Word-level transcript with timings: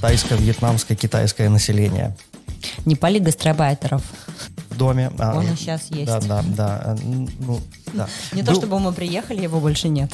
тайское, 0.00 0.38
вьетнамское, 0.38 0.96
китайское 0.96 1.48
население. 1.48 2.16
Не 2.84 2.96
пали 2.96 3.18
гастробайтеров. 3.18 4.02
В 4.70 4.76
доме. 4.76 5.10
а, 5.18 5.36
Он 5.36 5.44
и 5.46 5.56
сейчас 5.56 5.86
есть. 5.90 6.06
Да, 6.06 6.20
да, 6.20 6.42
да. 6.56 6.96
э, 7.00 7.26
Ну, 7.38 7.60
да. 7.92 8.08
Не 8.32 8.42
то 8.42 8.54
чтобы 8.54 8.78
мы 8.80 8.92
приехали, 8.92 9.42
его 9.42 9.60
больше 9.60 9.88
нет. 9.88 10.12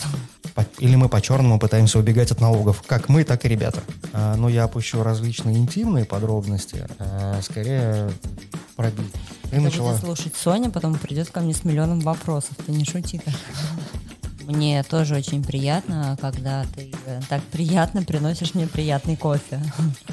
Или 0.79 0.95
мы 0.95 1.09
по-черному 1.09 1.59
пытаемся 1.59 1.99
убегать 1.99 2.31
от 2.31 2.41
налогов. 2.41 2.83
Как 2.87 3.09
мы, 3.09 3.25
так 3.25 3.45
и 3.45 3.49
ребята. 3.49 3.83
А, 4.13 4.37
Но 4.37 4.49
я 4.49 4.65
опущу 4.65 5.03
различные 5.03 5.57
интимные 5.57 6.05
подробности. 6.05 6.87
а, 6.99 7.41
Скорее 7.43 8.11
про 8.77 8.91
бизнес. 8.91 9.11
Ты 9.45 9.51
Когда 9.51 9.61
начала... 9.63 9.97
слушать 9.99 10.35
Соня, 10.37 10.71
потом 10.71 10.95
придет 10.97 11.31
ко 11.31 11.41
мне 11.41 11.55
с 11.55 11.65
миллионом 11.65 12.01
вопросов. 12.01 12.53
Ты 12.67 12.73
не 12.73 12.85
шути 12.85 13.19
так. 13.25 13.35
Мне 14.47 14.83
тоже 14.83 15.17
очень 15.17 15.43
приятно, 15.43 16.17
когда 16.21 16.65
ты 16.75 16.93
э, 17.07 17.21
так 17.29 17.43
приятно 17.45 18.03
приносишь 18.03 18.55
мне 18.55 18.67
приятный 18.67 19.17
кофе. 19.17 19.61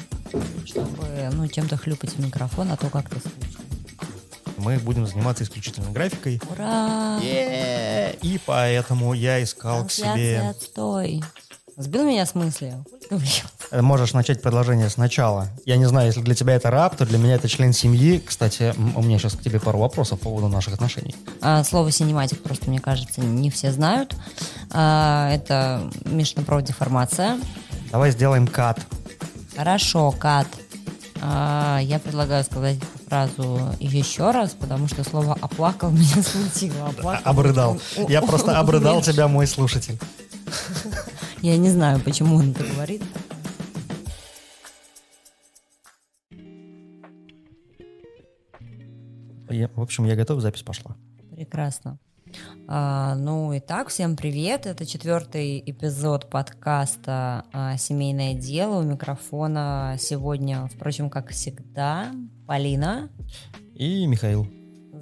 Чтобы, 0.64 1.30
ну, 1.32 1.46
чем-то 1.46 1.76
хлюпать 1.76 2.14
в 2.14 2.18
микрофон, 2.18 2.72
а 2.72 2.76
то 2.76 2.88
как-то 2.88 3.18
скучно. 3.18 3.64
Мы 4.56 4.78
будем 4.78 5.06
заниматься 5.06 5.44
исключительно 5.44 5.90
графикой. 5.90 6.40
Ура! 6.50 7.18
Е, 7.20 8.16
И 8.22 8.38
поэтому 8.46 9.12
я 9.12 9.42
искал 9.42 9.86
к 9.86 9.90
себе... 9.90 10.40
отстой. 10.50 11.22
Сбил 11.82 12.04
меня 12.04 12.24
с 12.24 12.34
мысли. 12.36 12.74
Э, 13.72 13.82
Можешь 13.82 14.12
начать 14.12 14.40
предложение 14.40 14.88
сначала. 14.88 15.48
Я 15.66 15.76
не 15.76 15.86
знаю, 15.86 16.06
если 16.06 16.20
для 16.20 16.34
тебя 16.36 16.54
это 16.54 16.70
раб, 16.70 16.96
то 16.96 17.04
для 17.04 17.18
меня 17.18 17.34
это 17.34 17.48
член 17.48 17.72
семьи. 17.72 18.22
Кстати, 18.24 18.72
у 18.94 19.02
меня 19.02 19.18
сейчас 19.18 19.34
к 19.34 19.42
тебе 19.42 19.58
пару 19.58 19.80
вопросов 19.80 20.20
по 20.20 20.26
поводу 20.26 20.48
наших 20.48 20.74
отношений. 20.74 21.14
А, 21.40 21.64
слово 21.64 21.90
синематик 21.90 22.40
просто, 22.42 22.70
мне 22.70 22.78
кажется, 22.78 23.20
не 23.20 23.50
все 23.50 23.72
знают. 23.72 24.14
А, 24.70 25.28
это 25.32 25.90
междупродеформация. 26.04 27.40
Давай 27.90 28.12
сделаем 28.12 28.46
кат. 28.46 28.78
Хорошо, 29.56 30.12
Кат. 30.12 30.46
А, 31.20 31.78
я 31.82 31.98
предлагаю 31.98 32.44
сказать 32.44 32.78
фразу 33.08 33.60
еще 33.80 34.30
раз, 34.30 34.50
потому 34.58 34.88
что 34.88 35.04
слово 35.04 35.36
«оплакал» 35.40 35.90
меня 35.92 36.22
смутило. 36.22 36.88
Оплакал. 36.88 37.22
Обрыдал. 37.30 37.80
Я 38.08 38.22
просто 38.22 38.58
обрыдал 38.58 39.02
тебя, 39.02 39.28
мой 39.28 39.46
слушатель. 39.46 39.98
Я 41.42 41.56
не 41.58 41.70
знаю, 41.70 42.00
почему 42.00 42.36
он 42.36 42.50
это 42.52 42.64
говорит. 42.64 43.02
Я- 49.50 49.68
в 49.74 49.80
общем, 49.80 50.04
я 50.04 50.16
готов, 50.16 50.40
запись 50.40 50.62
пошла. 50.62 50.96
Прекрасно. 51.30 51.98
А, 52.66 53.14
ну 53.16 53.52
и 53.52 53.60
так, 53.60 53.88
всем 53.88 54.16
привет. 54.16 54.66
Это 54.66 54.86
четвертый 54.86 55.62
эпизод 55.66 56.30
подкаста 56.30 57.44
а, 57.52 57.76
«Семейное 57.76 58.32
дело». 58.34 58.78
У 58.80 58.82
микрофона 58.82 59.96
сегодня, 59.98 60.66
впрочем, 60.74 61.10
как 61.10 61.30
всегда, 61.30 62.12
Полина. 62.46 63.10
И 63.74 64.06
Михаил. 64.06 64.46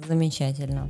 Замечательно. 0.07 0.89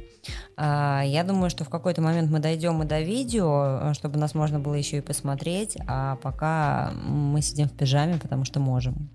А, 0.57 1.01
Я 1.05 1.23
думаю, 1.23 1.49
что 1.49 1.63
в 1.63 1.69
какой-то 1.69 2.01
момент 2.01 2.29
мы 2.31 2.39
дойдем 2.39 2.81
и 2.83 2.85
до 2.85 3.01
видео, 3.01 3.79
э, 3.81 3.93
чтобы 3.93 4.19
нас 4.19 4.35
можно 4.35 4.59
было 4.59 4.75
еще 4.75 4.97
и 4.97 5.01
посмотреть, 5.01 5.77
а 5.87 6.15
пока 6.17 6.91
мы 7.05 7.41
сидим 7.41 7.67
в 7.67 7.71
пижаме, 7.73 8.17
потому 8.17 8.45
что 8.45 8.59
можем. 8.59 9.09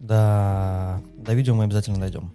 Да, 0.00 1.00
до 1.16 1.34
видео 1.34 1.54
мы 1.54 1.64
обязательно 1.64 1.98
дойдем. 1.98 2.32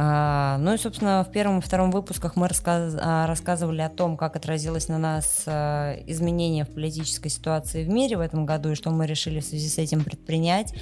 А, 0.00 0.58
Ну 0.58 0.74
и, 0.74 0.78
собственно, 0.78 1.24
в 1.28 1.32
первом 1.32 1.58
и 1.58 1.60
втором 1.60 1.90
выпусках 1.90 2.36
мы 2.36 2.46
рассказ- 2.46 2.96
а, 3.00 3.26
рассказывали 3.26 3.80
о 3.80 3.88
том, 3.88 4.16
как 4.16 4.36
отразилось 4.36 4.86
на 4.88 4.98
нас 4.98 5.42
а, 5.46 5.94
изменение 6.06 6.64
в 6.64 6.68
политической 6.68 7.30
ситуации 7.30 7.84
в 7.84 7.88
мире 7.88 8.16
в 8.16 8.20
этом 8.20 8.46
году 8.46 8.70
и 8.70 8.74
что 8.76 8.90
мы 8.90 9.06
решили 9.06 9.40
в 9.40 9.44
связи 9.44 9.68
с 9.68 9.78
этим 9.78 10.04
предпринять. 10.04 10.72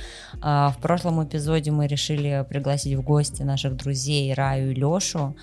А, 0.43 0.71
В 0.71 0.79
прошлом 0.83 1.25
эпизоде 1.25 1.71
мы 1.71 1.87
решили 1.87 2.45
пригласить 2.49 2.95
в 2.95 3.03
гости 3.03 3.43
наших 3.43 3.77
друзей 3.77 4.35
Раю 4.35 4.73
и 4.73 4.75
Лешу. 4.75 5.35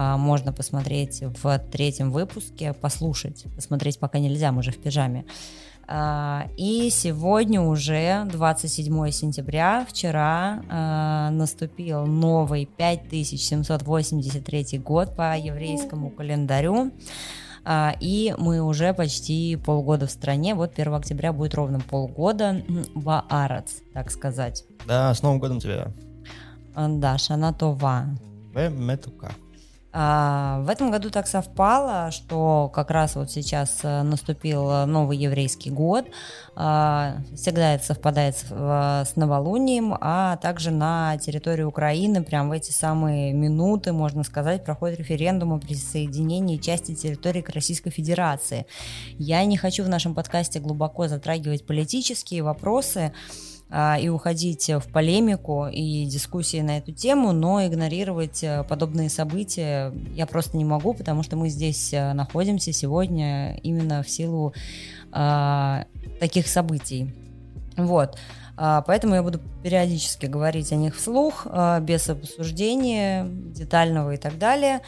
А, 0.00 0.16
Можно 0.16 0.52
посмотреть 0.52 1.24
в 1.42 1.58
третьем 1.72 2.12
выпуске, 2.12 2.72
послушать. 2.72 3.46
Посмотреть 3.56 3.98
пока 3.98 4.20
нельзя, 4.20 4.52
мы 4.52 4.62
же 4.62 4.70
в 4.70 4.78
пижаме. 4.78 5.24
А, 5.88 6.46
И 6.56 6.88
сегодня 6.90 7.60
уже 7.60 8.24
27 8.30 9.10
сентября, 9.10 9.84
вчера 9.88 10.62
а, 10.70 11.30
наступил 11.30 12.06
новый 12.06 12.66
5783 12.66 14.78
год 14.78 15.16
по 15.16 15.36
еврейскому 15.36 16.10
календарю. 16.10 16.92
И 18.00 18.34
мы 18.38 18.62
уже 18.62 18.94
почти 18.94 19.56
полгода 19.56 20.06
в 20.06 20.12
стране. 20.12 20.54
Вот 20.54 20.78
1 20.78 20.94
октября 20.94 21.34
будет 21.34 21.54
ровно 21.54 21.80
полгода. 21.80 22.62
Баарац, 22.94 23.80
так 23.92 24.12
сказать. 24.12 24.64
Да, 24.86 25.12
с 25.12 25.22
Новым 25.22 25.40
годом 25.40 25.58
тебя. 25.58 25.92
Да, 26.76 27.18
Шанатова. 27.18 28.16
В 28.54 28.68
метука. 28.70 29.32
А, 29.90 30.60
В 30.60 30.68
этом 30.68 30.90
году 30.90 31.08
так 31.10 31.26
совпало, 31.26 32.10
что 32.10 32.70
как 32.74 32.90
раз 32.90 33.16
вот 33.16 33.30
сейчас 33.30 33.80
э, 33.82 34.02
наступил 34.02 34.70
э, 34.70 34.84
новый 34.84 35.16
еврейский 35.16 35.70
год. 35.70 36.06
А, 36.56 37.16
Всегда 37.34 37.74
это 37.74 37.84
совпадает 37.84 38.36
с, 38.36 38.44
э, 38.50 39.04
с 39.06 39.16
новолунием, 39.16 39.96
а 39.98 40.36
также 40.36 40.70
на 40.70 41.16
территории 41.16 41.62
Украины 41.62 42.22
прям 42.22 42.50
в 42.50 42.52
эти 42.52 42.70
самые 42.70 43.32
минуты, 43.32 43.92
можно 43.92 44.24
сказать, 44.24 44.62
проходит 44.62 44.98
референдум 44.98 45.54
о 45.54 45.58
присоединении 45.58 46.58
части 46.58 46.94
территории 46.94 47.40
к 47.40 47.48
Российской 47.48 47.90
Федерации. 47.90 48.66
Я 49.16 49.42
не 49.46 49.56
хочу 49.56 49.84
в 49.84 49.88
нашем 49.88 50.14
подкасте 50.14 50.60
глубоко 50.60 51.08
затрагивать 51.08 51.66
политические 51.66 52.42
вопросы, 52.42 53.12
и 53.70 54.08
уходить 54.08 54.68
в 54.68 54.90
полемику 54.90 55.66
и 55.66 56.06
дискуссии 56.06 56.60
на 56.62 56.78
эту 56.78 56.92
тему, 56.92 57.32
но 57.32 57.66
игнорировать 57.66 58.42
э, 58.42 58.64
подобные 58.64 59.10
события 59.10 59.92
я 60.14 60.24
просто 60.26 60.56
не 60.56 60.64
могу, 60.64 60.94
потому 60.94 61.22
что 61.22 61.36
мы 61.36 61.50
здесь 61.50 61.92
э, 61.92 62.14
находимся 62.14 62.72
сегодня 62.72 63.56
именно 63.58 64.02
в 64.02 64.08
силу 64.08 64.54
а, 65.12 65.84
таких 66.18 66.48
событий. 66.48 67.12
Вот. 67.76 68.18
А, 68.60 68.82
Поэтому 68.82 69.14
я 69.14 69.22
буду 69.22 69.40
периодически 69.62 70.26
говорить 70.26 70.72
о 70.72 70.76
них 70.76 70.96
вслух, 70.96 71.46
а, 71.48 71.78
без 71.78 72.08
обсуждения 72.08 73.24
детального 73.28 74.14
и 74.14 74.16
так 74.16 74.36
далее. 74.36 74.80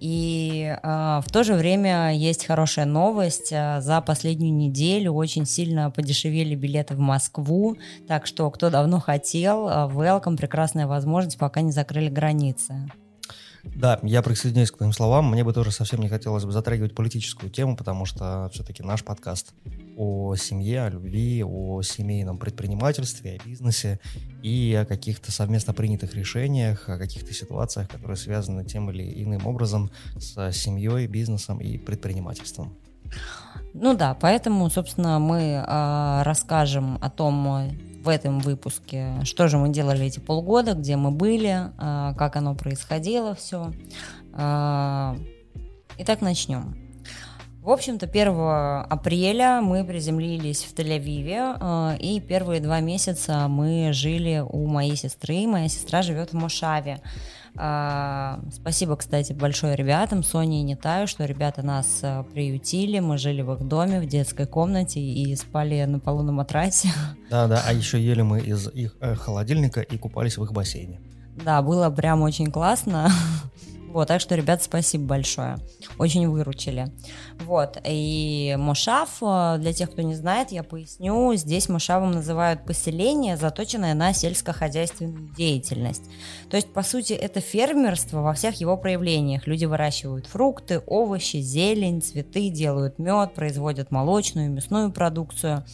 И 0.00 0.74
а, 0.82 1.20
в 1.20 1.30
то 1.30 1.44
же 1.44 1.54
время 1.54 2.14
есть 2.14 2.46
хорошая 2.46 2.86
новость. 2.86 3.50
За 3.50 4.02
последнюю 4.06 4.54
неделю 4.54 5.12
очень 5.12 5.44
сильно 5.44 5.90
подешевели 5.90 6.54
билеты 6.54 6.94
в 6.94 7.00
Москву. 7.00 7.76
Так 8.06 8.26
что, 8.26 8.50
кто 8.50 8.70
давно 8.70 8.98
хотел, 8.98 9.68
welcome, 9.68 10.38
прекрасная 10.38 10.86
возможность, 10.86 11.38
пока 11.38 11.60
не 11.60 11.72
закрыли 11.72 12.08
границы. 12.08 12.90
Да, 13.64 13.98
я 14.02 14.22
присоединяюсь 14.22 14.70
к 14.70 14.76
твоим 14.76 14.92
словам. 14.92 15.30
Мне 15.30 15.44
бы 15.44 15.52
тоже 15.52 15.70
совсем 15.70 16.00
не 16.00 16.08
хотелось 16.08 16.44
бы 16.44 16.52
затрагивать 16.52 16.94
политическую 16.94 17.50
тему, 17.50 17.76
потому 17.76 18.04
что 18.04 18.50
все-таки 18.52 18.82
наш 18.82 19.04
подкаст 19.04 19.52
о 19.96 20.36
семье, 20.36 20.82
о 20.82 20.90
любви, 20.90 21.42
о 21.44 21.82
семейном 21.82 22.38
предпринимательстве, 22.38 23.38
о 23.38 23.48
бизнесе 23.48 24.00
и 24.42 24.74
о 24.74 24.84
каких-то 24.84 25.32
совместно 25.32 25.74
принятых 25.74 26.14
решениях, 26.14 26.88
о 26.88 26.98
каких-то 26.98 27.32
ситуациях, 27.32 27.88
которые 27.88 28.16
связаны 28.16 28.64
тем 28.64 28.90
или 28.90 29.22
иным 29.22 29.46
образом 29.46 29.90
с 30.18 30.52
семьей, 30.52 31.06
бизнесом 31.06 31.58
и 31.58 31.78
предпринимательством. 31.78 32.76
Ну 33.74 33.96
да, 33.96 34.14
поэтому, 34.14 34.70
собственно, 34.70 35.18
мы 35.18 35.62
а, 35.66 36.22
расскажем 36.24 36.98
о 37.00 37.10
том 37.10 37.46
э, 37.48 37.70
в 38.08 38.10
этом 38.10 38.38
выпуске, 38.38 39.20
что 39.24 39.48
же 39.48 39.58
мы 39.58 39.68
делали 39.68 40.06
эти 40.06 40.18
полгода, 40.18 40.72
где 40.72 40.96
мы 40.96 41.10
были, 41.10 41.70
а, 41.76 42.14
как 42.14 42.36
оно 42.36 42.54
происходило 42.54 43.34
все. 43.34 43.70
Итак, 44.32 46.22
начнем. 46.22 46.87
В 47.68 47.70
общем-то, 47.70 48.06
1 48.06 48.28
апреля 48.88 49.60
мы 49.60 49.84
приземлились 49.84 50.64
в 50.64 50.72
Тель-Авиве, 50.74 51.58
э, 51.60 51.98
и 51.98 52.18
первые 52.18 52.62
два 52.62 52.80
месяца 52.80 53.46
мы 53.46 53.90
жили 53.92 54.42
у 54.42 54.66
моей 54.66 54.96
сестры. 54.96 55.46
Моя 55.46 55.68
сестра 55.68 56.00
живет 56.00 56.30
в 56.30 56.32
Мошаве. 56.32 57.02
А, 57.58 58.40
Спасибо, 58.50 58.96
кстати, 58.96 59.34
большое 59.34 59.76
ребятам, 59.76 60.22
Соне 60.22 60.60
и 60.60 60.62
Нетаю, 60.62 61.06
что 61.06 61.26
ребята 61.26 61.60
нас 61.60 62.00
э, 62.00 62.24
приютили. 62.32 63.00
Мы 63.00 63.18
жили 63.18 63.42
в 63.42 63.52
их 63.52 63.68
доме, 63.68 64.00
в 64.00 64.06
детской 64.06 64.46
комнате 64.46 65.00
и 65.00 65.36
спали 65.36 65.84
на 65.84 66.00
полу 66.00 66.22
на 66.22 66.32
матрасе. 66.32 66.88
Да-да, 67.30 67.62
а 67.66 67.74
еще 67.74 68.02
ели 68.02 68.22
мы 68.22 68.40
из 68.40 68.66
их 68.68 68.96
э, 69.02 69.14
холодильника 69.14 69.82
и 69.82 69.98
купались 69.98 70.38
в 70.38 70.42
их 70.42 70.54
бассейне. 70.54 71.02
Да, 71.44 71.60
было 71.60 71.90
прям 71.90 72.22
очень 72.22 72.50
классно. 72.50 73.10
Вот, 73.88 74.08
так 74.08 74.20
что, 74.20 74.34
ребят, 74.34 74.62
спасибо 74.62 75.04
большое. 75.04 75.58
Очень 75.98 76.28
выручили. 76.28 76.92
Вот, 77.40 77.78
и 77.84 78.54
Мошав, 78.58 79.08
э, 79.22 79.56
для 79.58 79.72
тех, 79.72 79.90
кто 79.90 80.02
не 80.02 80.14
знает, 80.14 80.52
я 80.52 80.62
поясню, 80.62 81.34
здесь 81.34 81.68
Мошавом 81.68 82.12
называют 82.12 82.64
поселение, 82.64 83.36
заточенное 83.36 83.94
на 83.94 84.12
сельскохозяйственную 84.12 85.30
деятельность. 85.34 86.02
То 86.50 86.56
есть, 86.56 86.72
по 86.72 86.82
сути, 86.82 87.14
это 87.14 87.40
фермерство 87.40 88.20
во 88.20 88.34
всех 88.34 88.60
его 88.60 88.76
проявлениях. 88.76 89.46
Люди 89.46 89.64
выращивают 89.64 90.26
фрукты, 90.26 90.82
овощи, 90.86 91.38
зелень, 91.38 92.02
цветы, 92.02 92.50
делают 92.50 92.98
мед, 92.98 93.34
производят 93.34 93.90
молочную, 93.90 94.50
мясную 94.50 94.92
продукцию. 94.92 95.64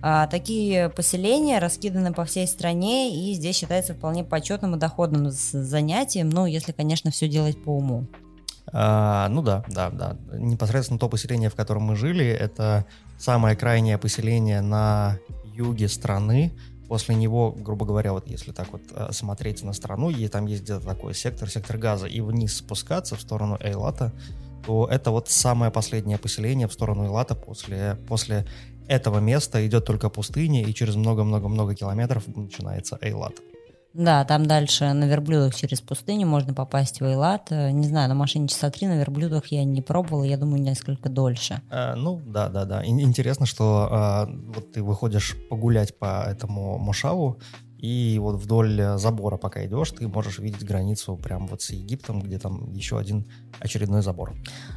А, 0.00 0.26
такие 0.26 0.88
поселения 0.88 1.58
раскиданы 1.58 2.12
по 2.12 2.24
всей 2.24 2.46
стране, 2.46 3.14
и 3.14 3.34
здесь 3.34 3.56
считается 3.56 3.94
вполне 3.94 4.24
почетным 4.24 4.74
и 4.74 4.78
доходным 4.78 5.30
занятием, 5.30 6.30
ну, 6.30 6.46
если, 6.46 6.72
конечно, 6.72 7.10
все 7.10 7.28
делать 7.28 7.51
по 7.56 7.76
уму. 7.76 8.06
А, 8.72 9.28
ну 9.28 9.42
да, 9.42 9.64
да, 9.68 9.90
да. 9.90 10.16
Непосредственно 10.32 10.98
то 10.98 11.08
поселение, 11.08 11.50
в 11.50 11.54
котором 11.54 11.82
мы 11.82 11.96
жили, 11.96 12.26
это 12.26 12.86
самое 13.18 13.56
крайнее 13.56 13.98
поселение 13.98 14.60
на 14.60 15.18
юге 15.44 15.88
страны. 15.88 16.52
После 16.88 17.14
него, 17.14 17.52
грубо 17.52 17.86
говоря, 17.86 18.12
вот 18.12 18.28
если 18.28 18.52
так 18.52 18.70
вот 18.72 18.82
э, 18.94 19.12
смотреть 19.12 19.62
на 19.62 19.72
страну, 19.72 20.10
и 20.10 20.28
там 20.28 20.46
есть 20.46 20.62
где-то 20.62 20.84
такой 20.84 21.14
сектор, 21.14 21.48
сектор 21.48 21.78
газа, 21.78 22.06
и 22.06 22.20
вниз 22.20 22.56
спускаться 22.56 23.16
в 23.16 23.20
сторону 23.20 23.56
Эйлата, 23.60 24.12
то 24.66 24.86
это 24.90 25.10
вот 25.10 25.28
самое 25.28 25.72
последнее 25.72 26.18
поселение 26.18 26.68
в 26.68 26.72
сторону 26.72 27.04
Эйлата. 27.04 27.34
После, 27.34 27.96
после 28.08 28.46
этого 28.88 29.20
места 29.20 29.66
идет 29.66 29.86
только 29.86 30.10
пустыня, 30.10 30.62
и 30.64 30.74
через 30.74 30.94
много-много-много 30.96 31.74
километров 31.74 32.24
начинается 32.26 32.98
Эйлат. 33.00 33.34
Да, 33.94 34.24
там 34.24 34.46
дальше 34.46 34.92
на 34.92 35.04
верблюдах 35.04 35.54
через 35.54 35.80
пустыню 35.80 36.26
можно 36.26 36.54
попасть 36.54 37.00
в 37.00 37.04
Эйлат. 37.04 37.50
Э, 37.50 37.70
не 37.70 37.86
знаю, 37.86 38.08
на 38.08 38.14
машине 38.14 38.48
часа 38.48 38.70
три, 38.70 38.86
на 38.86 38.98
верблюдах 38.98 39.46
я 39.48 39.64
не 39.64 39.82
пробовала, 39.82 40.24
я 40.24 40.36
думаю, 40.36 40.62
несколько 40.62 41.08
дольше. 41.08 41.60
А, 41.70 41.94
ну, 41.94 42.20
да, 42.24 42.48
да, 42.48 42.64
да. 42.64 42.84
Интересно, 42.86 43.44
что 43.44 43.88
а, 43.90 44.28
вот 44.54 44.72
ты 44.72 44.82
выходишь 44.82 45.36
погулять 45.50 45.98
по 45.98 46.24
этому 46.26 46.78
Мушаву, 46.78 47.38
и 47.82 48.16
вот 48.20 48.36
вдоль 48.36 48.80
забора, 48.96 49.36
пока 49.36 49.66
идешь, 49.66 49.90
ты 49.90 50.06
можешь 50.06 50.38
видеть 50.38 50.64
границу 50.64 51.16
прямо 51.16 51.48
вот 51.48 51.62
с 51.62 51.70
Египтом, 51.70 52.20
где 52.20 52.38
там 52.38 52.72
еще 52.72 52.96
один 52.96 53.26
очередной 53.58 54.02
забор. 54.02 54.34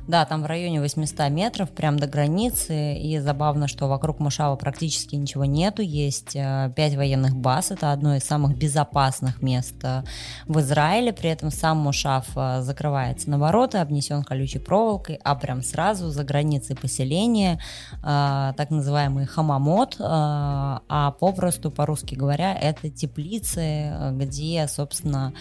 Да, 0.08 0.26
там 0.26 0.42
в 0.42 0.48
районе 0.48 0.82
800 0.82 1.30
метров, 1.30 1.70
прям 1.70 1.98
до 1.98 2.08
границы. 2.08 2.96
И 2.96 3.20
забавно, 3.20 3.68
что 3.68 3.88
вокруг 3.88 4.20
Мушава 4.20 4.56
практически 4.56 5.16
ничего 5.16 5.46
нету. 5.46 5.84
Есть 5.84 6.36
э, 6.36 6.74
пять 6.76 6.96
военных 6.96 7.36
баз. 7.36 7.70
Это 7.70 7.92
одно 7.92 8.16
из 8.16 8.24
самых 8.24 8.58
безопасных 8.58 9.44
мест 9.44 9.76
э, 9.84 10.04
в 10.48 10.60
Израиле. 10.62 11.14
При 11.14 11.30
этом 11.30 11.52
сам 11.52 11.78
Мушав 11.78 12.26
э, 12.36 12.62
закрывается 12.64 13.30
на 13.30 13.38
ворота, 13.38 13.84
обнесен 13.84 14.24
колючей 14.24 14.58
проволокой, 14.58 15.20
а 15.24 15.36
прям 15.36 15.62
сразу 15.62 16.10
за 16.10 16.24
границей 16.24 16.76
поселения 16.76 17.60
так 18.02 18.70
называемый 18.70 19.26
хамамот, 19.26 19.98
а 20.00 21.12
попросту, 21.20 21.72
по-русски 21.72 22.16
говоря, 22.16 22.54
это 22.54 22.90
теплицы, 22.96 24.12
где, 24.14 24.68
собственно, 24.68 25.34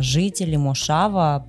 жители 0.00 0.56
Мушава 0.56 1.46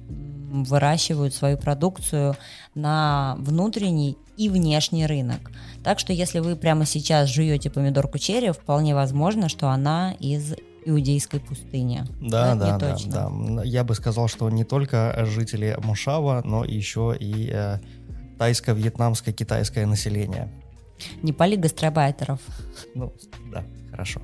выращивают 0.51 1.33
свою 1.33 1.57
продукцию 1.57 2.35
на 2.75 3.35
внутренний 3.39 4.17
и 4.37 4.49
внешний 4.49 5.05
рынок. 5.05 5.51
Так 5.83 5.99
что 5.99 6.13
если 6.13 6.39
вы 6.39 6.55
прямо 6.55 6.85
сейчас 6.85 7.29
жуете 7.29 7.69
помидорку 7.69 8.17
черри, 8.17 8.51
вполне 8.51 8.93
возможно, 8.93 9.49
что 9.49 9.69
она 9.69 10.13
из 10.19 10.53
иудейской 10.83 11.39
пустыни. 11.39 12.03
Да, 12.19 12.55
да, 12.55 12.77
да, 12.77 12.97
да. 13.05 13.63
Я 13.63 13.83
бы 13.83 13.95
сказал, 13.95 14.27
что 14.27 14.49
не 14.49 14.63
только 14.63 15.25
жители 15.25 15.77
Мушава, 15.83 16.41
но 16.43 16.65
еще 16.65 17.15
и 17.19 17.49
э, 17.53 17.77
тайско-вьетнамское 18.39 19.31
китайское 19.31 19.85
население. 19.85 20.51
Не 21.21 21.33
пали 21.33 21.55
гастробайтеров. 21.55 22.39
Ну, 22.95 23.13
да, 23.51 23.63
хорошо. 23.91 24.21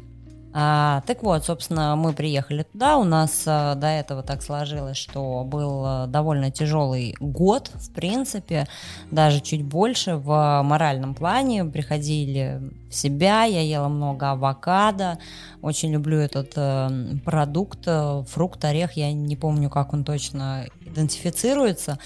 А, 0.60 1.04
так 1.06 1.22
вот, 1.22 1.46
собственно, 1.46 1.96
мы 1.96 2.14
приехали 2.14 2.64
туда. 2.64 2.98
У 2.98 3.04
нас 3.04 3.44
а, 3.46 3.76
до 3.76 3.86
этого 3.86 4.24
так 4.24 4.42
сложилось, 4.42 4.98
что 4.98 5.44
был 5.44 5.84
а, 5.86 6.08
довольно 6.08 6.50
тяжелый 6.50 7.16
год, 7.20 7.70
в 7.76 7.94
принципе, 7.94 8.66
даже 9.12 9.40
чуть 9.40 9.64
больше 9.64 10.16
в 10.16 10.62
моральном 10.64 11.14
плане. 11.14 11.64
Приходили 11.66 12.60
в 12.90 12.96
себя, 12.96 13.44
я 13.44 13.62
ела 13.62 13.88
много 13.88 14.32
авокадо, 14.32 15.20
очень 15.62 15.92
люблю 15.92 16.18
этот 16.18 16.54
э, 16.56 16.90
продукт, 17.26 17.80
э, 17.86 18.24
фрукт, 18.28 18.64
орех, 18.64 18.94
я 18.94 19.12
не 19.12 19.36
помню, 19.36 19.70
как 19.70 19.94
он 19.94 20.04
точно 20.04 20.68
идентифицируется. 20.88 22.00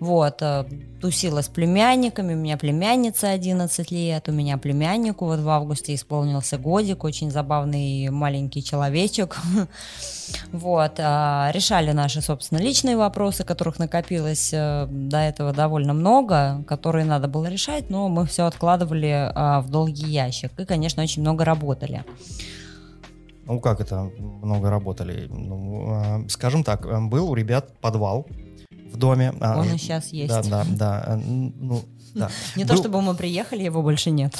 Вот, 0.00 0.42
э, 0.42 0.64
тусила 1.00 1.42
с 1.42 1.48
племянниками, 1.48 2.34
у 2.34 2.36
меня 2.36 2.56
племянница 2.56 3.30
11 3.30 3.90
лет, 3.92 4.28
у 4.28 4.32
меня 4.32 4.58
племяннику 4.58 5.26
вот 5.26 5.40
в 5.40 5.48
августе 5.48 5.94
исполнился 5.94 6.58
годик, 6.58 7.04
очень 7.04 7.30
забавный 7.30 8.08
маленький 8.10 8.62
человечек. 8.62 9.36
Вот, 10.50 10.98
э, 10.98 11.50
решали 11.52 11.92
наши, 11.92 12.22
собственно, 12.22 12.58
личные 12.58 12.96
вопросы, 12.96 13.44
которых 13.44 13.78
накопилось 13.78 14.50
э, 14.54 14.86
до 14.88 15.18
этого 15.18 15.52
довольно 15.52 15.92
много, 15.92 16.64
которые 16.66 17.04
надо 17.04 17.28
было 17.28 17.46
решать, 17.46 17.90
но 17.90 18.08
мы 18.08 18.24
все 18.24 18.46
откладывали 18.46 19.30
в 19.34 19.68
долгий 19.68 20.06
ящик 20.26 20.52
и, 20.58 20.64
конечно, 20.64 21.02
очень 21.02 21.22
много 21.22 21.44
работали. 21.44 22.04
Ну, 23.44 23.60
как 23.60 23.80
это 23.80 24.10
много 24.18 24.70
работали? 24.70 25.26
Ну, 25.28 26.24
скажем 26.28 26.62
так, 26.64 26.86
был 27.08 27.30
у 27.30 27.34
ребят 27.34 27.76
подвал 27.80 28.26
в 28.92 28.96
доме. 28.96 29.32
А, 29.40 29.58
Он 29.58 29.66
и 29.66 29.78
сейчас 29.78 30.12
есть. 30.12 30.28
Да, 30.28 30.42
да, 30.42 30.64
да. 30.68 31.20
Ну, 31.24 31.82
да. 32.14 32.30
Не 32.56 32.64
то, 32.64 32.76
чтобы 32.76 33.00
мы 33.02 33.14
приехали, 33.14 33.62
его 33.64 33.82
больше 33.82 34.10
нет. 34.10 34.36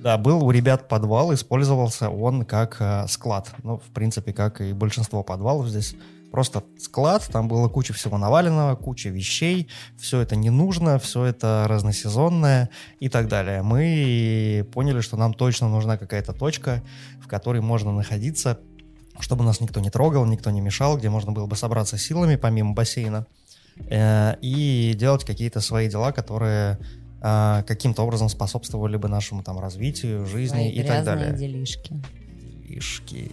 Да, 0.00 0.18
был 0.18 0.44
у 0.44 0.50
ребят 0.50 0.88
подвал, 0.88 1.32
использовался 1.32 2.10
он 2.10 2.44
как 2.44 2.76
э, 2.80 3.06
склад. 3.08 3.52
Ну, 3.62 3.78
в 3.78 3.92
принципе, 3.94 4.32
как 4.32 4.60
и 4.60 4.72
большинство 4.72 5.22
подвалов 5.22 5.68
здесь. 5.68 5.94
Просто 6.32 6.64
склад, 6.78 7.28
там 7.30 7.46
было 7.46 7.68
куча 7.68 7.92
всего 7.92 8.16
наваленного, 8.16 8.74
куча 8.74 9.10
вещей, 9.10 9.68
все 9.98 10.22
это 10.22 10.34
не 10.34 10.48
нужно, 10.48 10.98
все 10.98 11.26
это 11.26 11.66
разносезонное 11.68 12.70
и 13.00 13.10
так 13.10 13.28
далее. 13.28 13.60
Мы 13.60 14.66
поняли, 14.72 15.02
что 15.02 15.18
нам 15.18 15.34
точно 15.34 15.68
нужна 15.68 15.98
какая-то 15.98 16.32
точка, 16.32 16.82
в 17.22 17.28
которой 17.28 17.60
можно 17.60 17.92
находиться, 17.92 18.58
чтобы 19.20 19.44
нас 19.44 19.60
никто 19.60 19.78
не 19.80 19.90
трогал, 19.90 20.24
никто 20.24 20.50
не 20.50 20.62
мешал, 20.62 20.96
где 20.96 21.10
можно 21.10 21.32
было 21.32 21.44
бы 21.44 21.54
собраться 21.54 21.98
силами 21.98 22.36
помимо 22.36 22.72
бассейна 22.72 23.26
э, 23.90 24.36
и 24.40 24.94
делать 24.96 25.24
какие-то 25.24 25.60
свои 25.60 25.90
дела, 25.90 26.12
которые 26.12 26.78
э, 27.20 27.62
каким-то 27.66 28.04
образом 28.04 28.30
способствовали 28.30 28.96
бы 28.96 29.08
нашему 29.08 29.42
там 29.42 29.60
развитию, 29.60 30.24
жизни 30.24 30.56
Свои 30.56 30.70
и 30.70 30.82
так 30.82 31.04
далее. 31.04 31.36
делишки. 31.36 32.02
Делишки. 32.72 33.32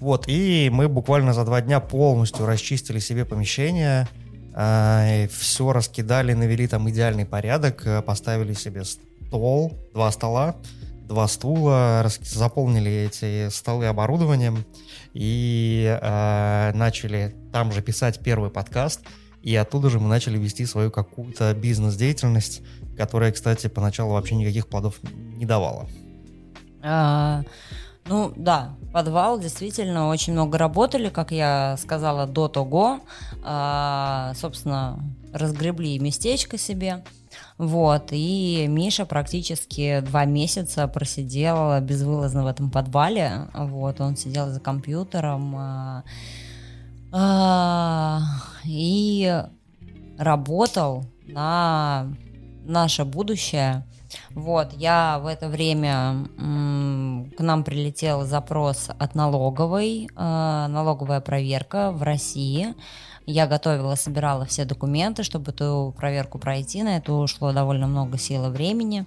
Вот, 0.00 0.24
и 0.26 0.68
мы 0.72 0.88
буквально 0.88 1.32
за 1.32 1.44
два 1.44 1.60
дня 1.60 1.80
полностью 1.80 2.44
расчистили 2.46 2.98
себе 2.98 3.24
помещение, 3.24 4.08
э, 4.54 5.28
все 5.28 5.72
раскидали, 5.72 6.32
навели 6.34 6.66
там 6.66 6.88
идеальный 6.90 7.24
порядок, 7.24 7.86
э, 7.86 8.02
поставили 8.02 8.52
себе 8.52 8.84
стол, 8.84 9.72
два 9.94 10.10
стола, 10.10 10.56
два 11.06 11.28
стула, 11.28 12.06
заполнили 12.20 12.90
эти 12.90 13.48
столы 13.48 13.86
оборудованием 13.86 14.64
и 15.14 15.98
э, 16.00 16.72
начали 16.74 17.34
там 17.52 17.72
же 17.72 17.80
писать 17.80 18.20
первый 18.20 18.50
подкаст. 18.50 19.00
И 19.42 19.54
оттуда 19.56 19.90
же 19.90 20.00
мы 20.00 20.08
начали 20.08 20.38
вести 20.38 20.64
свою 20.64 20.90
какую-то 20.90 21.52
бизнес-деятельность, 21.54 22.62
которая, 22.96 23.30
кстати, 23.30 23.66
поначалу 23.66 24.12
вообще 24.12 24.36
никаких 24.36 24.68
плодов 24.68 25.00
не 25.36 25.44
давала. 25.44 25.86
А, 26.82 27.42
ну 28.06 28.32
да, 28.36 28.76
подвал 28.92 29.40
действительно 29.40 30.08
очень 30.08 30.34
много 30.34 30.58
работали, 30.58 31.08
как 31.08 31.32
я 31.32 31.76
сказала, 31.78 32.26
до 32.26 32.48
того. 32.48 33.00
А, 33.42 34.32
собственно, 34.34 34.98
разгребли 35.32 35.98
местечко 35.98 36.58
себе. 36.58 37.02
Вот, 37.58 38.08
и 38.10 38.66
Миша 38.68 39.06
практически 39.06 40.00
два 40.00 40.24
месяца 40.24 40.86
просидел 40.86 41.80
безвылазно 41.80 42.44
в 42.44 42.46
этом 42.46 42.70
подвале. 42.70 43.48
Вот, 43.54 44.00
он 44.00 44.16
сидел 44.16 44.48
за 44.50 44.60
компьютером. 44.60 45.54
А, 45.56 46.04
а, 47.12 48.20
и 48.64 49.42
работал 50.18 51.04
на 51.26 52.08
наше 52.64 53.04
будущее. 53.04 53.86
Вот, 54.30 54.72
я 54.74 55.18
в 55.22 55.26
это 55.26 55.48
время 55.48 56.26
к 56.36 57.40
нам 57.42 57.64
прилетел 57.64 58.24
запрос 58.24 58.90
от 58.98 59.14
налоговой, 59.14 60.06
э, 60.06 60.66
налоговая 60.68 61.20
проверка 61.20 61.90
в 61.90 62.02
России. 62.02 62.74
Я 63.26 63.46
готовила, 63.46 63.94
собирала 63.94 64.44
все 64.44 64.64
документы, 64.64 65.22
чтобы 65.22 65.50
эту 65.50 65.94
проверку 65.96 66.38
пройти. 66.38 66.82
На 66.82 66.98
это 66.98 67.12
ушло 67.14 67.52
довольно 67.52 67.86
много 67.86 68.18
сил 68.18 68.46
и 68.46 68.50
времени. 68.50 69.06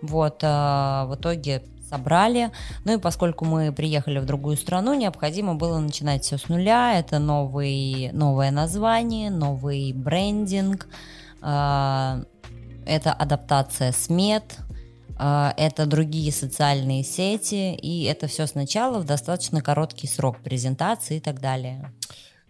Вот, 0.00 0.42
э, 0.42 0.46
в 0.46 1.14
итоге 1.14 1.62
собрали. 1.92 2.50
Ну 2.84 2.94
и 2.94 2.98
поскольку 2.98 3.44
мы 3.44 3.70
приехали 3.70 4.18
в 4.18 4.24
другую 4.24 4.56
страну, 4.56 4.94
необходимо 4.94 5.54
было 5.54 5.78
начинать 5.78 6.24
все 6.24 6.38
с 6.38 6.48
нуля. 6.48 6.98
Это 6.98 7.18
новый, 7.18 8.10
новое 8.12 8.50
название, 8.50 9.30
новый 9.30 9.92
брендинг, 9.92 10.88
э, 11.42 12.24
это 12.86 13.12
адаптация 13.12 13.92
смет, 13.92 14.56
э, 15.18 15.50
это 15.56 15.86
другие 15.86 16.32
социальные 16.32 17.04
сети, 17.04 17.74
и 17.74 18.04
это 18.04 18.26
все 18.26 18.46
сначала 18.46 18.98
в 18.98 19.04
достаточно 19.04 19.60
короткий 19.60 20.06
срок 20.06 20.38
презентации 20.40 21.16
и 21.16 21.20
так 21.20 21.40
далее. 21.40 21.92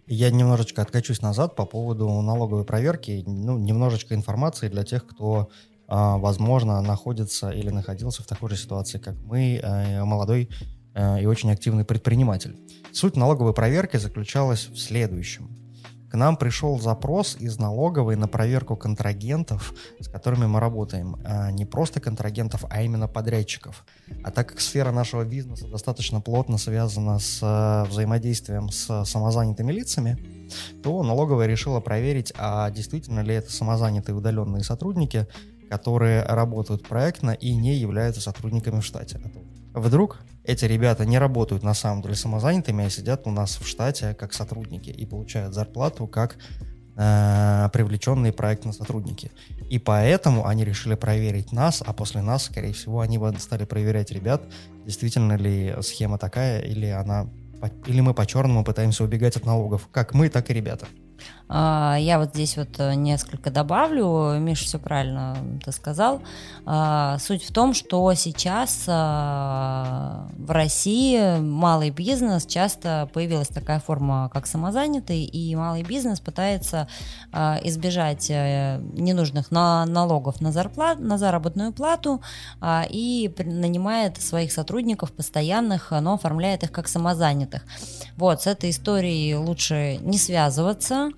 Я 0.07 0.29
немножечко 0.31 0.81
откачусь 0.81 1.21
назад 1.21 1.55
по 1.55 1.65
поводу 1.65 2.09
налоговой 2.21 2.65
проверки. 2.65 3.23
Ну, 3.25 3.57
немножечко 3.57 4.15
информации 4.15 4.67
для 4.67 4.83
тех, 4.83 5.07
кто 5.07 5.49
а, 5.87 6.17
возможно, 6.17 6.81
находится 6.81 7.49
или 7.51 7.69
находился 7.69 8.23
в 8.23 8.25
такой 8.25 8.49
же 8.49 8.57
ситуации, 8.57 8.97
как 8.97 9.15
мы, 9.25 9.59
э, 9.61 10.03
молодой 10.03 10.49
э, 10.95 11.21
и 11.21 11.25
очень 11.25 11.51
активный 11.51 11.85
предприниматель. 11.85 12.57
Суть 12.91 13.15
налоговой 13.15 13.53
проверки 13.53 13.97
заключалась 13.97 14.67
в 14.67 14.77
следующем. 14.77 15.62
К 16.13 16.15
нам 16.15 16.37
пришел 16.37 16.79
запрос 16.79 17.35
из 17.39 17.57
налоговой 17.57 18.15
на 18.15 18.27
проверку 18.27 18.75
контрагентов, 18.75 19.73
с 19.99 20.07
которыми 20.07 20.45
мы 20.45 20.59
работаем. 20.59 21.17
А 21.25 21.49
не 21.49 21.65
просто 21.65 21.99
контрагентов, 21.99 22.65
а 22.69 22.83
именно 22.83 23.07
подрядчиков. 23.07 23.83
А 24.23 24.29
так 24.29 24.49
как 24.49 24.61
сфера 24.61 24.91
нашего 24.91 25.25
бизнеса 25.25 25.67
достаточно 25.67 26.21
плотно 26.21 26.59
связана 26.59 27.17
с 27.17 27.39
э, 27.41 27.89
взаимодействием 27.89 28.69
с 28.69 29.05
самозанятыми 29.05 29.71
лицами, 29.71 30.19
то 30.83 31.01
налоговая 31.01 31.47
решила 31.47 31.79
проверить, 31.79 32.31
а 32.37 32.69
действительно 32.69 33.21
ли 33.21 33.33
это 33.33 33.51
самозанятые 33.51 34.15
удаленные 34.15 34.63
сотрудники, 34.63 35.27
которые 35.67 36.21
работают 36.25 36.87
проектно 36.87 37.31
и 37.31 37.55
не 37.55 37.73
являются 37.73 38.21
сотрудниками 38.21 38.81
в 38.81 38.85
штате. 38.85 39.19
Вдруг 39.73 40.19
эти 40.43 40.65
ребята 40.65 41.05
не 41.05 41.17
работают 41.17 41.63
на 41.63 41.73
самом 41.73 42.01
деле 42.01 42.15
самозанятыми, 42.15 42.85
а 42.85 42.89
сидят 42.89 43.25
у 43.27 43.31
нас 43.31 43.57
в 43.57 43.67
штате 43.67 44.13
как 44.13 44.33
сотрудники 44.33 44.89
и 44.89 45.05
получают 45.05 45.53
зарплату 45.53 46.05
как 46.07 46.37
э, 46.95 47.69
привлеченные 47.71 48.33
проектно 48.33 48.73
сотрудники. 48.73 49.31
И 49.69 49.79
поэтому 49.79 50.45
они 50.45 50.65
решили 50.65 50.95
проверить 50.95 51.51
нас, 51.51 51.81
а 51.85 51.93
после 51.93 52.21
нас, 52.21 52.45
скорее 52.45 52.73
всего, 52.73 52.99
они 52.99 53.17
бы 53.17 53.33
стали 53.39 53.65
проверять 53.65 54.11
ребят, 54.11 54.43
действительно 54.85 55.37
ли 55.37 55.75
схема 55.81 56.17
такая, 56.17 56.59
или 56.61 56.87
она 56.87 57.29
или 57.85 58.01
мы 58.01 58.13
по-черному 58.13 58.65
пытаемся 58.65 59.05
убегать 59.05 59.37
от 59.37 59.45
налогов, 59.45 59.87
как 59.91 60.13
мы, 60.13 60.27
так 60.27 60.49
и 60.49 60.53
ребята. 60.53 60.87
А, 61.49 61.97
я 61.99 62.19
вот 62.19 62.29
здесь 62.29 62.57
вот 62.57 62.69
э, 62.79 62.95
несколько 62.95 63.51
добавлю. 63.51 64.37
Миша 64.39 64.65
все 64.65 64.79
правильно 64.79 65.37
ты 65.63 65.71
сказал. 65.71 66.21
А, 66.65 67.17
суть 67.19 67.43
в 67.43 67.51
том, 67.51 67.73
что 67.73 68.13
сейчас 68.13 68.85
а, 68.87 70.29
в 70.37 70.51
России 70.51 71.39
малый 71.39 71.89
бизнес 71.89 72.45
часто 72.45 73.09
появилась 73.13 73.49
такая 73.49 73.79
форма, 73.79 74.29
как 74.33 74.47
самозанятый, 74.47 75.23
и 75.23 75.55
малый 75.55 75.83
бизнес 75.83 76.19
пытается 76.19 76.87
избежать 77.63 78.29
э, 78.29 78.79
ненужных 78.93 79.51
налогов 79.51 80.39
на 80.39 80.51
зарплату, 80.51 81.01
на 81.01 81.17
заработную 81.17 81.73
плату 81.73 82.21
и 82.89 83.33
нанимает 83.45 84.21
своих 84.21 84.51
сотрудников 84.51 85.11
постоянных, 85.11 85.91
но 85.91 86.13
оформляет 86.13 86.63
их 86.63 86.71
как 86.71 86.87
самозанятых. 86.87 87.63
Вот, 88.17 88.43
с 88.43 88.47
этой 88.47 88.69
историей 88.69 89.35
лучше 89.35 89.97
не 90.01 90.17
связываться, 90.17 91.09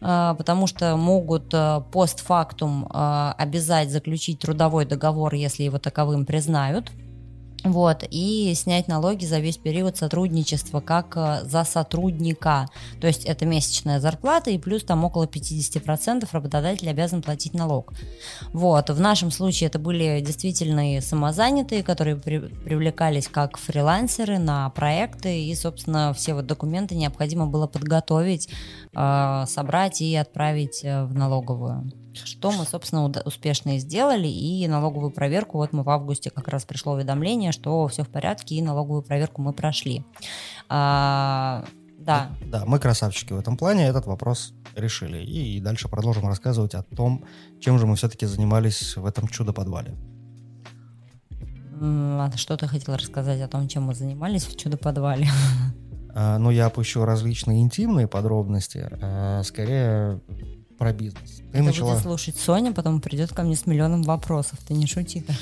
потому 0.00 0.66
что 0.66 0.96
могут 0.96 1.52
а, 1.52 1.80
постфактум 1.80 2.86
а, 2.90 3.34
обязать 3.38 3.90
заключить 3.90 4.40
трудовой 4.40 4.84
договор, 4.84 5.34
если 5.34 5.62
его 5.62 5.78
таковым 5.78 6.26
признают. 6.26 6.90
Вот, 7.64 8.04
и 8.10 8.52
снять 8.54 8.88
налоги 8.88 9.24
за 9.24 9.38
весь 9.38 9.56
период 9.56 9.96
сотрудничества, 9.96 10.80
как 10.80 11.16
э, 11.16 11.44
за 11.44 11.64
сотрудника. 11.64 12.68
То 13.00 13.06
есть 13.06 13.24
это 13.24 13.46
месячная 13.46 14.00
зарплата, 14.00 14.50
и 14.50 14.58
плюс 14.58 14.84
там 14.84 15.02
около 15.02 15.24
50% 15.24 16.28
работодатель 16.30 16.90
обязан 16.90 17.22
платить 17.22 17.54
налог. 17.54 17.94
Вот, 18.52 18.90
в 18.90 19.00
нашем 19.00 19.30
случае 19.30 19.68
это 19.68 19.78
были 19.78 20.20
действительно 20.20 21.00
самозанятые, 21.00 21.82
которые 21.82 22.16
при, 22.16 22.38
привлекались 22.38 23.28
как 23.28 23.56
фрилансеры 23.56 24.38
на 24.38 24.68
проекты, 24.68 25.44
и, 25.44 25.54
собственно, 25.54 26.12
все 26.12 26.34
вот 26.34 26.46
документы 26.46 26.94
необходимо 26.94 27.46
было 27.46 27.66
подготовить, 27.66 28.50
э, 28.94 29.44
собрать 29.46 30.02
и 30.02 30.14
отправить 30.14 30.84
э, 30.84 31.04
в 31.06 31.14
налоговую. 31.14 32.03
Что 32.14 32.52
мы, 32.52 32.64
собственно, 32.64 33.04
успешно 33.04 33.76
и 33.76 33.78
сделали, 33.78 34.28
и 34.28 34.66
налоговую 34.68 35.10
проверку, 35.10 35.58
вот 35.58 35.72
мы 35.72 35.82
в 35.82 35.90
августе 35.90 36.30
как 36.30 36.48
раз 36.48 36.64
пришло 36.64 36.92
уведомление, 36.92 37.52
что 37.52 37.86
все 37.88 38.04
в 38.04 38.08
порядке, 38.08 38.54
и 38.54 38.62
налоговую 38.62 39.02
проверку 39.02 39.42
мы 39.42 39.52
прошли. 39.52 40.04
А, 40.68 41.64
да. 41.98 42.30
Да, 42.46 42.64
мы 42.66 42.78
красавчики 42.78 43.32
в 43.32 43.38
этом 43.38 43.56
плане, 43.56 43.86
этот 43.86 44.06
вопрос 44.06 44.52
решили. 44.76 45.24
И 45.24 45.60
дальше 45.60 45.88
продолжим 45.88 46.28
рассказывать 46.28 46.74
о 46.74 46.82
том, 46.82 47.24
чем 47.60 47.78
же 47.78 47.86
мы 47.86 47.96
все-таки 47.96 48.26
занимались 48.26 48.96
в 48.96 49.06
этом 49.06 49.26
чудо-подвале. 49.26 49.94
А 51.80 52.30
что 52.36 52.56
ты 52.56 52.66
хотел 52.68 52.94
рассказать 52.94 53.40
о 53.40 53.48
том, 53.48 53.66
чем 53.68 53.84
мы 53.84 53.94
занимались 53.94 54.44
в 54.44 54.56
чудо-подвале? 54.56 55.28
А, 56.16 56.38
ну, 56.38 56.50
я 56.50 56.66
опущу 56.66 57.04
различные 57.04 57.60
интимные 57.60 58.06
подробности. 58.06 58.88
А, 59.02 59.42
скорее, 59.42 60.20
про 60.84 60.92
бизнес. 60.92 61.36
Ты 61.50 61.58
Это 61.58 61.62
начала... 61.62 61.92
будет 61.92 62.02
слушать 62.02 62.36
Соня, 62.36 62.72
потом 62.72 63.00
придет 63.00 63.32
ко 63.32 63.42
мне 63.42 63.56
с 63.56 63.64
миллионом 63.64 64.02
вопросов. 64.02 64.58
Ты 64.66 64.74
не 64.74 64.86
шути. 64.86 65.24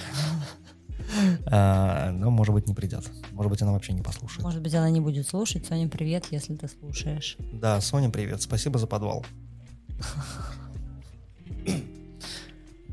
А, 1.45 2.11
ну, 2.11 2.31
может 2.31 2.55
быть, 2.55 2.67
не 2.67 2.73
придет. 2.73 3.05
Может 3.33 3.51
быть, 3.51 3.61
она 3.61 3.73
вообще 3.73 3.93
не 3.93 4.01
послушает. 4.01 4.43
Может 4.43 4.63
быть, 4.63 4.75
она 4.75 4.89
не 4.89 4.99
будет 4.99 5.29
слушать. 5.29 5.67
Соня, 5.67 5.87
привет, 5.87 6.29
если 6.31 6.55
ты 6.57 6.69
слушаешь. 6.69 7.37
Да, 7.53 7.83
Соня, 7.83 8.09
привет. 8.09 8.41
Спасибо 8.41 8.79
за 8.79 8.87
подвал. 8.87 9.23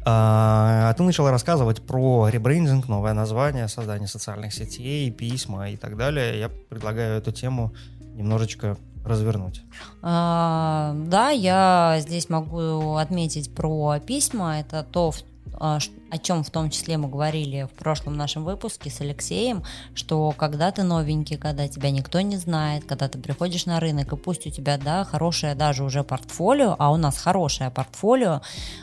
А, 0.03 0.93
ты 0.97 1.03
начала 1.03 1.31
рассказывать 1.31 1.81
про 1.81 2.27
ребрендинг, 2.27 2.89
новое 2.89 3.13
название, 3.13 3.69
создание 3.69 4.09
социальных 4.09 4.53
сетей, 4.53 5.09
письма 5.11 5.69
и 5.69 5.77
так 5.77 5.95
далее. 5.95 6.37
Я 6.39 6.49
предлагаю 6.49 7.19
эту 7.19 7.31
тему 7.31 7.73
немножечко 8.15 8.77
развернуть? 9.05 9.61
А, 10.01 10.93
да, 10.95 11.29
я 11.29 11.97
здесь 11.99 12.29
могу 12.29 12.95
отметить 12.95 13.53
про 13.53 13.99
письма. 13.99 14.59
Это 14.59 14.83
то, 14.83 15.13
а, 15.53 15.79
о 16.09 16.17
чем 16.17 16.43
в 16.43 16.49
том 16.49 16.69
числе 16.69 16.97
мы 16.97 17.09
говорили 17.09 17.67
в 17.71 17.77
прошлом 17.77 18.15
нашем 18.15 18.43
выпуске 18.43 18.89
с 18.89 19.01
Алексеем, 19.01 19.63
что 19.93 20.33
когда 20.37 20.71
ты 20.71 20.83
новенький, 20.83 21.37
когда 21.37 21.67
тебя 21.67 21.91
никто 21.91 22.21
не 22.21 22.37
знает, 22.37 22.85
когда 22.85 23.07
ты 23.07 23.19
приходишь 23.19 23.65
на 23.65 23.79
рынок, 23.79 24.13
и 24.13 24.15
пусть 24.17 24.47
у 24.47 24.49
тебя, 24.49 24.77
да, 24.77 25.03
хорошее 25.03 25.55
даже 25.55 25.83
уже 25.83 26.03
портфолио, 26.03 26.75
а 26.79 26.91
у 26.91 26.97
нас 26.97 27.17
хорошее 27.17 27.69
портфолио, 27.69 28.41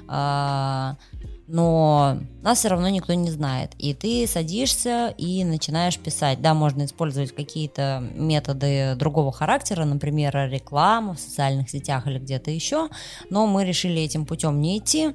а, 0.08 0.96
но 1.49 2.19
нас 2.43 2.59
все 2.59 2.69
равно 2.69 2.88
никто 2.88 3.15
не 3.15 3.31
знает. 3.31 3.73
И 3.79 3.95
ты 3.95 4.26
садишься 4.26 5.15
и 5.17 5.45
начинаешь 5.45 5.99
писать. 5.99 6.41
Да, 6.41 6.55
можно 6.55 6.85
использовать 6.85 7.35
какие-то 7.35 8.03
методы 8.15 8.95
другого 8.97 9.33
характера, 9.33 9.85
например, 9.85 10.35
реклама 10.50 11.15
в 11.15 11.21
социальных 11.21 11.71
сетях 11.71 12.07
или 12.07 12.19
где-то 12.19 12.50
еще, 12.50 12.88
но 13.31 13.47
мы 13.47 13.65
решили 13.65 14.00
этим 14.03 14.26
путем 14.26 14.61
не 14.61 14.79
идти. 14.79 15.15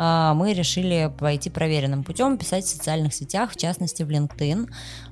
А, 0.00 0.32
мы 0.34 0.52
решили 0.52 1.12
пойти 1.18 1.50
проверенным 1.50 2.04
путем, 2.04 2.38
писать 2.38 2.64
в 2.64 2.68
социальных 2.68 3.12
сетях, 3.12 3.52
в 3.52 3.56
частности 3.56 4.04
в 4.04 4.10
LinkedIn. 4.10 4.68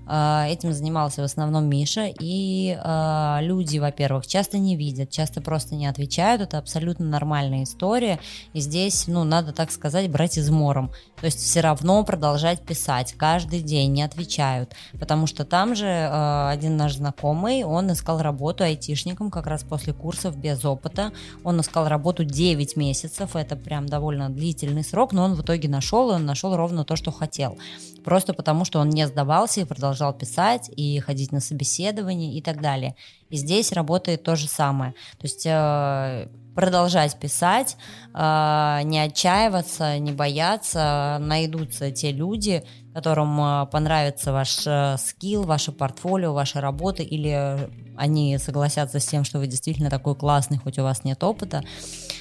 А, 0.09 0.47
этим 0.49 0.73
занимался 0.73 1.23
в 1.23 1.25
основном 1.25 1.69
Миша, 1.69 2.07
и 2.07 2.79
а, 2.81 3.41
люди, 3.43 3.79
во-первых, 3.79 4.27
часто 4.27 4.57
не 4.57 4.77
видят, 4.77 5.11
часто 5.11 5.41
просто 5.41 5.75
не 5.75 5.87
отвечают, 5.87 6.43
это 6.43 6.59
абсолютно 6.59 7.07
нормальная 7.07 7.65
история, 7.65 8.21
и 8.53 8.61
здесь, 8.61 9.09
ну, 9.09 9.25
надо 9.25 9.53
так 9.53 9.73
сказать, 9.73 10.09
брать 10.09 10.39
измором, 10.39 10.93
то 11.21 11.27
есть 11.27 11.41
все 11.41 11.61
равно 11.61 12.05
продолжать 12.05 12.63
писать, 12.63 13.15
каждый 13.15 13.63
день 13.63 13.93
не 13.93 14.03
отвечают, 14.03 14.75
потому 15.01 15.27
что 15.27 15.45
там 15.45 15.75
же 15.75 15.87
один 15.89 16.77
наш 16.77 16.95
знакомый, 16.95 17.65
он 17.65 17.91
искал 17.91 18.21
работу 18.21 18.63
айтишником 18.63 19.33
как 19.33 19.49
раз 19.49 19.65
после 19.65 19.93
курсов 19.93 20.37
без 20.37 20.65
опыта, 20.65 21.13
он 21.43 21.61
искал 21.61 21.89
работу 21.89 22.23
9 22.23 22.77
месяцев, 22.77 23.35
это 23.35 23.57
прям 23.57 23.87
довольно 23.87 24.31
длительный 24.31 24.85
срок, 24.85 25.13
но 25.13 25.25
он 25.25 25.35
в 25.35 25.43
итоге 25.43 25.69
нашел, 25.69 26.13
и 26.13 26.15
он 26.15 26.27
нашел 26.27 26.55
ровно 26.57 26.85
то, 26.85 26.95
что 26.95 27.11
хотел. 27.11 27.59
Просто 28.05 28.35
потому, 28.35 28.65
что 28.65 28.79
он 28.79 28.91
не 28.91 29.05
сдавался 29.09 29.63
и 29.63 29.65
продолжал 29.65 29.96
писать, 30.12 30.71
и 30.75 30.99
ходить 31.00 31.33
на 31.33 31.41
собеседование 31.41 32.35
и 32.35 32.43
так 32.43 32.61
далее. 32.61 32.95
И 33.31 33.37
здесь 33.37 33.73
работает 33.73 34.23
то 34.23 34.37
же 34.37 34.49
самое. 34.49 34.93
То 35.19 35.25
есть 35.25 35.47
э, 35.47 36.29
продолжать 36.55 37.17
писать, 37.17 37.76
э, 38.15 38.81
не 38.85 38.99
отчаиваться, 38.99 39.99
не 39.99 40.12
бояться, 40.12 41.19
найдутся 41.21 41.91
те 41.91 42.12
люди, 42.12 42.65
которым 42.95 43.38
э, 43.41 43.67
понравится 43.67 44.33
ваш 44.33 44.67
э, 44.67 44.97
скилл, 44.99 45.43
ваше 45.43 45.71
портфолио, 45.71 46.33
ваша 46.33 46.61
работа, 46.61 47.03
или 47.03 47.71
они 47.97 48.38
согласятся 48.38 49.00
с 49.00 49.07
тем, 49.07 49.23
что 49.23 49.38
вы 49.38 49.47
действительно 49.47 49.91
такой 49.91 50.17
классный, 50.17 50.59
хоть 50.59 50.79
у 50.79 50.83
вас 50.83 51.05
нет 51.05 51.23
опыта. 51.23 51.62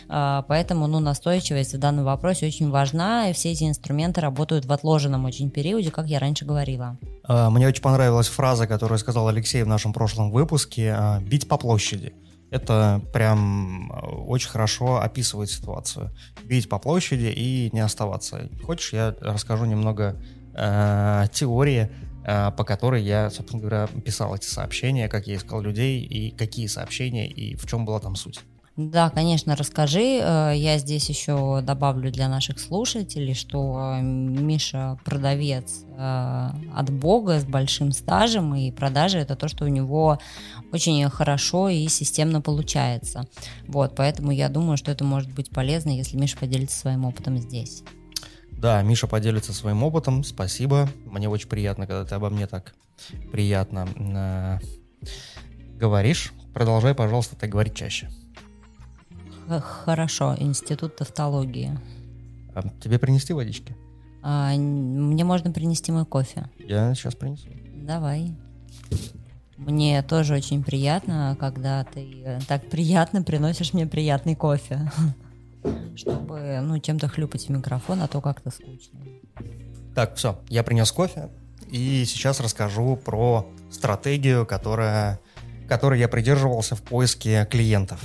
Поэтому 0.08 0.88
ну, 0.88 1.00
настойчивость 1.00 1.74
в 1.74 1.80
данном 1.80 2.06
вопросе 2.06 2.48
очень 2.48 2.70
важна, 2.70 3.30
и 3.30 3.34
все 3.34 3.52
эти 3.52 3.64
инструменты 3.64 4.22
работают 4.22 4.66
в 4.66 4.72
отложенном 4.72 5.26
очень 5.26 5.50
периоде, 5.50 5.92
как 5.92 6.08
я 6.08 6.20
раньше 6.20 6.46
говорила. 6.46 6.98
А, 7.24 7.50
мне 7.50 7.68
очень 7.68 7.82
понравилась 7.82 8.28
фраза, 8.28 8.68
которую 8.68 9.00
сказал 9.00 9.28
Алексей 9.28 9.64
в 9.64 9.68
нашем 9.68 9.94
прошлом 9.94 10.32
выпуске 10.32 10.94
а, 10.98 11.20
«бить 11.22 11.48
по 11.48 11.58
площади». 11.58 12.14
Это 12.52 13.02
прям 13.12 13.92
очень 14.28 14.50
хорошо 14.50 15.02
описывает 15.02 15.50
ситуацию. 15.50 16.12
Бить 16.44 16.70
по 16.70 16.80
площади 16.80 17.34
и 17.36 17.70
не 17.74 17.80
оставаться. 17.80 18.50
Хочешь, 18.64 18.94
я 18.94 19.16
расскажу 19.20 19.66
немного 19.66 20.16
э, 20.54 21.26
теории, 21.34 21.90
э, 22.24 22.52
по 22.52 22.64
которой 22.64 23.04
я, 23.04 23.30
собственно 23.30 23.62
говоря, 23.62 23.88
писал 23.88 24.36
эти 24.36 24.46
сообщения, 24.46 25.10
как 25.10 25.28
я 25.28 25.36
искал 25.36 25.60
людей, 25.60 26.02
и 26.02 26.32
какие 26.32 26.68
сообщения, 26.68 27.28
и 27.28 27.56
в 27.56 27.68
чем 27.68 27.84
была 27.84 28.00
там 28.00 28.16
суть. 28.16 28.40
Да, 28.78 29.10
конечно, 29.10 29.56
расскажи. 29.56 30.20
Э, 30.22 30.52
я 30.54 30.78
здесь 30.80 31.08
еще 31.08 31.62
добавлю 31.62 32.12
для 32.12 32.28
наших 32.28 32.60
слушателей, 32.60 33.34
что 33.34 34.00
Миша 34.02 35.00
продавец 35.06 35.86
э, 35.98 36.50
от 36.76 36.90
Бога 36.90 37.40
с 37.40 37.46
большим 37.46 37.94
стажем, 37.94 38.54
и 38.54 38.72
продажи 38.72 39.18
это 39.18 39.38
то, 39.38 39.48
что 39.48 39.64
у 39.64 39.70
него 39.70 40.20
очень 40.74 41.10
хорошо 41.10 41.70
и 41.70 41.88
системно 41.88 42.42
получается. 42.42 43.28
Вот, 43.66 43.96
поэтому 43.96 44.32
я 44.32 44.50
думаю, 44.50 44.76
что 44.76 44.92
это 44.92 45.06
может 45.06 45.32
быть 45.32 45.52
полезно, 45.52 45.92
если 45.92 46.18
Миша 46.18 46.38
поделится 46.38 46.78
своим 46.78 47.06
опытом 47.06 47.38
здесь. 47.38 47.82
Да, 48.52 48.82
Миша 48.82 49.08
поделится 49.08 49.54
своим 49.54 49.84
опытом. 49.84 50.26
Спасибо. 50.26 50.90
Мне 51.06 51.30
очень 51.30 51.48
приятно, 51.48 51.88
когда 51.88 52.04
ты 52.04 52.16
обо 52.16 52.30
мне 52.30 52.46
так 52.46 52.76
приятно 53.32 53.88
э, 53.96 55.08
говоришь. 55.78 56.34
Продолжай, 56.54 56.94
пожалуйста, 56.94 57.38
так 57.38 57.50
говорить 57.50 57.76
чаще. 57.76 58.10
Хорошо, 59.48 60.36
институт 60.40 60.96
тавтологии. 60.96 61.78
А 62.54 62.64
тебе 62.82 63.00
принести 63.00 63.34
водички? 63.34 63.76
А, 64.24 64.54
мне 64.56 65.24
можно 65.24 65.52
принести 65.52 65.92
мой 65.92 66.06
кофе. 66.06 66.50
Я 66.58 66.96
сейчас 66.96 67.16
принесу. 67.16 67.48
Давай. 67.76 68.36
Мне 69.58 70.02
тоже 70.04 70.34
очень 70.34 70.64
приятно, 70.64 71.38
когда 71.40 71.84
ты 71.84 72.24
э, 72.26 72.40
так 72.48 72.70
приятно 72.70 73.24
приносишь 73.24 73.74
мне 73.74 73.86
приятный 73.86 74.36
кофе. 74.36 74.92
Чтобы, 75.96 76.60
ну, 76.62 76.80
чем-то 76.80 77.08
хлюпать 77.08 77.48
в 77.48 77.50
микрофон, 77.50 78.02
а 78.02 78.08
то 78.08 78.20
как-то 78.20 78.50
скучно. 78.52 79.00
Так, 79.94 80.16
все, 80.16 80.40
я 80.50 80.64
принес 80.64 80.92
кофе. 80.92 81.30
И 81.70 82.04
сейчас 82.06 82.40
расскажу 82.40 82.96
про 82.98 83.48
стратегию, 83.72 84.46
которая, 84.46 85.20
которой 85.68 86.00
я 86.00 86.08
придерживался 86.08 86.76
в 86.76 86.82
поиске 86.82 87.48
клиентов. 87.50 88.02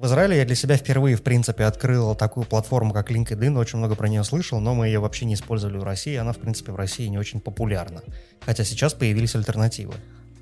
В 0.00 0.06
Израиле 0.06 0.38
я 0.38 0.46
для 0.46 0.54
себя 0.54 0.78
впервые, 0.78 1.14
в 1.14 1.22
принципе, 1.22 1.64
открыл 1.64 2.14
такую 2.14 2.46
платформу, 2.46 2.94
как 2.94 3.10
LinkedIn, 3.10 3.58
очень 3.58 3.78
много 3.78 3.94
про 3.96 4.08
нее 4.08 4.24
слышал, 4.24 4.58
но 4.58 4.74
мы 4.74 4.86
ее 4.86 4.98
вообще 4.98 5.26
не 5.26 5.34
использовали 5.34 5.76
в 5.76 5.82
России, 5.84 6.16
она, 6.16 6.32
в 6.32 6.38
принципе, 6.38 6.72
в 6.72 6.76
России 6.76 7.06
не 7.08 7.18
очень 7.18 7.38
популярна. 7.38 8.00
Хотя 8.40 8.64
сейчас 8.64 8.94
появились 8.94 9.34
альтернативы. 9.34 9.92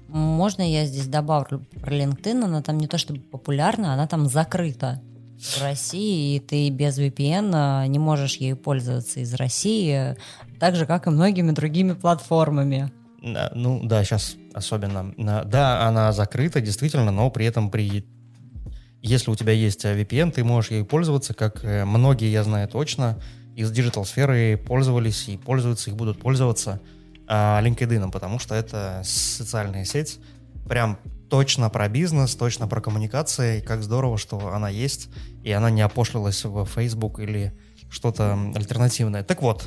Можно 0.06 0.62
я 0.62 0.86
здесь 0.86 1.08
добавлю 1.08 1.66
про 1.80 1.92
LinkedIn, 1.92 2.44
она 2.44 2.62
там 2.62 2.78
не 2.78 2.86
то 2.86 2.98
чтобы 2.98 3.18
популярна, 3.18 3.94
она 3.94 4.06
там 4.06 4.28
закрыта 4.28 5.02
в 5.40 5.60
России, 5.60 6.36
и 6.36 6.38
ты 6.38 6.70
без 6.70 6.96
VPN 6.96 7.50
а, 7.52 7.86
не 7.88 7.98
можешь 7.98 8.36
ею 8.36 8.56
пользоваться 8.56 9.18
из 9.18 9.34
России, 9.34 10.14
так 10.60 10.76
же, 10.76 10.86
как 10.86 11.08
и 11.08 11.10
многими 11.10 11.50
другими 11.50 11.94
платформами. 11.94 12.92
Ну 13.20 13.80
да, 13.82 14.04
сейчас 14.04 14.36
особенно. 14.54 15.12
Да, 15.16 15.84
она 15.84 16.12
закрыта, 16.12 16.60
действительно, 16.60 17.10
но 17.10 17.28
при 17.30 17.44
этом 17.44 17.72
при 17.72 18.06
если 19.02 19.30
у 19.30 19.34
тебя 19.34 19.52
есть 19.52 19.84
э, 19.84 20.00
VPN, 20.00 20.32
ты 20.32 20.44
можешь 20.44 20.70
ей 20.70 20.84
пользоваться, 20.84 21.34
как 21.34 21.64
э, 21.64 21.84
многие, 21.84 22.30
я 22.30 22.44
знаю 22.44 22.68
точно, 22.68 23.20
из 23.54 23.70
digital 23.70 24.16
-сферы 24.16 24.56
пользовались 24.56 25.28
и 25.28 25.36
пользуются, 25.36 25.90
и 25.90 25.92
будут 25.92 26.20
пользоваться 26.20 26.80
а, 27.26 27.60
LinkedIn, 27.60 28.10
потому 28.12 28.38
что 28.38 28.54
это 28.54 29.02
социальная 29.04 29.84
сеть, 29.84 30.20
прям 30.68 30.98
точно 31.28 31.68
про 31.68 31.88
бизнес, 31.88 32.36
точно 32.36 32.68
про 32.68 32.80
коммуникации, 32.80 33.58
и 33.58 33.60
как 33.60 33.82
здорово, 33.82 34.16
что 34.16 34.52
она 34.54 34.68
есть, 34.68 35.08
и 35.42 35.50
она 35.50 35.70
не 35.70 35.82
опошлилась 35.82 36.44
в 36.44 36.64
Facebook 36.66 37.18
или 37.18 37.52
что-то 37.90 38.38
альтернативное. 38.54 39.24
Так 39.24 39.42
вот, 39.42 39.66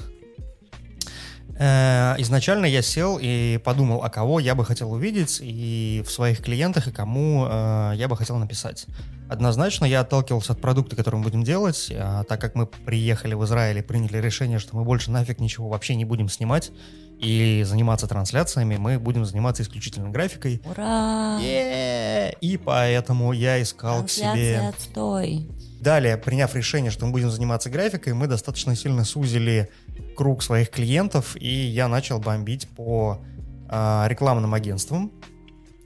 изначально 1.62 2.66
я 2.66 2.82
сел 2.82 3.20
и 3.22 3.60
подумал, 3.64 4.04
а 4.04 4.10
кого 4.10 4.40
я 4.40 4.56
бы 4.56 4.66
хотел 4.66 4.92
увидеть 4.92 5.40
и 5.42 6.04
в 6.06 6.12
своих 6.12 6.42
клиентах, 6.42 6.88
и 6.88 6.92
кому 6.92 7.46
э, 7.48 7.94
я 7.96 8.08
бы 8.08 8.18
хотел 8.18 8.38
написать. 8.38 8.88
Однозначно 9.30 9.86
я 9.86 10.02
отталкивался 10.02 10.54
от 10.54 10.62
продукта, 10.62 10.96
который 10.96 11.16
мы 11.18 11.24
будем 11.24 11.44
делать, 11.44 11.92
а 11.96 12.24
так 12.24 12.42
как 12.42 12.56
мы 12.56 12.66
приехали 12.66 13.34
в 13.34 13.46
Израиль 13.46 13.78
и 13.78 13.82
приняли 13.82 14.18
решение, 14.18 14.60
что 14.60 14.76
мы 14.76 14.84
больше 14.84 15.12
нафиг 15.12 15.40
ничего 15.40 15.70
вообще 15.70 15.96
не 15.96 16.04
будем 16.04 16.30
снимать 16.30 16.72
и 17.20 17.64
заниматься 17.66 18.08
трансляциями, 18.08 18.78
мы 18.78 19.00
будем 19.00 19.26
заниматься 19.26 19.62
исключительно 19.64 20.10
графикой. 20.10 20.62
Ура! 20.66 21.40
Yeah! 21.40 22.36
И 22.42 22.58
поэтому 22.58 23.32
я 23.32 23.62
искал 23.62 24.04
к 24.04 24.10
себе... 24.10 24.60
отстой. 24.68 25.48
Далее, 25.80 26.18
приняв 26.18 26.54
решение, 26.56 26.92
что 26.92 27.06
мы 27.06 27.12
будем 27.12 27.32
заниматься 27.32 27.70
графикой, 27.70 28.14
мы 28.14 28.28
достаточно 28.28 28.76
сильно 28.76 29.04
сузили 29.04 29.70
круг 30.16 30.44
своих 30.44 30.70
клиентов, 30.70 31.36
и 31.36 31.50
я 31.50 31.88
начал 31.88 32.20
бомбить 32.20 32.68
по 32.70 33.20
э, 33.70 34.04
рекламным 34.08 34.54
агентствам, 34.54 35.12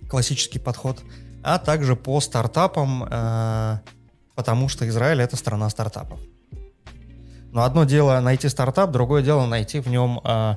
классический 0.09 0.59
подход, 0.59 1.01
а 1.43 1.59
также 1.59 1.95
по 1.95 2.19
стартапам, 2.21 3.07
э, 3.09 3.79
потому 4.35 4.67
что 4.67 4.87
Израиль 4.87 5.21
это 5.21 5.35
страна 5.35 5.69
стартапов. 5.69 6.19
Но 7.51 7.63
одно 7.63 7.85
дело 7.85 8.19
найти 8.19 8.49
стартап, 8.49 8.91
другое 8.91 9.23
дело 9.23 9.45
найти 9.45 9.79
в 9.79 9.87
нем 9.87 10.19
э, 10.23 10.55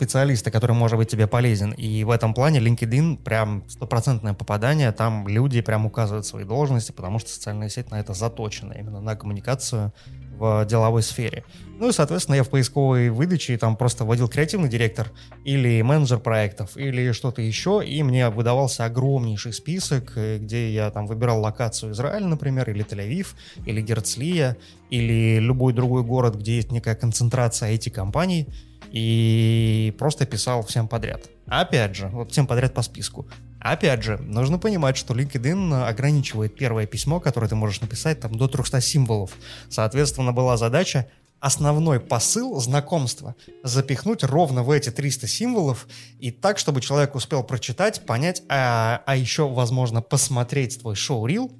специалиста, 0.00 0.50
который 0.50 0.72
может 0.72 0.96
быть 0.96 1.10
тебе 1.10 1.26
полезен. 1.26 1.72
И 1.72 2.04
в 2.04 2.10
этом 2.10 2.32
плане 2.32 2.58
LinkedIn 2.58 3.22
прям 3.22 3.64
стопроцентное 3.68 4.32
попадание. 4.32 4.92
Там 4.92 5.28
люди 5.28 5.60
прям 5.60 5.84
указывают 5.84 6.24
свои 6.24 6.44
должности, 6.44 6.90
потому 6.92 7.18
что 7.18 7.28
социальная 7.28 7.68
сеть 7.68 7.90
на 7.90 8.00
это 8.00 8.14
заточена, 8.14 8.72
именно 8.72 9.02
на 9.02 9.14
коммуникацию 9.14 9.92
в 10.38 10.64
деловой 10.64 11.02
сфере. 11.02 11.44
Ну 11.78 11.90
и, 11.90 11.92
соответственно, 11.92 12.36
я 12.36 12.44
в 12.44 12.48
поисковой 12.48 13.10
выдаче 13.10 13.58
там 13.58 13.76
просто 13.76 14.06
вводил 14.06 14.26
креативный 14.26 14.70
директор 14.70 15.10
или 15.44 15.82
менеджер 15.82 16.18
проектов 16.18 16.78
или 16.78 17.12
что-то 17.12 17.42
еще, 17.42 17.82
и 17.86 18.02
мне 18.02 18.30
выдавался 18.30 18.86
огромнейший 18.86 19.52
список, 19.52 20.12
э, 20.16 20.38
где 20.38 20.72
я 20.72 20.90
там 20.90 21.06
выбирал 21.06 21.42
локацию 21.42 21.92
Израиль, 21.92 22.24
например, 22.24 22.70
или 22.70 22.86
Тель-Авив, 22.86 23.34
или 23.66 23.82
Герцлия, 23.82 24.56
или 24.88 25.38
любой 25.40 25.74
другой 25.74 26.04
город, 26.04 26.36
где 26.36 26.56
есть 26.56 26.72
некая 26.72 26.94
концентрация 26.94 27.74
IT-компаний, 27.74 28.48
и 28.90 29.94
просто 29.98 30.26
писал 30.26 30.62
всем 30.62 30.88
подряд. 30.88 31.28
Опять 31.46 31.96
же, 31.96 32.08
вот 32.08 32.32
всем 32.32 32.46
подряд 32.46 32.74
по 32.74 32.82
списку. 32.82 33.28
Опять 33.60 34.02
же, 34.02 34.18
нужно 34.18 34.58
понимать, 34.58 34.96
что 34.96 35.14
LinkedIn 35.14 35.84
ограничивает 35.84 36.56
первое 36.56 36.86
письмо, 36.86 37.20
которое 37.20 37.48
ты 37.48 37.54
можешь 37.54 37.80
написать 37.80 38.20
там 38.20 38.34
до 38.34 38.48
300 38.48 38.80
символов. 38.80 39.32
Соответственно, 39.68 40.32
была 40.32 40.56
задача 40.56 41.08
основной 41.40 42.00
посыл 42.00 42.60
знакомства 42.60 43.34
запихнуть 43.62 44.22
ровно 44.22 44.62
в 44.62 44.70
эти 44.70 44.90
300 44.90 45.26
символов 45.26 45.88
и 46.18 46.30
так, 46.30 46.58
чтобы 46.58 46.80
человек 46.80 47.14
успел 47.14 47.42
прочитать, 47.42 48.04
понять, 48.04 48.42
а, 48.48 49.02
а 49.06 49.16
еще, 49.16 49.48
возможно, 49.48 50.02
посмотреть 50.02 50.80
твой 50.80 50.94
шоу-рил, 50.94 51.50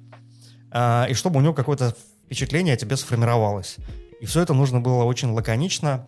а, 0.71 1.07
и 1.09 1.13
чтобы 1.13 1.39
у 1.39 1.41
него 1.41 1.53
какое-то 1.53 1.95
впечатление 2.25 2.75
о 2.75 2.77
тебе 2.77 2.95
сформировалось. 2.95 3.77
И 4.21 4.25
все 4.25 4.41
это 4.41 4.53
нужно 4.53 4.79
было 4.79 5.03
очень 5.03 5.31
лаконично 5.31 6.05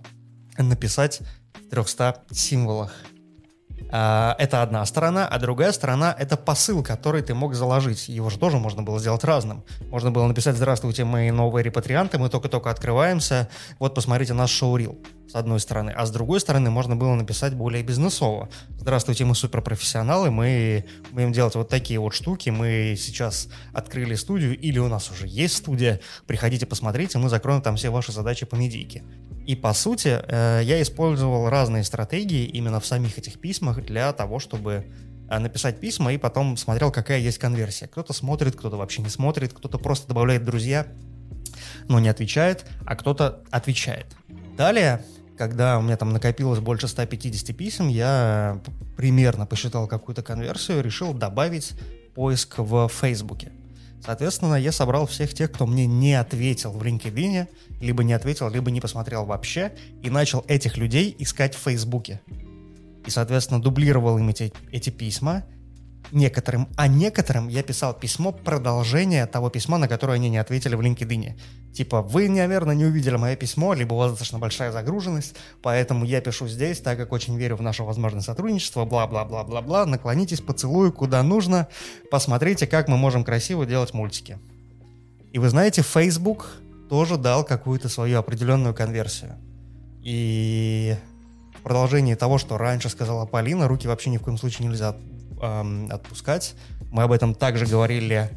написать 0.58 1.22
в 1.54 1.70
300 1.70 2.24
символах. 2.32 2.94
А, 3.96 4.36
это 4.40 4.64
одна 4.64 4.84
сторона, 4.88 5.28
а 5.28 5.38
другая 5.38 5.72
сторона— 5.72 6.16
это 6.20 6.36
посыл, 6.36 6.84
который 6.84 7.22
ты 7.22 7.36
мог 7.36 7.54
заложить. 7.54 8.10
Его 8.10 8.32
же 8.32 8.40
тоже 8.40 8.58
можно 8.58 8.82
было 8.82 9.00
сделать 9.00 9.24
разным. 9.24 9.64
Можно 9.90 10.10
было 10.10 10.26
написать 10.26 10.56
«Здравствуйте, 10.56 11.04
мы 11.04 11.32
новые 11.32 11.64
репатрианты, 11.64 12.18
мы 12.18 12.30
только-только 12.30 12.72
открываемся, 12.72 13.50
вот 13.78 13.94
посмотрите 13.94 14.34
наш 14.34 14.50
шоурил» 14.50 15.00
с 15.30 15.36
одной 15.36 15.60
стороны. 15.60 15.92
А 15.92 16.08
с 16.08 16.12
другой 16.12 16.40
стороны 16.40 16.72
можно 16.72 16.96
было 16.96 17.14
написать 17.14 17.54
более 17.54 17.84
бизнесово. 17.84 18.50
«Здравствуйте, 18.80 19.26
мы 19.26 19.36
суперпрофессионалы, 19.36 20.32
мы 20.32 20.86
будем 21.12 21.32
делать 21.32 21.54
вот 21.54 21.70
такие 21.70 22.00
вот 22.00 22.16
штуки, 22.16 22.50
мы 22.50 22.96
сейчас 22.98 23.48
открыли 23.74 24.16
студию, 24.16 24.58
или 24.58 24.80
у 24.80 24.88
нас 24.88 25.12
уже 25.12 25.28
есть 25.28 25.58
студия, 25.58 26.00
приходите 26.26 26.66
посмотрите, 26.66 27.20
мы 27.20 27.30
закроем 27.30 27.62
там 27.62 27.76
все 27.76 27.92
ваши 27.92 28.12
задачи 28.12 28.48
по 28.48 28.56
медийке». 28.56 29.04
И 29.46 29.56
по 29.56 29.74
сути 29.74 30.20
э, 30.22 30.62
я 30.64 30.82
использовал 30.82 31.50
разные 31.50 31.84
стратегии 31.84 32.46
именно 32.46 32.80
в 32.80 32.86
самих 32.86 33.18
этих 33.18 33.40
письмах 33.40 33.84
для 33.84 34.14
того, 34.14 34.40
чтобы 34.40 34.86
э, 35.30 35.40
написать 35.40 35.80
письма 35.80 36.14
и 36.14 36.18
потом 36.18 36.56
смотрел, 36.56 36.92
какая 36.92 37.20
есть 37.20 37.40
конверсия. 37.40 37.88
Кто-то 37.88 38.14
смотрит, 38.14 38.56
кто-то 38.56 38.78
вообще 38.78 39.02
не 39.02 39.10
смотрит, 39.10 39.54
кто-то 39.54 39.78
просто 39.78 40.08
добавляет 40.08 40.46
друзья, 40.46 40.88
но 41.90 42.00
не 42.00 42.08
отвечает, 42.08 42.66
а 42.86 42.96
кто-то 42.96 43.44
отвечает. 43.52 44.08
Далее, 44.56 45.04
когда 45.38 45.78
у 45.78 45.82
меня 45.82 45.98
там 45.98 46.12
накопилось 46.12 46.60
больше 46.60 46.88
150 46.88 47.56
писем, 47.56 47.90
я 47.90 48.62
примерно 48.96 49.46
посчитал 49.46 49.88
какую-то 49.88 50.24
конверсию, 50.24 50.82
решил 50.82 51.14
добавить 51.14 51.74
поиск 52.16 52.60
в 52.60 52.88
Фейсбуке. 52.88 53.52
Соответственно, 54.04 54.56
я 54.56 54.74
собрал 54.74 55.06
всех 55.06 55.34
тех, 55.34 55.52
кто 55.52 55.66
мне 55.66 55.86
не 55.88 56.14
ответил 56.14 56.72
в 56.72 56.84
LinkedIn, 56.84 57.48
либо 57.80 58.04
не 58.04 58.12
ответил, 58.14 58.50
либо 58.50 58.70
не 58.70 58.82
посмотрел 58.82 59.26
вообще, 59.26 59.72
и 60.02 60.10
начал 60.10 60.44
этих 60.48 60.78
людей 60.78 61.16
искать 61.20 61.56
в 61.56 61.60
Фейсбуке. 61.60 62.22
И, 63.06 63.10
соответственно, 63.10 63.62
дублировал 63.62 64.18
им 64.18 64.28
эти, 64.30 64.52
эти 64.72 64.90
письма, 64.90 65.46
некоторым, 66.12 66.68
а 66.76 66.88
некоторым 66.88 67.48
я 67.48 67.64
писал 67.64 67.94
письмо 67.94 68.32
продолжение 68.32 69.26
того 69.26 69.50
письма, 69.50 69.78
на 69.78 69.88
которое 69.88 70.14
они 70.14 70.30
не 70.30 70.38
ответили 70.38 70.76
в 70.76 70.82
LinkedIn. 70.82 71.40
Типа, 71.74 72.02
вы, 72.02 72.30
наверное, 72.30 72.76
не 72.76 72.86
увидели 72.86 73.16
мое 73.16 73.36
письмо, 73.36 73.74
либо 73.74 73.94
у 73.94 73.98
вас 73.98 74.12
достаточно 74.12 74.38
большая 74.40 74.72
загруженность, 74.72 75.36
поэтому 75.62 76.06
я 76.06 76.22
пишу 76.22 76.48
здесь, 76.48 76.80
так 76.80 76.98
как 76.98 77.12
очень 77.12 77.38
верю 77.38 77.56
в 77.56 77.62
наше 77.62 77.84
возможное 77.84 78.22
сотрудничество, 78.22 78.86
бла-бла-бла-бла-бла, 78.86 79.86
наклонитесь, 79.86 80.42
поцелую 80.42 80.94
куда 80.94 81.24
нужно, 81.24 81.68
посмотрите, 82.12 82.68
как 82.68 82.88
мы 82.88 82.98
можем 82.98 83.24
красиво 83.24 83.66
делать 83.66 83.94
мультики. 83.94 84.38
И 85.32 85.40
вы 85.40 85.50
знаете, 85.50 85.82
Facebook 85.82 86.62
тоже 86.90 87.18
дал 87.18 87.44
какую-то 87.44 87.90
свою 87.90 88.20
определенную 88.20 88.76
конверсию. 88.76 89.36
И 90.04 90.96
в 91.58 91.62
продолжении 91.64 92.14
того, 92.14 92.38
что 92.38 92.58
раньше 92.58 92.90
сказала 92.90 93.26
Полина, 93.26 93.68
руки 93.68 93.88
вообще 93.88 94.12
ни 94.12 94.18
в 94.18 94.22
коем 94.22 94.38
случае 94.38 94.68
нельзя 94.68 94.96
эм, 95.42 95.90
отпускать. 95.92 96.56
Мы 96.92 97.04
об 97.04 97.12
этом 97.12 97.36
также 97.36 97.66
говорили 97.66 98.30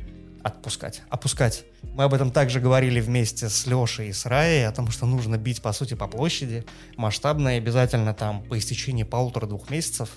отпускать, 0.43 1.03
опускать. 1.09 1.65
Мы 1.83 2.05
об 2.05 2.15
этом 2.15 2.31
также 2.31 2.61
говорили 2.61 3.01
вместе 3.01 3.49
с 3.49 3.67
Лешей 3.67 4.09
и 4.09 4.13
с 4.13 4.27
Раей, 4.27 4.67
о 4.67 4.73
том, 4.73 4.91
что 4.91 5.07
нужно 5.07 5.37
бить, 5.39 5.61
по 5.61 5.73
сути, 5.73 5.95
по 5.95 6.07
площади, 6.07 6.65
масштабно 6.97 7.57
и 7.57 7.59
обязательно 7.59 8.15
там 8.15 8.45
по 8.45 8.57
истечении 8.57 9.03
полутора-двух 9.03 9.71
месяцев 9.71 10.11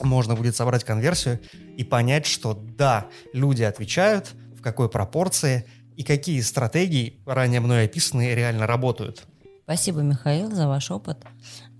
можно 0.00 0.34
будет 0.34 0.56
собрать 0.56 0.84
конверсию 0.84 1.40
и 1.76 1.84
понять, 1.84 2.26
что 2.26 2.54
да, 2.54 3.06
люди 3.32 3.62
отвечают, 3.62 4.34
в 4.56 4.60
какой 4.60 4.88
пропорции 4.90 5.66
и 5.96 6.02
какие 6.02 6.40
стратегии, 6.40 7.20
ранее 7.24 7.60
мной 7.60 7.84
описанные, 7.84 8.34
реально 8.34 8.66
работают. 8.66 9.24
Спасибо, 9.64 10.00
Михаил, 10.00 10.50
за 10.50 10.68
ваш 10.68 10.90
опыт. 10.90 11.24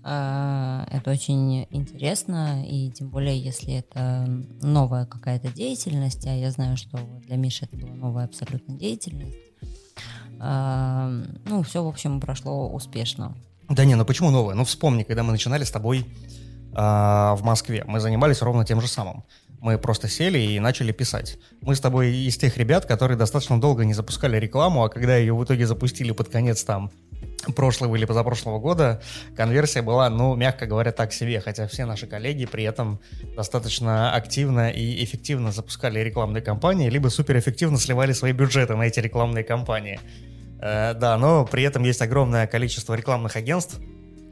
А, 0.07 0.85
это 0.91 1.09
очень 1.09 1.65
интересно, 1.71 2.63
и 2.63 2.91
тем 2.91 3.09
более, 3.09 3.39
если 3.39 3.73
это 3.73 4.27
новая 4.61 5.07
какая-то 5.07 5.47
деятельность, 5.47 6.27
а 6.27 6.31
я 6.31 6.51
знаю, 6.51 6.77
что 6.77 6.99
для 7.25 7.37
Миши 7.37 7.65
это 7.65 7.75
была 7.75 7.95
новая 7.95 8.25
абсолютно 8.25 8.75
деятельность. 8.75 9.35
А, 10.39 11.09
ну, 11.45 11.63
все, 11.63 11.83
в 11.83 11.87
общем, 11.87 12.21
прошло 12.21 12.69
успешно. 12.69 13.35
Да 13.67 13.83
не, 13.83 13.95
ну 13.95 14.05
почему 14.05 14.29
новая? 14.29 14.53
Ну 14.53 14.63
вспомни, 14.63 15.01
когда 15.01 15.23
мы 15.23 15.31
начинали 15.31 15.63
с 15.63 15.71
тобой 15.71 16.05
в 16.71 17.39
Москве, 17.41 17.83
мы 17.87 17.99
занимались 17.99 18.43
ровно 18.43 18.63
тем 18.63 18.81
же 18.81 18.87
самым. 18.87 19.23
Мы 19.59 19.79
просто 19.79 20.07
сели 20.07 20.37
и 20.37 20.59
начали 20.59 20.91
писать. 20.91 21.39
Мы 21.61 21.73
с 21.73 21.79
тобой 21.79 22.15
из 22.15 22.37
тех 22.37 22.57
ребят, 22.57 22.85
которые 22.85 23.17
достаточно 23.17 23.59
долго 23.59 23.85
не 23.85 23.95
запускали 23.95 24.37
рекламу, 24.37 24.83
а 24.83 24.89
когда 24.89 25.17
ее 25.17 25.33
в 25.33 25.43
итоге 25.43 25.65
запустили 25.65 26.11
под 26.11 26.29
конец 26.29 26.63
там 26.63 26.91
прошлого 27.55 27.95
или 27.95 28.05
позапрошлого 28.05 28.59
года 28.59 29.01
конверсия 29.35 29.81
была, 29.81 30.09
ну, 30.09 30.35
мягко 30.35 30.65
говоря, 30.65 30.91
так 30.91 31.13
себе, 31.13 31.39
хотя 31.41 31.67
все 31.67 31.85
наши 31.85 32.07
коллеги 32.07 32.45
при 32.45 32.63
этом 32.63 32.99
достаточно 33.35 34.13
активно 34.13 34.69
и 34.69 35.03
эффективно 35.03 35.51
запускали 35.51 35.99
рекламные 35.99 36.41
кампании, 36.41 36.89
либо 36.89 37.09
суперэффективно 37.09 37.77
сливали 37.77 38.13
свои 38.13 38.31
бюджеты 38.31 38.75
на 38.75 38.83
эти 38.83 38.99
рекламные 38.99 39.43
кампании. 39.43 39.99
Э, 40.59 40.93
да, 40.93 41.17
но 41.17 41.45
при 41.45 41.63
этом 41.63 41.83
есть 41.83 42.01
огромное 42.01 42.47
количество 42.47 42.93
рекламных 42.93 43.35
агентств, 43.35 43.79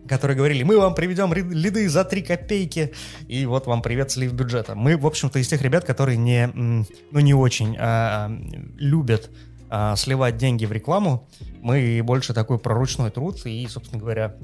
которые 0.07 0.37
говорили, 0.37 0.63
мы 0.63 0.77
вам 0.77 0.95
приведем 0.95 1.33
лиды 1.33 1.87
за 1.87 2.03
3 2.03 2.23
копейки, 2.23 2.93
и 3.27 3.45
вот 3.45 3.67
вам 3.67 3.81
привет 3.81 4.11
слив 4.11 4.33
бюджета. 4.33 4.75
Мы, 4.75 4.97
в 4.97 5.05
общем-то, 5.05 5.39
из 5.39 5.47
тех 5.47 5.61
ребят, 5.61 5.85
которые 5.85 6.17
не, 6.17 6.47
ну, 6.47 7.19
не 7.19 7.33
очень 7.33 7.77
а, 7.79 8.31
любят 8.77 9.29
а, 9.75 9.95
сливать 9.95 10.37
деньги 10.37 10.67
в 10.67 10.71
рекламу, 10.71 11.27
мы 11.63 11.99
больше 12.03 12.35
такой 12.35 12.59
проручной 12.59 13.09
труд 13.09 13.43
и, 13.47 13.65
собственно 13.67 13.99
говоря, 13.99 14.35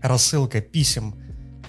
рассылка 0.00 0.62
писем, 0.62 1.14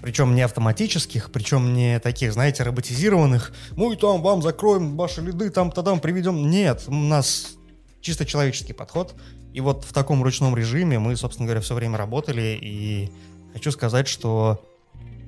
причем 0.01 0.33
не 0.35 0.41
автоматических, 0.41 1.29
причем 1.29 1.73
не 1.73 1.99
таких, 1.99 2.31
знаете, 2.31 2.63
роботизированных, 2.63 3.51
мы 3.75 3.93
там 3.97 4.21
вам 4.21 4.41
закроем 4.41 4.95
ваши 4.95 5.19
лиды, 5.19 5.49
там 5.49 5.69
тогда 5.69 5.93
приведем. 5.97 6.49
Нет, 6.49 6.85
у 6.87 6.93
нас 6.93 7.57
чисто 7.99 8.25
человеческий 8.25 8.71
подход. 8.71 9.15
И 9.51 9.59
вот 9.59 9.83
в 9.83 9.91
таком 9.91 10.23
ручном 10.23 10.55
режиме 10.55 10.97
мы, 10.97 11.17
собственно 11.17 11.45
говоря, 11.45 11.59
все 11.59 11.75
время 11.75 11.97
работали, 11.97 12.57
и 12.61 13.11
хочу 13.51 13.71
сказать, 13.71 14.07
что 14.07 14.65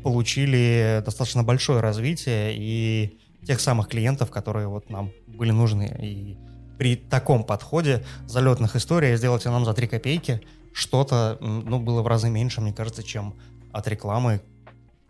получили 0.01 1.03
достаточно 1.03 1.43
большое 1.43 1.81
развитие 1.81 2.55
и 2.55 3.19
тех 3.45 3.59
самых 3.59 3.89
клиентов, 3.89 4.31
которые 4.31 4.69
вот 4.69 4.89
нам 4.89 5.11
были 5.27 5.51
нужны. 5.51 5.93
И 6.01 6.37
при 6.77 6.95
таком 6.95 7.43
подходе 7.43 8.03
залетных 8.27 8.75
историй 8.75 9.15
сделать 9.15 9.45
нам 9.45 9.65
за 9.65 9.73
3 9.73 9.87
копейки 9.87 10.41
что-то, 10.73 11.37
ну, 11.39 11.79
было 11.79 12.01
в 12.01 12.07
разы 12.07 12.29
меньше, 12.29 12.61
мне 12.61 12.73
кажется, 12.73 13.01
чем 13.01 13.33
от 13.71 13.87
рекламы, 13.87 14.41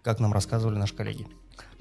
как 0.03 0.19
нам 0.19 0.31
рассказывали 0.31 0.77
наши 0.77 0.93
коллеги. 0.93 1.27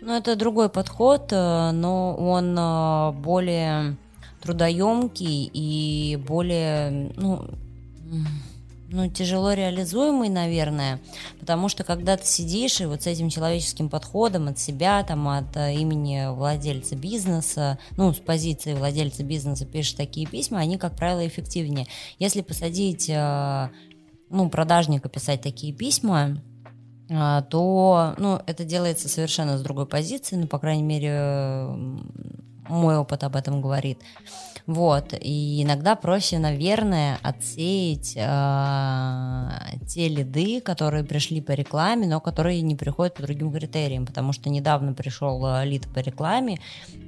Ну, 0.00 0.12
это 0.16 0.36
другой 0.36 0.68
подход, 0.68 1.32
э, 1.32 1.70
но 1.72 2.14
он 2.14 2.56
э, 2.58 3.12
более 3.20 3.96
трудоемкий 4.42 5.50
и 5.52 6.16
более, 6.16 7.12
ну, 7.16 7.46
ну, 8.94 9.10
тяжело 9.10 9.52
реализуемый, 9.52 10.28
наверное, 10.28 11.00
потому 11.40 11.68
что 11.68 11.82
когда 11.82 12.16
ты 12.16 12.24
сидишь 12.24 12.80
и 12.80 12.86
вот 12.86 13.02
с 13.02 13.06
этим 13.08 13.28
человеческим 13.28 13.88
подходом 13.90 14.46
от 14.46 14.58
себя, 14.60 15.02
там, 15.02 15.26
от 15.26 15.56
э, 15.56 15.74
имени 15.74 16.32
владельца 16.32 16.94
бизнеса, 16.94 17.78
ну, 17.96 18.12
с 18.12 18.18
позиции 18.18 18.72
владельца 18.72 19.24
бизнеса 19.24 19.66
пишешь 19.66 19.94
такие 19.94 20.28
письма, 20.28 20.60
они, 20.60 20.78
как 20.78 20.94
правило, 20.96 21.26
эффективнее. 21.26 21.88
Если 22.20 22.40
посадить, 22.40 23.10
э, 23.10 23.68
ну, 24.30 24.48
продажника 24.48 25.08
писать 25.08 25.42
такие 25.42 25.72
письма, 25.72 26.40
э, 27.10 27.42
то, 27.50 28.14
ну, 28.16 28.40
это 28.46 28.64
делается 28.64 29.08
совершенно 29.08 29.58
с 29.58 29.62
другой 29.62 29.86
позиции, 29.86 30.36
ну, 30.36 30.46
по 30.46 30.60
крайней 30.60 30.84
мере, 30.84 31.66
мой 32.68 32.96
опыт 32.96 33.24
об 33.24 33.34
этом 33.34 33.60
говорит. 33.60 33.98
Вот. 34.66 35.12
И 35.20 35.62
иногда 35.62 35.94
проще, 35.94 36.38
наверное, 36.38 37.18
отсеять 37.22 38.14
э, 38.16 39.76
те 39.86 40.08
лиды, 40.08 40.62
которые 40.62 41.04
пришли 41.04 41.42
по 41.42 41.52
рекламе, 41.52 42.06
но 42.08 42.18
которые 42.18 42.62
не 42.62 42.74
приходят 42.74 43.14
по 43.14 43.22
другим 43.22 43.52
критериям, 43.52 44.06
потому 44.06 44.32
что 44.32 44.48
недавно 44.48 44.94
пришел 44.94 45.44
а, 45.44 45.64
лид 45.64 45.86
по 45.92 45.98
рекламе, 45.98 46.60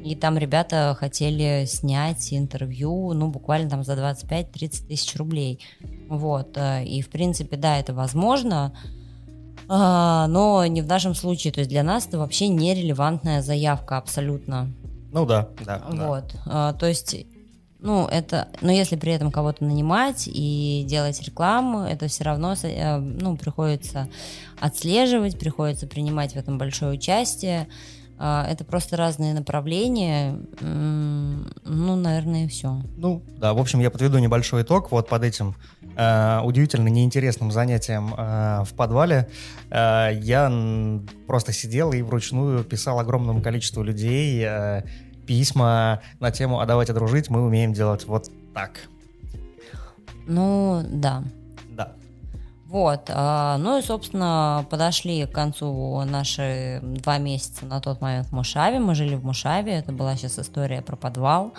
и 0.05 0.15
там 0.15 0.37
ребята 0.37 0.95
хотели 1.01 1.65
снять 1.67 2.35
интервью, 2.35 3.15
ну, 3.15 3.29
буквально 3.29 3.71
там 3.71 3.85
за 3.85 3.95
25-30 3.95 4.89
тысяч 4.89 5.17
рублей. 5.17 5.65
Вот. 6.09 6.59
Э, 6.59 6.85
и, 6.85 7.01
в 7.01 7.09
принципе, 7.09 7.57
да, 7.57 7.79
это 7.79 7.95
возможно, 7.95 8.75
а, 9.67 10.27
но 10.27 10.67
не 10.67 10.83
в 10.83 10.87
нашем 10.87 11.15
случае. 11.15 11.55
То 11.55 11.61
есть 11.61 11.71
для 11.71 11.83
нас 11.83 12.07
это 12.07 12.19
вообще 12.19 12.49
нерелевантная 12.49 13.41
заявка 13.41 13.97
абсолютно. 13.97 14.71
Ну 15.11 15.25
да, 15.25 15.49
да. 15.65 15.83
Вот. 15.89 16.35
Да. 16.45 16.75
То 16.75 16.87
есть 16.87 17.17
ну, 17.87 18.09
это, 18.09 18.49
но 18.63 18.73
если 18.73 18.97
при 18.97 19.13
этом 19.13 19.31
кого-то 19.31 19.65
нанимать 19.65 20.27
и 20.27 20.85
делать 20.89 21.23
рекламу, 21.23 21.83
это 21.83 22.09
все 22.09 22.25
равно, 22.25 22.55
э, 22.61 22.99
ну, 22.99 23.37
приходится 23.37 24.09
отслеживать, 24.61 25.39
приходится 25.39 25.87
принимать 25.87 26.33
в 26.33 26.37
этом 26.37 26.59
большое 26.59 26.95
участие. 26.95 27.69
А, 28.19 28.45
это 28.51 28.65
просто 28.65 28.97
разные 28.97 29.35
направления. 29.35 30.37
Ну, 30.61 31.97
наверное, 31.97 32.47
и 32.47 32.49
все. 32.49 32.83
Ну, 32.97 33.23
да, 33.39 33.55
в 33.55 33.59
общем, 33.59 33.79
я 33.79 33.91
подведу 33.91 34.19
небольшой 34.19 34.63
итог. 34.63 34.91
Вот 34.91 35.09
под 35.09 35.23
этим 35.23 35.55
э, 35.97 36.41
удивительно 36.43 36.89
неинтересным 36.89 37.53
занятием 37.53 38.15
э, 38.17 38.65
в 38.65 38.75
подвале 38.75 39.29
э, 39.71 40.11
я 40.23 41.01
просто 41.29 41.53
сидел 41.53 41.93
и 41.93 42.03
вручную 42.03 42.65
писал 42.65 42.99
огромному 42.99 43.43
количеству 43.43 43.85
людей 43.85 44.43
э, 44.45 44.83
письма 45.27 46.01
на 46.21 46.31
тему 46.31 46.61
«А 46.61 46.67
давайте 46.67 46.93
дружить» 46.93 47.31
мы 47.31 47.45
умеем 47.45 47.73
делать 47.73 48.05
вот 48.07 48.31
так. 48.55 48.89
Ну, 50.27 50.83
да. 50.89 51.23
Да. 51.71 51.93
Вот, 52.67 53.11
а, 53.11 53.59
ну 53.59 53.79
и, 53.79 53.83
собственно, 53.83 54.67
подошли 54.71 55.25
к 55.27 55.33
концу 55.33 56.03
наши 56.05 56.81
два 56.83 57.19
месяца 57.19 57.65
на 57.65 57.81
тот 57.81 58.01
момент 58.01 58.29
в 58.29 58.33
Мушаве. 58.33 58.81
Мы 58.81 58.95
жили 58.95 59.15
в 59.15 59.25
Мушаве, 59.25 59.75
это 59.75 59.93
была 59.93 60.17
сейчас 60.17 60.39
история 60.39 60.83
про 60.83 60.97
подвал. 60.97 61.55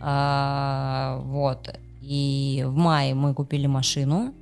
А, 0.00 1.20
вот, 1.24 1.74
и 2.00 2.64
в 2.66 2.76
мае 2.76 3.14
мы 3.14 3.34
купили 3.34 3.66
машину. 3.66 4.34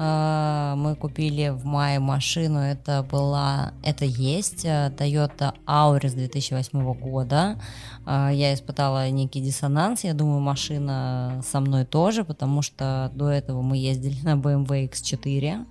А, 0.00 0.76
мы 0.76 0.94
купили 0.94 1.48
в 1.48 1.64
мае 1.64 1.98
машину, 1.98 2.60
это 2.60 3.02
была, 3.02 3.72
это 3.82 4.04
есть 4.04 4.64
э, 4.64 4.92
Toyota 4.96 5.54
Auris 5.66 6.14
2008 6.14 6.94
года. 6.94 7.58
А, 8.06 8.30
я 8.30 8.54
испытала 8.54 9.10
некий 9.10 9.40
диссонанс, 9.40 10.04
я 10.04 10.14
думаю, 10.14 10.38
машина 10.38 11.42
со 11.44 11.58
мной 11.58 11.84
тоже, 11.84 12.22
потому 12.22 12.62
что 12.62 13.10
до 13.16 13.28
этого 13.28 13.60
мы 13.60 13.76
ездили 13.76 14.14
на 14.22 14.36
BMW 14.36 14.88
X4. 14.88 15.66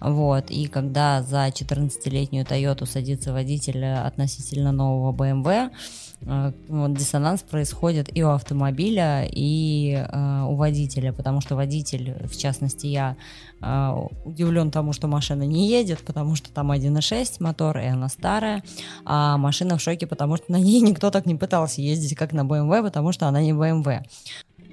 Вот, 0.00 0.50
и 0.50 0.66
когда 0.66 1.22
за 1.22 1.46
14-летнюю 1.46 2.44
Toyota 2.44 2.84
садится 2.84 3.32
водитель 3.32 3.82
относительно 3.86 4.72
нового 4.72 5.10
BMW, 5.16 5.70
э, 5.70 5.70
вот 6.26 6.94
диссонанс 6.94 7.42
происходит 7.42 8.08
и 8.16 8.22
у 8.22 8.30
автомобиля, 8.30 9.28
и 9.30 9.92
э, 9.94 10.42
у 10.48 10.54
водителя, 10.54 11.12
потому 11.12 11.42
что 11.42 11.54
водитель, 11.54 12.16
в 12.26 12.36
частности 12.36 12.86
я, 12.86 13.16
э, 13.60 13.90
удивлен 14.24 14.70
тому, 14.70 14.94
что 14.94 15.06
машина 15.06 15.42
не 15.42 15.68
едет, 15.68 16.00
потому 16.00 16.34
что 16.34 16.50
там 16.50 16.72
1.6 16.72 17.36
мотор, 17.40 17.78
и 17.78 17.86
она 17.86 18.08
старая, 18.08 18.62
а 19.04 19.36
машина 19.36 19.76
в 19.76 19.82
шоке, 19.82 20.06
потому 20.06 20.36
что 20.36 20.50
на 20.50 20.56
ней 20.56 20.80
никто 20.80 21.10
так 21.10 21.26
не 21.26 21.34
пытался 21.34 21.82
ездить, 21.82 22.16
как 22.16 22.32
на 22.32 22.40
BMW, 22.40 22.82
потому 22.82 23.12
что 23.12 23.28
она 23.28 23.42
не 23.42 23.52
BMW. 23.52 24.02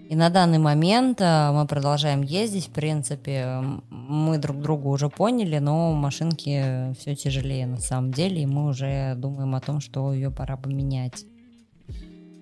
И 0.10 0.16
на 0.16 0.30
данный 0.30 0.58
момент 0.58 1.22
мы 1.22 1.66
продолжаем 1.70 2.22
ездить. 2.22 2.68
В 2.68 2.72
принципе, 2.72 3.62
мы 3.90 4.38
друг 4.38 4.60
друга 4.60 4.88
уже 4.88 5.08
поняли, 5.08 5.60
но 5.60 5.94
машинки 5.94 6.94
все 7.00 7.16
тяжелее 7.16 7.66
на 7.66 7.78
самом 7.78 8.12
деле, 8.12 8.42
и 8.42 8.46
мы 8.46 8.68
уже 8.68 9.16
думаем 9.16 9.56
о 9.56 9.62
том, 9.62 9.80
что 9.80 10.12
ее 10.12 10.30
пора 10.30 10.58
поменять. 10.58 11.24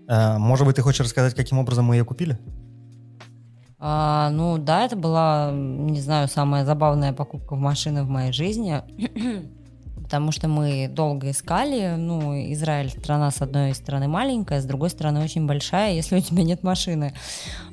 А, 0.10 0.40
может 0.40 0.66
быть, 0.66 0.76
ты 0.76 0.82
хочешь 0.82 1.02
рассказать, 1.02 1.36
каким 1.36 1.60
образом 1.60 1.86
мы 1.86 1.96
ее 1.96 2.04
купили? 2.04 2.38
А, 3.78 4.30
ну 4.32 4.58
да, 4.58 4.86
это 4.86 4.96
была, 4.96 5.52
не 5.54 6.02
знаю, 6.02 6.28
самая 6.28 6.66
забавная 6.66 7.14
покупка 7.14 7.56
в 7.56 7.60
машины 7.60 8.04
в 8.04 8.10
моей 8.10 8.34
жизни 8.34 8.82
потому 10.10 10.32
что 10.32 10.48
мы 10.48 10.88
долго 10.88 11.30
искали. 11.30 11.94
Ну, 11.96 12.34
Израиль 12.54 12.90
страна 12.90 13.30
с 13.30 13.44
одной 13.44 13.76
стороны 13.76 14.08
маленькая, 14.08 14.60
с 14.60 14.66
другой 14.66 14.90
стороны 14.90 15.24
очень 15.24 15.46
большая, 15.46 15.94
если 15.94 16.18
у 16.18 16.20
тебя 16.20 16.42
нет 16.42 16.64
машины. 16.64 17.14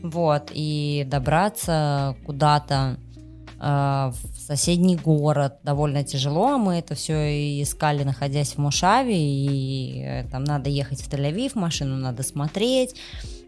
Вот, 0.03 0.51
и 0.53 1.07
добраться 1.11 2.14
куда-то 2.27 2.99
э, 2.99 3.06
в 3.59 4.14
соседний 4.38 4.97
город 4.97 5.59
довольно 5.62 6.05
тяжело. 6.05 6.59
Мы 6.59 6.75
это 6.79 6.95
все 6.95 7.62
искали, 7.62 8.03
находясь 8.05 8.53
в 8.53 8.59
Мушаве, 8.59 9.16
и 9.16 10.03
э, 10.03 10.25
там 10.31 10.45
надо 10.45 10.69
ехать 10.69 11.01
в 11.01 11.11
Тель-Авив, 11.11 11.53
машину 11.55 11.97
надо 11.97 12.23
смотреть 12.23 12.97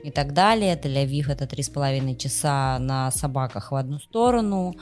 и 0.03 0.11
так 0.11 0.33
далее. 0.33 0.81
Тель-Авив 0.83 1.31
это 1.31 1.47
три 1.47 1.63
с 1.63 1.69
половиной 1.69 2.17
часа 2.17 2.79
на 2.79 3.11
собаках 3.11 3.71
в 3.71 3.75
одну 3.75 3.99
сторону. 3.99 4.75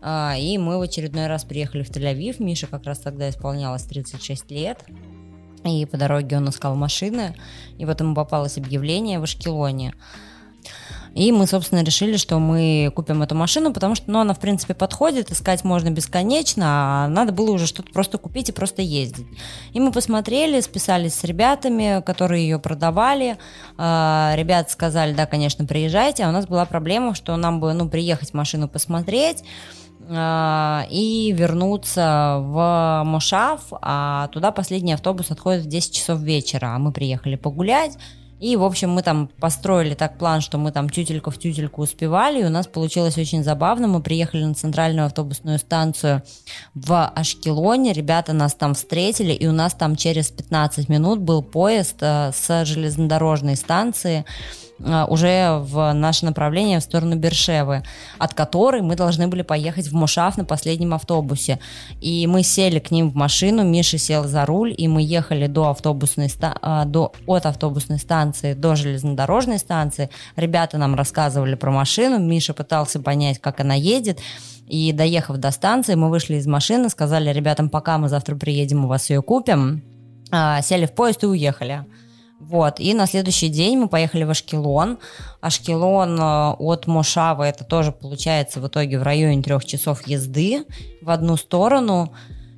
А, 0.00 0.34
и 0.36 0.58
мы 0.58 0.78
в 0.78 0.82
очередной 0.82 1.26
раз 1.26 1.44
приехали 1.44 1.82
в 1.82 1.90
Тель-Авив. 1.90 2.42
Миша 2.42 2.66
как 2.66 2.84
раз 2.84 2.98
тогда 2.98 3.28
исполнялось 3.28 3.84
36 3.84 4.50
лет. 4.50 4.84
И 5.64 5.86
по 5.86 5.96
дороге 5.96 6.38
он 6.38 6.48
искал 6.48 6.74
машины. 6.74 7.36
И 7.78 7.84
вот 7.84 8.00
ему 8.00 8.14
попалось 8.14 8.58
объявление 8.58 9.20
в 9.20 9.24
Ашкелоне. 9.24 9.94
И 11.14 11.30
мы, 11.32 11.46
собственно, 11.46 11.82
решили, 11.82 12.16
что 12.16 12.38
мы 12.38 12.90
купим 12.94 13.22
эту 13.22 13.34
машину, 13.34 13.72
потому 13.72 13.94
что 13.94 14.10
ну, 14.10 14.20
она, 14.20 14.34
в 14.34 14.40
принципе, 14.40 14.74
подходит, 14.74 15.30
искать 15.30 15.64
можно 15.64 15.90
бесконечно, 15.90 16.64
а 16.66 17.08
надо 17.08 17.32
было 17.32 17.50
уже 17.52 17.66
что-то 17.66 17.92
просто 17.92 18.18
купить 18.18 18.48
и 18.48 18.52
просто 18.52 18.82
ездить. 18.82 19.26
И 19.72 19.80
мы 19.80 19.92
посмотрели, 19.92 20.60
списались 20.60 21.14
с 21.14 21.24
ребятами, 21.24 22.02
которые 22.04 22.44
ее 22.44 22.58
продавали. 22.58 23.36
А, 23.76 24.32
ребята 24.36 24.70
сказали, 24.70 25.12
да, 25.12 25.26
конечно, 25.26 25.66
приезжайте, 25.66 26.24
а 26.24 26.28
у 26.28 26.32
нас 26.32 26.46
была 26.46 26.64
проблема, 26.64 27.14
что 27.14 27.36
нам 27.36 27.60
бы, 27.60 27.72
ну, 27.74 27.88
приехать 27.88 28.32
машину 28.32 28.68
посмотреть, 28.68 29.44
а, 30.08 30.86
и 30.90 31.32
вернуться 31.32 32.38
в 32.40 33.02
Мошав, 33.04 33.60
а 33.70 34.28
туда 34.28 34.50
последний 34.50 34.92
автобус 34.92 35.30
отходит 35.30 35.64
в 35.64 35.68
10 35.68 35.94
часов 35.94 36.20
вечера, 36.20 36.74
а 36.74 36.78
мы 36.78 36.92
приехали 36.92 37.36
погулять, 37.36 37.96
и, 38.42 38.56
в 38.56 38.64
общем, 38.64 38.90
мы 38.90 39.02
там 39.02 39.28
построили 39.38 39.94
так 39.94 40.18
план, 40.18 40.40
что 40.40 40.58
мы 40.58 40.72
там 40.72 40.90
тютелька 40.90 41.30
в 41.30 41.38
тютельку 41.38 41.82
успевали, 41.82 42.42
и 42.42 42.44
у 42.44 42.48
нас 42.48 42.66
получилось 42.66 43.16
очень 43.16 43.44
забавно. 43.44 43.86
Мы 43.86 44.02
приехали 44.02 44.42
на 44.42 44.54
центральную 44.54 45.06
автобусную 45.06 45.60
станцию 45.60 46.22
в 46.74 47.06
Ашкелоне, 47.14 47.92
ребята 47.92 48.32
нас 48.32 48.54
там 48.54 48.74
встретили, 48.74 49.32
и 49.32 49.46
у 49.46 49.52
нас 49.52 49.74
там 49.74 49.94
через 49.94 50.32
15 50.32 50.88
минут 50.88 51.20
был 51.20 51.44
поезд 51.44 51.98
э, 52.00 52.32
с 52.34 52.64
железнодорожной 52.64 53.54
станции, 53.54 54.24
уже 55.08 55.58
в 55.60 55.92
наше 55.92 56.24
направление 56.24 56.80
в 56.80 56.82
сторону 56.82 57.16
Бершевы, 57.16 57.82
от 58.18 58.34
которой 58.34 58.82
мы 58.82 58.96
должны 58.96 59.28
были 59.28 59.42
поехать 59.42 59.88
в 59.88 59.94
Мушав 59.94 60.36
на 60.36 60.44
последнем 60.44 60.94
автобусе. 60.94 61.58
И 62.00 62.26
мы 62.26 62.42
сели 62.42 62.78
к 62.78 62.90
ним 62.90 63.10
в 63.10 63.14
машину, 63.14 63.64
Миша 63.64 63.98
сел 63.98 64.24
за 64.24 64.44
руль, 64.44 64.74
и 64.76 64.88
мы 64.88 65.02
ехали 65.02 65.46
до 65.46 65.70
автобусной 65.70 66.30
а, 66.40 66.84
до, 66.84 67.12
от 67.26 67.46
автобусной 67.46 67.98
станции 67.98 68.54
до 68.54 68.76
железнодорожной 68.76 69.58
станции. 69.58 70.10
Ребята 70.36 70.78
нам 70.78 70.94
рассказывали 70.94 71.54
про 71.54 71.70
машину, 71.70 72.18
Миша 72.18 72.54
пытался 72.54 73.00
понять, 73.00 73.38
как 73.38 73.60
она 73.60 73.74
едет. 73.74 74.20
И 74.68 74.92
доехав 74.92 75.36
до 75.36 75.50
станции, 75.50 75.94
мы 75.96 76.08
вышли 76.08 76.36
из 76.36 76.46
машины, 76.46 76.88
сказали 76.88 77.30
ребятам, 77.30 77.68
пока 77.68 77.98
мы 77.98 78.08
завтра 78.08 78.36
приедем, 78.36 78.84
у 78.84 78.88
вас 78.88 79.10
ее 79.10 79.20
купим. 79.20 79.82
А, 80.30 80.62
сели 80.62 80.86
в 80.86 80.92
поезд 80.92 81.24
и 81.24 81.26
уехали. 81.26 81.84
Вот, 82.48 82.80
и 82.80 82.92
на 82.92 83.06
следующий 83.06 83.48
день 83.48 83.78
мы 83.78 83.88
поехали 83.88 84.24
в 84.24 84.30
Ашкелон. 84.30 84.98
Ашкелон 85.40 86.18
э, 86.18 86.50
от 86.58 86.86
Мошавы, 86.88 87.44
это 87.44 87.62
тоже 87.64 87.92
получается 87.92 88.60
в 88.60 88.66
итоге 88.66 88.98
в 88.98 89.02
районе 89.04 89.42
трех 89.42 89.64
часов 89.64 90.06
езды 90.08 90.64
в 91.00 91.10
одну 91.10 91.36
сторону. 91.36 92.12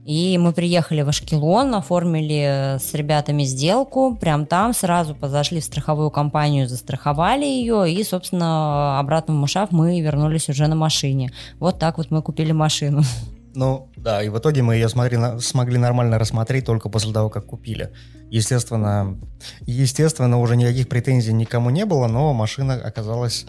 И 0.06 0.38
мы 0.38 0.52
приехали 0.52 1.02
в 1.02 1.08
Ашкелон, 1.08 1.74
оформили 1.74 2.78
с 2.78 2.94
ребятами 2.94 3.44
сделку, 3.44 4.16
прям 4.18 4.46
там 4.46 4.72
сразу 4.72 5.14
позашли 5.14 5.60
в 5.60 5.64
страховую 5.64 6.10
компанию, 6.10 6.68
застраховали 6.68 7.44
ее, 7.44 7.90
и, 7.90 8.02
собственно, 8.04 8.98
обратно 8.98 9.34
в 9.34 9.36
Мушав 9.36 9.70
мы 9.70 10.00
вернулись 10.00 10.48
уже 10.48 10.66
на 10.66 10.76
машине. 10.76 11.30
Вот 11.58 11.78
так 11.78 11.98
вот 11.98 12.10
мы 12.10 12.22
купили 12.22 12.52
машину. 12.52 13.02
Ну, 13.54 13.88
да, 13.96 14.22
и 14.22 14.28
в 14.28 14.38
итоге 14.38 14.62
мы 14.62 14.74
ее 14.74 14.88
смогли, 14.88 15.18
смогли 15.40 15.78
нормально 15.78 16.18
рассмотреть 16.18 16.64
только 16.64 16.88
после 16.88 17.12
того, 17.12 17.30
как 17.30 17.46
купили. 17.46 17.92
Естественно, 18.30 19.16
естественно, 19.60 20.40
уже 20.40 20.56
никаких 20.56 20.88
претензий 20.88 21.32
никому 21.32 21.70
не 21.70 21.84
было, 21.84 22.08
но 22.08 22.32
машина 22.32 22.74
оказалась, 22.74 23.46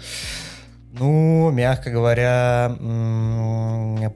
ну, 0.92 1.50
мягко 1.50 1.90
говоря, 1.90 2.70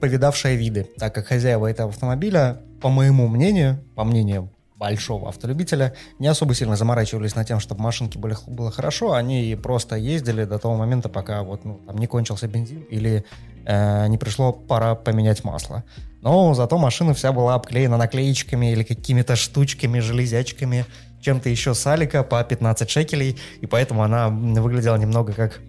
повидавшая 0.00 0.54
виды, 0.54 0.86
так 0.96 1.12
как 1.14 1.26
хозяева 1.26 1.66
этого 1.66 1.90
автомобиля, 1.90 2.60
по 2.80 2.88
моему 2.88 3.26
мнению, 3.26 3.84
по 3.96 4.04
мнению 4.04 4.50
большого 4.80 5.28
автолюбителя, 5.28 5.92
не 6.18 6.26
особо 6.26 6.54
сильно 6.54 6.74
заморачивались 6.74 7.36
на 7.36 7.44
тем, 7.44 7.60
чтобы 7.60 7.82
машинки 7.82 8.16
были, 8.16 8.34
было 8.46 8.70
хорошо, 8.70 9.12
они 9.12 9.56
просто 9.62 9.96
ездили 9.96 10.44
до 10.44 10.58
того 10.58 10.74
момента, 10.74 11.10
пока 11.10 11.42
вот 11.42 11.64
ну, 11.66 11.80
там 11.86 11.98
не 11.98 12.06
кончился 12.06 12.48
бензин 12.48 12.80
или 12.90 13.24
э, 13.66 14.06
не 14.08 14.16
пришло 14.16 14.52
пора 14.52 14.94
поменять 14.94 15.44
масло. 15.44 15.84
Но 16.22 16.54
зато 16.54 16.78
машина 16.78 17.12
вся 17.12 17.30
была 17.32 17.54
обклеена 17.54 17.98
наклеечками 17.98 18.72
или 18.72 18.82
какими-то 18.82 19.36
штучками, 19.36 20.00
железячками, 20.00 20.86
чем-то 21.20 21.50
еще 21.50 21.74
с 21.74 21.86
алика 21.86 22.22
по 22.22 22.42
15 22.42 22.88
шекелей, 22.88 23.38
и 23.60 23.66
поэтому 23.66 24.02
она 24.02 24.28
выглядела 24.28 24.96
немного 24.96 25.34
как 25.34 25.60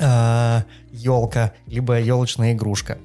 э, 0.00 0.62
елка, 0.90 1.52
либо 1.68 2.00
елочная 2.00 2.52
игрушка. 2.52 2.98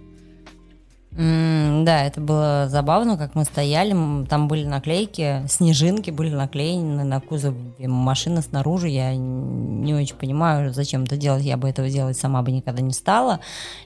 Mm, 1.17 1.85
да, 1.85 2.03
это 2.03 2.19
было 2.19 2.67
забавно, 2.67 3.17
как 3.17 3.35
мы 3.35 3.45
стояли, 3.45 4.25
там 4.25 4.49
были 4.49 4.65
наклейки, 4.65 5.45
снежинки 5.47 6.11
были 6.11 6.35
наклеены 6.35 7.05
на 7.05 7.21
кузов 7.21 7.55
машины 7.79 8.41
снаружи. 8.41 8.89
Я 8.89 9.15
не 9.15 9.93
очень 9.93 10.17
понимаю, 10.17 10.73
зачем 10.73 11.03
это 11.03 11.15
делать, 11.15 11.43
я 11.45 11.55
бы 11.55 11.69
этого 11.69 11.89
делать 11.89 12.17
сама 12.17 12.41
бы 12.41 12.51
никогда 12.51 12.81
не 12.81 12.91
стала. 12.91 13.39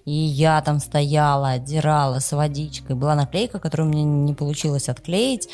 И 0.05 0.11
я 0.11 0.59
там 0.61 0.79
стояла, 0.79 1.49
отдирала 1.49 2.17
с 2.17 2.31
водичкой. 2.31 2.95
Была 2.95 3.13
наклейка, 3.13 3.59
которую 3.59 3.89
мне 3.89 4.03
не 4.03 4.33
получилось 4.33 4.89
отклеить. 4.89 5.49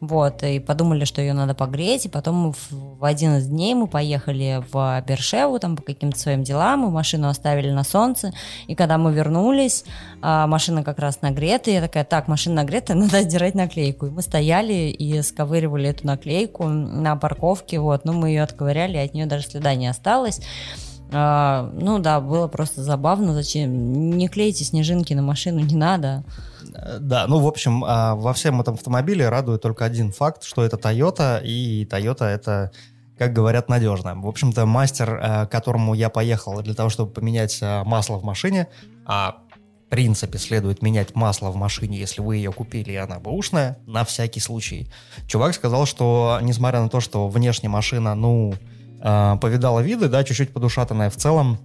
Вот, 0.00 0.42
и 0.42 0.60
подумали, 0.60 1.04
что 1.04 1.20
ее 1.20 1.34
надо 1.34 1.54
погреть, 1.54 2.06
и 2.06 2.08
потом 2.08 2.54
в 2.70 3.04
один 3.04 3.36
из 3.36 3.48
дней 3.48 3.74
мы 3.74 3.86
поехали 3.86 4.64
в 4.72 5.04
Бершеву, 5.06 5.58
там 5.58 5.76
по 5.76 5.82
каким-то 5.82 6.18
своим 6.18 6.42
делам, 6.42 6.80
мы 6.80 6.90
машину 6.90 7.28
оставили 7.28 7.70
на 7.70 7.84
солнце, 7.84 8.32
и 8.66 8.74
когда 8.74 8.96
мы 8.96 9.12
вернулись, 9.12 9.84
а, 10.22 10.46
машина 10.46 10.82
как 10.84 11.00
раз 11.00 11.20
нагретая, 11.20 11.74
я 11.74 11.80
такая, 11.82 12.04
так, 12.04 12.28
машина 12.28 12.56
нагретая, 12.56 12.96
надо 12.96 13.18
отдирать 13.18 13.54
наклейку. 13.54 14.06
И 14.06 14.10
мы 14.10 14.22
стояли 14.22 14.88
и 14.88 15.20
сковыривали 15.20 15.90
эту 15.90 16.06
наклейку 16.06 16.66
на 16.66 17.16
парковке, 17.16 17.78
вот, 17.78 18.06
ну, 18.06 18.14
мы 18.14 18.30
ее 18.30 18.42
отковыряли, 18.42 18.96
от 18.96 19.12
нее 19.12 19.26
даже 19.26 19.48
следа 19.48 19.74
не 19.74 19.86
осталось. 19.86 20.40
А, 21.12 21.70
ну 21.74 21.98
да, 21.98 22.20
было 22.20 22.48
просто 22.48 22.82
забавно. 22.82 23.34
Зачем? 23.34 24.16
Не 24.16 24.28
клейте 24.28 24.64
снежинки 24.64 25.12
на 25.12 25.22
машину, 25.22 25.60
не 25.60 25.74
надо. 25.74 26.22
Да, 27.00 27.26
ну, 27.26 27.40
в 27.40 27.46
общем, 27.46 27.84
а, 27.84 28.14
во 28.14 28.32
всем 28.32 28.60
этом 28.60 28.74
автомобиле 28.74 29.28
радует 29.28 29.62
только 29.62 29.84
один 29.84 30.12
факт, 30.12 30.44
что 30.44 30.64
это 30.64 30.76
Toyota, 30.76 31.42
и 31.42 31.86
Toyota 31.90 32.24
это 32.24 32.72
как 33.20 33.34
говорят, 33.34 33.68
надежно. 33.68 34.18
В 34.18 34.26
общем-то, 34.26 34.64
мастер, 34.64 35.20
э, 35.22 35.46
к 35.46 35.50
которому 35.50 35.92
я 35.92 36.08
поехал 36.08 36.62
для 36.62 36.72
того, 36.72 36.88
чтобы 36.88 37.12
поменять 37.12 37.58
э, 37.60 37.84
масло 37.84 38.16
в 38.16 38.24
машине, 38.24 38.68
а 39.04 39.42
в 39.86 39.90
принципе 39.90 40.38
следует 40.38 40.80
менять 40.80 41.14
масло 41.14 41.50
в 41.50 41.56
машине, 41.56 41.98
если 41.98 42.22
вы 42.22 42.36
ее 42.36 42.50
купили, 42.50 42.92
и 42.92 42.96
она 42.96 43.18
бэушная, 43.18 43.76
на 43.86 44.06
всякий 44.06 44.40
случай. 44.40 44.90
Чувак 45.26 45.52
сказал, 45.54 45.84
что 45.84 46.38
несмотря 46.40 46.80
на 46.80 46.88
то, 46.88 47.00
что 47.00 47.28
внешне 47.28 47.68
машина, 47.68 48.14
ну, 48.14 48.54
э, 49.02 49.36
повидала 49.38 49.80
виды, 49.80 50.08
да, 50.08 50.24
чуть-чуть 50.24 50.54
подушатанная 50.54 51.10
в 51.10 51.16
целом, 51.16 51.58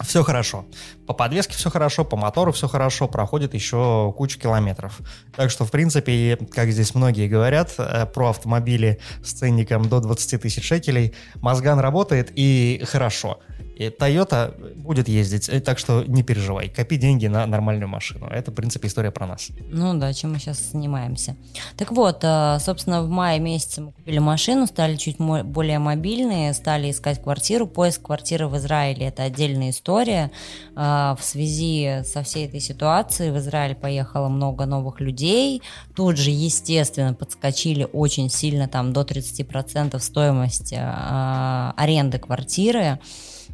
все 0.00 0.22
хорошо. 0.22 0.64
По 1.06 1.12
подвеске 1.12 1.54
все 1.54 1.70
хорошо, 1.70 2.04
по 2.04 2.16
мотору 2.16 2.52
все 2.52 2.66
хорошо, 2.66 3.08
проходит 3.08 3.54
еще 3.54 4.12
кучу 4.16 4.38
километров. 4.38 5.00
Так 5.36 5.50
что, 5.50 5.64
в 5.64 5.70
принципе, 5.70 6.38
как 6.52 6.70
здесь 6.70 6.94
многие 6.94 7.28
говорят 7.28 7.74
э, 7.78 8.06
про 8.06 8.30
автомобили 8.30 9.00
с 9.22 9.32
ценником 9.32 9.88
до 9.88 10.00
20 10.00 10.40
тысяч 10.40 10.64
шекелей, 10.64 11.14
Мозган 11.36 11.78
работает 11.78 12.32
и 12.34 12.82
хорошо. 12.86 13.40
И 13.76 13.88
Toyota 13.88 14.52
будет 14.76 15.08
ездить, 15.08 15.48
э, 15.48 15.60
так 15.60 15.78
что 15.78 16.04
не 16.04 16.22
переживай, 16.22 16.68
копи 16.68 16.96
деньги 16.96 17.26
на 17.26 17.46
нормальную 17.46 17.88
машину. 17.88 18.26
Это, 18.26 18.50
в 18.50 18.54
принципе, 18.54 18.88
история 18.88 19.10
про 19.10 19.26
нас. 19.26 19.48
Ну 19.70 19.94
да, 19.98 20.12
чем 20.12 20.32
мы 20.32 20.38
сейчас 20.38 20.70
занимаемся. 20.72 21.36
Так 21.76 21.92
вот, 21.92 22.20
э, 22.22 22.58
собственно, 22.60 23.02
в 23.02 23.08
мае 23.08 23.40
месяце 23.40 23.80
мы 23.80 23.92
купили 23.92 24.18
машину, 24.18 24.66
стали 24.66 24.96
чуть 24.96 25.18
более 25.18 25.78
мобильные, 25.78 26.52
стали 26.52 26.90
искать 26.90 27.22
квартиру. 27.22 27.66
Поиск 27.66 28.02
квартиры 28.02 28.48
в 28.48 28.56
Израиле– 28.56 29.06
это 29.08 29.22
отдельная 29.22 29.70
история. 29.70 30.30
Э, 30.76 31.14
в 31.18 31.24
связи 31.24 32.02
со 32.04 32.22
всей 32.22 32.46
этой 32.46 32.60
ситуацией 32.60 33.30
в 33.30 33.38
Израиль 33.38 33.74
поехало 33.74 34.28
много 34.28 34.66
новых 34.66 35.00
людей. 35.00 35.62
Тут 35.96 36.18
же, 36.18 36.30
естественно, 36.30 37.14
подскочили 37.14 37.88
очень 37.92 38.28
сильно, 38.28 38.68
там 38.68 38.92
до 38.92 39.02
30% 39.02 39.98
стоимость 39.98 40.74
аренды 40.74 42.18
квартиры. 42.18 42.98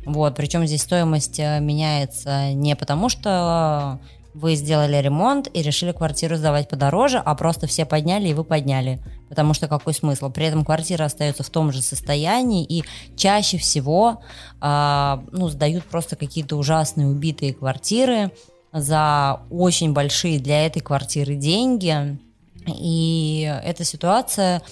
Вот, 0.09 0.35
причем 0.35 0.66
здесь 0.66 0.83
стоимость 0.83 1.38
э, 1.38 1.61
меняется 1.61 2.53
не 2.53 2.75
потому, 2.75 3.09
что 3.11 3.99
вы 4.33 4.55
сделали 4.55 4.97
ремонт 4.97 5.49
и 5.53 5.62
решили 5.62 5.92
квартиру 5.92 6.37
сдавать 6.37 6.68
подороже, 6.68 7.18
а 7.18 7.35
просто 7.35 7.66
все 7.66 7.85
подняли 7.85 8.29
и 8.29 8.35
вы 8.35 8.44
подняли. 8.44 9.01
Потому 9.29 9.53
что 9.53 9.68
какой 9.68 9.92
смысл? 9.92 10.31
При 10.31 10.47
этом 10.47 10.64
квартира 10.64 11.05
остается 11.05 11.42
в 11.42 11.51
том 11.51 11.73
же 11.73 11.83
состоянии, 11.83 12.64
и 12.64 12.85
чаще 13.16 13.59
всего 13.59 14.23
э, 14.62 15.18
ну, 15.31 15.49
сдают 15.49 15.85
просто 15.85 16.16
какие-то 16.16 16.57
ужасные 16.57 17.09
убитые 17.09 17.53
квартиры 17.53 18.31
за 18.73 19.40
очень 19.51 19.92
большие 19.92 20.38
для 20.38 20.64
этой 20.64 20.81
квартиры 20.81 21.35
деньги. 21.35 22.18
И 22.66 23.61
эта 23.64 23.85
ситуация, 23.85 24.62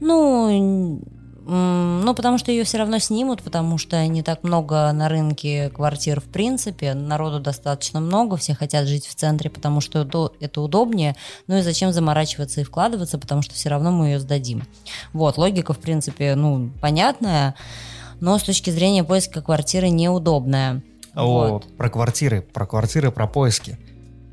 ну, 0.00 1.02
ну, 1.50 2.14
потому 2.14 2.36
что 2.36 2.52
ее 2.52 2.64
все 2.64 2.76
равно 2.76 2.98
снимут, 2.98 3.42
потому 3.42 3.78
что 3.78 4.06
не 4.06 4.22
так 4.22 4.44
много 4.44 4.92
на 4.92 5.08
рынке 5.08 5.70
квартир 5.70 6.20
в 6.20 6.24
принципе, 6.24 6.92
народу 6.92 7.40
достаточно 7.40 8.00
много, 8.00 8.36
все 8.36 8.54
хотят 8.54 8.86
жить 8.86 9.06
в 9.06 9.14
центре, 9.14 9.48
потому 9.48 9.80
что 9.80 10.30
это 10.40 10.60
удобнее, 10.60 11.16
ну 11.46 11.56
и 11.56 11.62
зачем 11.62 11.90
заморачиваться 11.92 12.60
и 12.60 12.64
вкладываться, 12.64 13.16
потому 13.16 13.40
что 13.40 13.54
все 13.54 13.70
равно 13.70 13.90
мы 13.92 14.08
ее 14.08 14.20
сдадим. 14.20 14.64
Вот, 15.14 15.38
логика, 15.38 15.72
в 15.72 15.78
принципе, 15.78 16.34
ну, 16.34 16.70
понятная, 16.82 17.54
но 18.20 18.36
с 18.38 18.42
точки 18.42 18.68
зрения 18.68 19.02
поиска 19.02 19.40
квартиры 19.40 19.88
неудобная. 19.88 20.82
О, 21.14 21.52
вот. 21.52 21.76
про 21.78 21.88
квартиры, 21.88 22.42
про 22.42 22.66
квартиры, 22.66 23.10
про 23.10 23.26
поиски. 23.26 23.78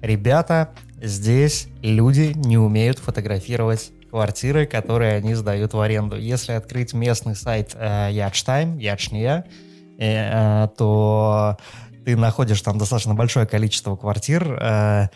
Ребята, 0.01 0.71
здесь 1.01 1.67
люди 1.81 2.33
не 2.35 2.57
умеют 2.57 2.99
фотографировать 2.99 3.91
квартиры, 4.15 4.65
которые 4.65 5.15
они 5.15 5.33
сдают 5.33 5.73
в 5.73 5.81
аренду. 5.81 6.15
Если 6.15 6.53
открыть 6.53 6.93
местный 6.93 7.35
сайт 7.35 7.75
э, 7.75 8.07
Ячтайм, 8.13 8.77
Ячния, 8.77 9.43
э, 9.99 10.63
э, 10.63 10.67
то 10.77 11.57
ты 12.05 12.15
находишь 12.15 12.61
там 12.61 12.77
достаточно 12.77 13.13
большое 13.13 13.45
количество 13.45 13.97
квартир, 13.97 14.57
э, 14.57 15.07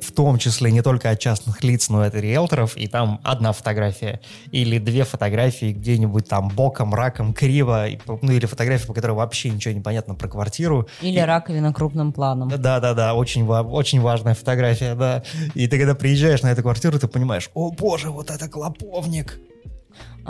в 0.00 0.12
том 0.12 0.38
числе 0.38 0.70
не 0.70 0.82
только 0.82 1.10
от 1.10 1.18
частных 1.18 1.64
лиц, 1.64 1.88
но 1.88 2.04
и 2.04 2.08
от 2.08 2.14
риэлторов, 2.14 2.76
и 2.76 2.86
там 2.86 3.20
одна 3.24 3.52
фотография 3.52 4.20
или 4.50 4.78
две 4.78 5.04
фотографии 5.04 5.72
где-нибудь 5.72 6.28
там 6.28 6.48
боком, 6.48 6.94
раком, 6.94 7.32
криво, 7.32 7.86
ну 8.22 8.32
или 8.32 8.46
фотография, 8.46 8.86
по 8.86 8.94
которой 8.94 9.12
вообще 9.12 9.50
ничего 9.50 9.74
не 9.74 9.80
понятно 9.80 10.14
про 10.14 10.28
квартиру. 10.28 10.88
Или 11.00 11.18
и... 11.18 11.22
раковина 11.22 11.72
крупным 11.72 12.12
планом. 12.12 12.48
Да-да-да, 12.48 13.14
очень, 13.14 13.46
очень 13.46 14.00
важная 14.00 14.34
фотография, 14.34 14.94
да. 14.94 15.22
И 15.54 15.66
ты 15.66 15.78
когда 15.78 15.94
приезжаешь 15.94 16.42
на 16.42 16.48
эту 16.48 16.62
квартиру, 16.62 16.98
ты 16.98 17.08
понимаешь, 17.08 17.50
о 17.54 17.70
боже, 17.70 18.10
вот 18.10 18.30
это 18.30 18.48
клоповник. 18.48 19.38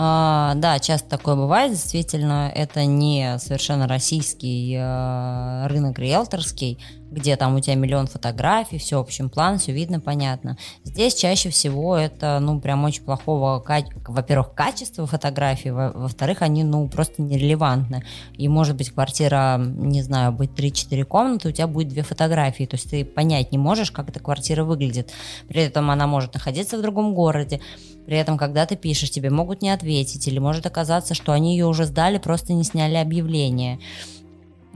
А, 0.01 0.55
да, 0.55 0.79
часто 0.79 1.09
такое 1.09 1.35
бывает, 1.35 1.73
действительно, 1.73 2.53
это 2.55 2.85
не 2.85 3.37
совершенно 3.41 3.89
российский 3.89 4.77
э, 4.79 5.67
рынок 5.67 5.99
риэлторский, 5.99 6.79
где 7.11 7.37
там 7.37 7.57
у 7.57 7.61
тебя 7.61 7.75
миллион 7.75 8.07
фотографий, 8.07 8.79
все 8.79 9.01
общем 9.01 9.31
план, 9.31 9.59
все 9.59 9.73
видно, 9.73 10.01
понятно. 10.01 10.57
Здесь 10.85 11.15
чаще 11.15 11.51
всего 11.51 11.97
это, 11.97 12.39
ну, 12.41 12.61
прям 12.61 12.85
очень 12.85 13.03
плохого, 13.03 13.65
во-первых, 14.07 14.55
качества 14.55 15.07
фотографий, 15.07 15.71
во-вторых, 15.71 16.43
они, 16.43 16.65
ну, 16.65 16.89
просто 16.89 17.23
нерелевантны. 17.23 18.05
И 18.37 18.49
может 18.49 18.77
быть 18.77 18.91
квартира, 18.91 19.57
не 19.59 20.03
знаю, 20.03 20.33
быть 20.33 20.51
3-4 20.51 21.05
комнаты, 21.05 21.49
у 21.49 21.53
тебя 21.53 21.67
будет 21.67 21.89
две 21.89 22.03
фотографии, 22.03 22.65
то 22.65 22.77
есть 22.77 22.91
ты 22.91 23.05
понять 23.05 23.53
не 23.53 23.59
можешь, 23.59 23.91
как 23.91 24.09
эта 24.11 24.21
квартира 24.21 24.65
выглядит. 24.65 25.13
При 25.49 25.63
этом 25.63 25.91
она 25.91 26.07
может 26.07 26.35
находиться 26.35 26.79
в 26.79 26.83
другом 26.83 27.15
городе, 27.15 27.61
при 28.07 28.17
этом, 28.17 28.39
когда 28.39 28.65
ты 28.65 28.75
пишешь, 28.75 29.11
тебе 29.11 29.29
могут 29.29 29.61
не 29.61 29.69
ответить, 29.69 30.27
или 30.29 30.39
может 30.39 30.65
оказаться, 30.65 31.13
что 31.13 31.33
они 31.33 31.53
ее 31.53 31.67
уже 31.67 31.85
сдали, 31.85 32.17
просто 32.17 32.55
не 32.55 32.65
сняли 32.65 32.95
объявление. 32.95 33.81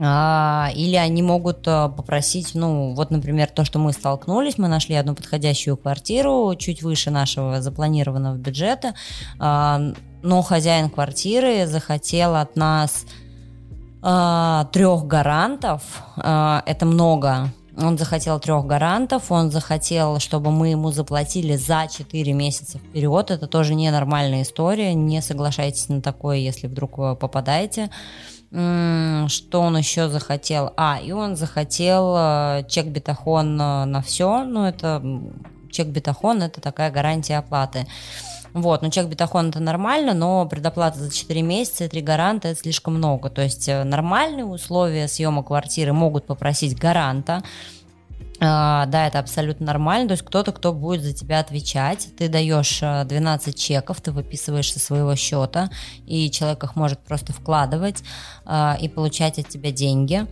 А, 0.05 0.69
или 0.75 0.97
они 0.97 1.21
могут 1.21 1.65
а, 1.65 1.87
попросить, 1.87 2.55
ну, 2.55 2.93
вот, 2.93 3.09
например, 3.09 3.49
то, 3.49 3.63
что 3.63 3.79
мы 3.79 3.93
столкнулись, 3.93 4.57
мы 4.57 4.67
нашли 4.67 4.95
одну 4.95 5.15
подходящую 5.15 5.77
квартиру 5.77 6.53
чуть 6.57 6.83
выше 6.83 7.09
нашего 7.09 7.61
запланированного 7.61 8.35
бюджета, 8.35 8.95
а, 9.39 9.79
но 10.21 10.41
хозяин 10.41 10.89
квартиры 10.89 11.67
захотел 11.67 12.35
от 12.35 12.55
нас 12.55 13.05
трех 14.01 15.07
гарантов, 15.07 15.81
это 16.17 16.85
много, 16.85 17.53
он 17.77 17.97
захотел 17.97 18.37
трех 18.37 18.65
гарантов, 18.65 19.31
он 19.31 19.49
захотел, 19.49 20.19
чтобы 20.19 20.51
мы 20.51 20.69
ему 20.69 20.91
заплатили 20.91 21.55
за 21.55 21.87
4 21.89 22.33
месяца 22.33 22.79
вперед. 22.79 23.31
Это 23.31 23.47
тоже 23.47 23.75
ненормальная 23.75 24.41
история, 24.41 24.93
не 24.93 25.21
соглашайтесь 25.21 25.87
на 25.87 26.01
такое, 26.01 26.37
если 26.37 26.67
вдруг 26.67 26.97
вы 26.97 27.15
попадаете. 27.15 27.89
Что 28.53 29.61
он 29.61 29.77
еще 29.77 30.09
захотел? 30.09 30.73
А, 30.77 30.99
и 31.03 31.11
он 31.11 31.35
захотел 31.35 32.15
э, 32.15 32.63
чек 32.67 32.85
бетахон 32.85 33.59
э, 33.59 33.85
на 33.85 34.01
все. 34.03 34.43
Ну, 34.43 34.65
это 34.65 35.01
чек 35.71 35.87
бетахон 35.87 36.43
это 36.43 36.61
такая 36.61 36.91
гарантия 36.91 37.37
оплаты. 37.37 37.87
Вот, 38.53 38.83
ну 38.83 38.91
чек 38.91 39.07
бетахон 39.07 39.49
это 39.49 39.59
нормально, 39.59 40.13
но 40.13 40.45
предоплата 40.45 40.99
за 40.99 41.11
4 41.11 41.41
месяца 41.41 41.85
и 41.85 41.87
3 41.87 42.01
гаранта 42.01 42.49
это 42.49 42.59
слишком 42.59 42.93
много. 42.93 43.31
То 43.31 43.41
есть 43.41 43.67
э, 43.67 43.83
нормальные 43.83 44.45
условия 44.45 45.07
съема 45.07 45.43
квартиры 45.43 45.91
могут 45.91 46.27
попросить 46.27 46.77
гаранта, 46.77 47.41
Uh, 48.39 48.87
да, 48.87 49.07
это 49.07 49.19
абсолютно 49.19 49.67
нормально. 49.67 50.09
То 50.09 50.13
есть 50.13 50.23
кто-то, 50.23 50.51
кто 50.51 50.73
будет 50.73 51.01
за 51.01 51.13
тебя 51.13 51.39
отвечать. 51.39 52.09
Ты 52.17 52.27
даешь 52.27 52.79
12 52.79 53.47
э, 53.47 53.57
чеков, 53.57 54.01
ты 54.01 54.11
выписываешь 54.11 54.73
со 54.73 54.79
своего 54.79 55.15
счета, 55.15 55.69
и 56.05 56.29
человек 56.31 56.63
их 56.63 56.75
может 56.75 56.99
просто 56.99 57.31
вкладывать 57.31 58.03
uh, 58.45 58.77
и 58.79 58.89
получать 58.89 59.39
от 59.39 59.47
тебя 59.47 59.71
деньги. 59.71 60.25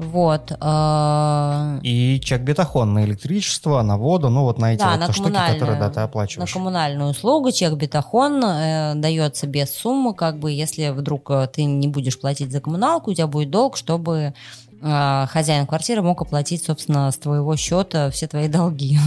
Вот. 0.00 0.50
Э... 0.58 1.78
И 1.82 2.18
чек 2.24 2.40
бетахон 2.40 2.94
на 2.94 3.04
электричество, 3.04 3.82
на 3.82 3.98
воду, 3.98 4.30
ну 4.30 4.44
вот 4.44 4.58
на 4.58 4.72
эти 4.72 4.80
да, 4.80 4.92
вот 4.92 5.00
на 5.00 5.12
штуки, 5.12 5.30
которые 5.30 5.78
да, 5.78 5.90
ты 5.90 6.00
оплачиваешь. 6.00 6.48
На 6.48 6.58
коммунальную 6.58 7.10
услугу 7.10 7.52
чек 7.52 7.74
бетахон 7.74 8.42
э, 8.42 8.94
дается 8.94 9.46
без 9.46 9.70
суммы, 9.74 10.14
как 10.14 10.38
бы 10.38 10.52
если 10.52 10.88
вдруг 10.88 11.30
э, 11.30 11.46
ты 11.52 11.64
не 11.64 11.86
будешь 11.86 12.18
платить 12.18 12.50
за 12.50 12.62
коммуналку, 12.62 13.10
у 13.10 13.14
тебя 13.14 13.26
будет 13.26 13.50
долг, 13.50 13.76
чтобы 13.76 14.32
хозяин 14.80 15.66
квартиры 15.66 16.02
мог 16.02 16.22
оплатить, 16.22 16.64
собственно, 16.64 17.10
с 17.10 17.16
твоего 17.16 17.56
счета 17.56 18.10
все 18.10 18.26
твои 18.26 18.48
долги. 18.48 18.98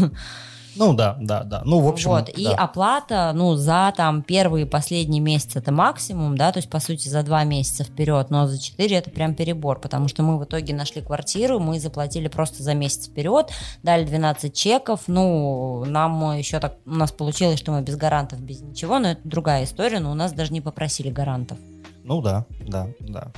Ну 0.75 0.93
да, 0.93 1.17
да, 1.19 1.43
да. 1.43 1.61
Ну, 1.65 1.79
в 1.79 1.87
общем. 1.87 2.09
Вот. 2.09 2.25
Да. 2.25 2.31
И 2.31 2.45
оплата, 2.45 3.31
ну, 3.35 3.55
за 3.55 3.93
там 3.95 4.23
первые 4.23 4.65
и 4.65 4.69
последние 4.69 5.21
месяцы 5.21 5.59
это 5.59 5.71
максимум, 5.71 6.37
да, 6.37 6.51
то 6.51 6.57
есть, 6.57 6.69
по 6.69 6.79
сути, 6.79 7.07
за 7.07 7.23
два 7.23 7.43
месяца 7.43 7.83
вперед, 7.83 8.29
но 8.29 8.47
за 8.47 8.59
четыре 8.59 8.97
это 8.97 9.09
прям 9.11 9.35
перебор, 9.35 9.79
потому 9.79 10.07
что 10.07 10.23
мы 10.23 10.39
в 10.39 10.43
итоге 10.43 10.73
нашли 10.73 11.01
квартиру, 11.01 11.59
мы 11.59 11.79
заплатили 11.79 12.27
просто 12.27 12.63
за 12.63 12.73
месяц 12.73 13.07
вперед, 13.07 13.51
дали 13.83 14.05
12 14.05 14.53
чеков, 14.53 15.01
ну, 15.07 15.85
нам 15.85 16.37
еще 16.37 16.59
так, 16.59 16.77
у 16.85 16.95
нас 16.95 17.11
получилось, 17.11 17.59
что 17.59 17.71
мы 17.71 17.81
без 17.81 17.95
гарантов, 17.95 18.39
без 18.41 18.61
ничего, 18.61 18.99
но 18.99 19.11
это 19.11 19.21
другая 19.23 19.65
история, 19.65 19.99
но 19.99 20.11
у 20.11 20.15
нас 20.15 20.33
даже 20.33 20.53
не 20.53 20.61
попросили 20.61 21.09
гарантов. 21.09 21.57
Ну 22.03 22.21
да, 22.21 22.45
да, 22.67 22.87
да. 22.99 23.31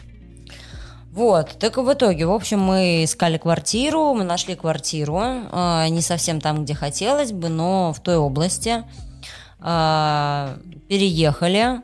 Вот, 1.15 1.55
так 1.59 1.77
в 1.77 1.93
итоге, 1.93 2.25
в 2.25 2.31
общем, 2.31 2.59
мы 2.59 3.05
искали 3.05 3.37
квартиру, 3.37 4.13
мы 4.13 4.25
нашли 4.25 4.53
квартиру, 4.55 5.17
э, 5.17 5.87
не 5.87 6.01
совсем 6.01 6.41
там, 6.41 6.65
где 6.65 6.73
хотелось 6.73 7.31
бы, 7.31 7.47
но 7.47 7.93
в 7.93 8.01
той 8.01 8.17
области. 8.17 8.83
Э, 9.61 10.57
переехали. 10.89 11.81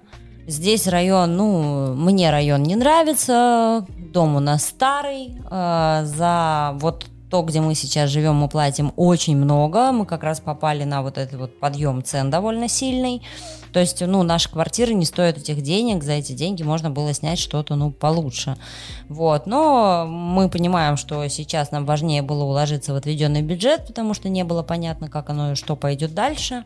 Здесь 0.47 0.85
район, 0.85 1.37
ну, 1.37 1.93
мне 1.93 2.29
район 2.29 2.63
не 2.63 2.75
нравится, 2.75 3.85
дом 4.11 4.35
у 4.35 4.41
нас 4.41 4.65
старый, 4.65 5.37
э, 5.49 6.01
за 6.03 6.71
вот 6.81 7.05
то, 7.29 7.41
где 7.43 7.61
мы 7.61 7.73
сейчас 7.73 8.09
живем, 8.09 8.35
мы 8.35 8.49
платим 8.49 8.91
очень 8.97 9.37
много. 9.37 9.93
Мы 9.93 10.05
как 10.05 10.23
раз 10.23 10.41
попали 10.41 10.83
на 10.83 11.01
вот 11.01 11.17
этот 11.17 11.39
вот 11.39 11.57
подъем 11.57 12.03
цен 12.03 12.29
довольно 12.29 12.67
сильный. 12.67 13.21
То 13.73 13.79
есть, 13.79 14.01
ну, 14.01 14.23
наши 14.23 14.49
квартиры 14.49 14.93
не 14.93 15.05
стоят 15.05 15.37
этих 15.37 15.61
денег, 15.61 16.03
за 16.03 16.13
эти 16.13 16.33
деньги 16.33 16.63
можно 16.63 16.89
было 16.89 17.13
снять 17.13 17.39
что-то, 17.39 17.75
ну, 17.75 17.91
получше. 17.91 18.57
Вот, 19.07 19.45
но 19.45 20.05
мы 20.07 20.49
понимаем, 20.49 20.97
что 20.97 21.27
сейчас 21.27 21.71
нам 21.71 21.85
важнее 21.85 22.21
было 22.21 22.43
уложиться 22.43 22.93
в 22.93 22.97
отведенный 22.97 23.41
бюджет, 23.41 23.87
потому 23.87 24.13
что 24.13 24.29
не 24.29 24.43
было 24.43 24.63
понятно, 24.63 25.09
как 25.09 25.29
оно 25.29 25.53
и 25.53 25.55
что 25.55 25.75
пойдет 25.75 26.13
дальше. 26.13 26.65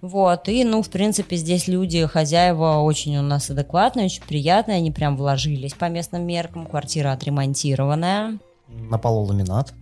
Вот, 0.00 0.48
и, 0.48 0.64
ну, 0.64 0.82
в 0.82 0.88
принципе, 0.88 1.36
здесь 1.36 1.68
люди, 1.68 2.06
хозяева 2.06 2.78
очень 2.78 3.18
у 3.18 3.22
нас 3.22 3.50
адекватные, 3.50 4.06
очень 4.06 4.22
приятные, 4.22 4.78
они 4.78 4.90
прям 4.90 5.16
вложились 5.16 5.74
по 5.74 5.86
местным 5.86 6.26
меркам, 6.26 6.66
квартира 6.66 7.12
отремонтированная. 7.12 8.38
На 8.68 8.98
полу 8.98 9.24
ламинат. 9.24 9.74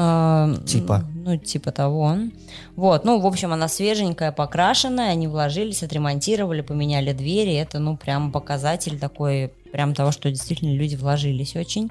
А, 0.00 0.54
Типа. 0.64 1.04
Ну, 1.24 1.36
типа 1.38 1.72
того. 1.72 2.16
Вот, 2.76 3.04
ну, 3.04 3.18
в 3.18 3.26
общем, 3.26 3.52
она 3.52 3.66
свеженькая, 3.66 4.30
покрашенная, 4.30 5.10
они 5.10 5.26
вложились, 5.26 5.82
отремонтировали, 5.82 6.60
поменяли 6.60 7.12
двери, 7.12 7.54
это, 7.54 7.80
ну, 7.80 7.96
прям 7.96 8.30
показатель 8.30 8.96
такой, 8.96 9.52
прям 9.72 9.94
того, 9.94 10.12
что 10.12 10.30
действительно 10.30 10.72
люди 10.72 10.94
вложились 10.94 11.56
очень. 11.56 11.90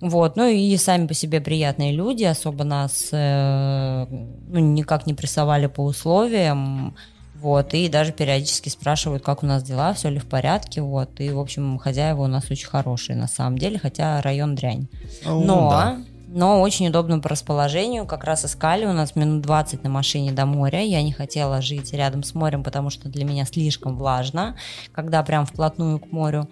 Вот, 0.00 0.36
ну 0.36 0.48
и 0.48 0.74
сами 0.78 1.06
по 1.06 1.12
себе 1.12 1.42
приятные 1.42 1.92
люди, 1.92 2.24
особо 2.24 2.64
нас 2.64 3.08
э, 3.12 4.06
ну, 4.10 4.58
никак 4.58 5.06
не 5.06 5.12
прессовали 5.12 5.66
по 5.66 5.84
условиям, 5.84 6.96
вот, 7.34 7.74
и 7.74 7.88
даже 7.90 8.12
периодически 8.12 8.70
спрашивают, 8.70 9.22
как 9.22 9.42
у 9.42 9.46
нас 9.46 9.62
дела, 9.62 9.92
все 9.92 10.08
ли 10.08 10.18
в 10.18 10.26
порядке, 10.26 10.80
вот, 10.80 11.20
и, 11.20 11.28
в 11.28 11.38
общем, 11.38 11.76
хозяева 11.76 12.22
у 12.22 12.28
нас 12.28 12.50
очень 12.50 12.68
хорошие 12.68 13.16
на 13.16 13.28
самом 13.28 13.58
деле, 13.58 13.78
хотя 13.78 14.22
район 14.22 14.54
дрянь. 14.54 14.88
Ну, 15.26 15.44
Но, 15.44 15.70
да. 15.70 15.98
Но 16.28 16.60
очень 16.60 16.88
удобно 16.88 17.20
по 17.20 17.28
расположению, 17.28 18.06
как 18.06 18.24
раз 18.24 18.44
искали, 18.44 18.84
у 18.84 18.92
нас 18.92 19.16
минут 19.16 19.42
20 19.42 19.84
на 19.84 19.90
машине 19.90 20.32
до 20.32 20.46
моря, 20.46 20.82
я 20.82 21.02
не 21.02 21.12
хотела 21.12 21.62
жить 21.62 21.92
рядом 21.92 22.22
с 22.22 22.34
морем, 22.34 22.62
потому 22.62 22.90
что 22.90 23.08
для 23.08 23.24
меня 23.24 23.44
слишком 23.44 23.96
влажно, 23.96 24.56
когда 24.92 25.22
прям 25.22 25.46
вплотную 25.46 25.98
к 25.98 26.10
морю. 26.12 26.48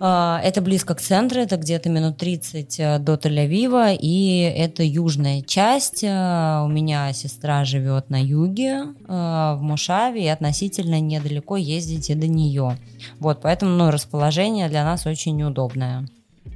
А, 0.00 0.40
Это 0.44 0.60
близко 0.60 0.94
к 0.94 1.00
центру, 1.00 1.40
это 1.40 1.56
где-то 1.56 1.88
минут 1.88 2.18
30 2.18 2.80
э, 2.80 2.98
до 2.98 3.14
Тель-Авива, 3.14 3.96
и 3.98 4.40
это 4.40 4.82
южная 4.82 5.42
часть. 5.42 6.04
Э, 6.04 6.62
У 6.64 6.68
меня 6.68 7.12
сестра 7.12 7.64
живет 7.64 8.10
на 8.10 8.22
юге, 8.22 8.84
э, 8.84 8.84
в 9.08 9.58
Мушаве, 9.60 10.24
и 10.24 10.28
относительно 10.28 11.00
недалеко 11.00 11.56
ездить 11.56 12.10
и 12.10 12.14
до 12.14 12.28
нее. 12.28 12.78
Вот, 13.18 13.40
поэтому 13.42 13.72
ну, 13.72 13.90
расположение 13.90 14.68
для 14.68 14.84
нас 14.84 15.06
очень 15.06 15.42
удобное. 15.42 16.06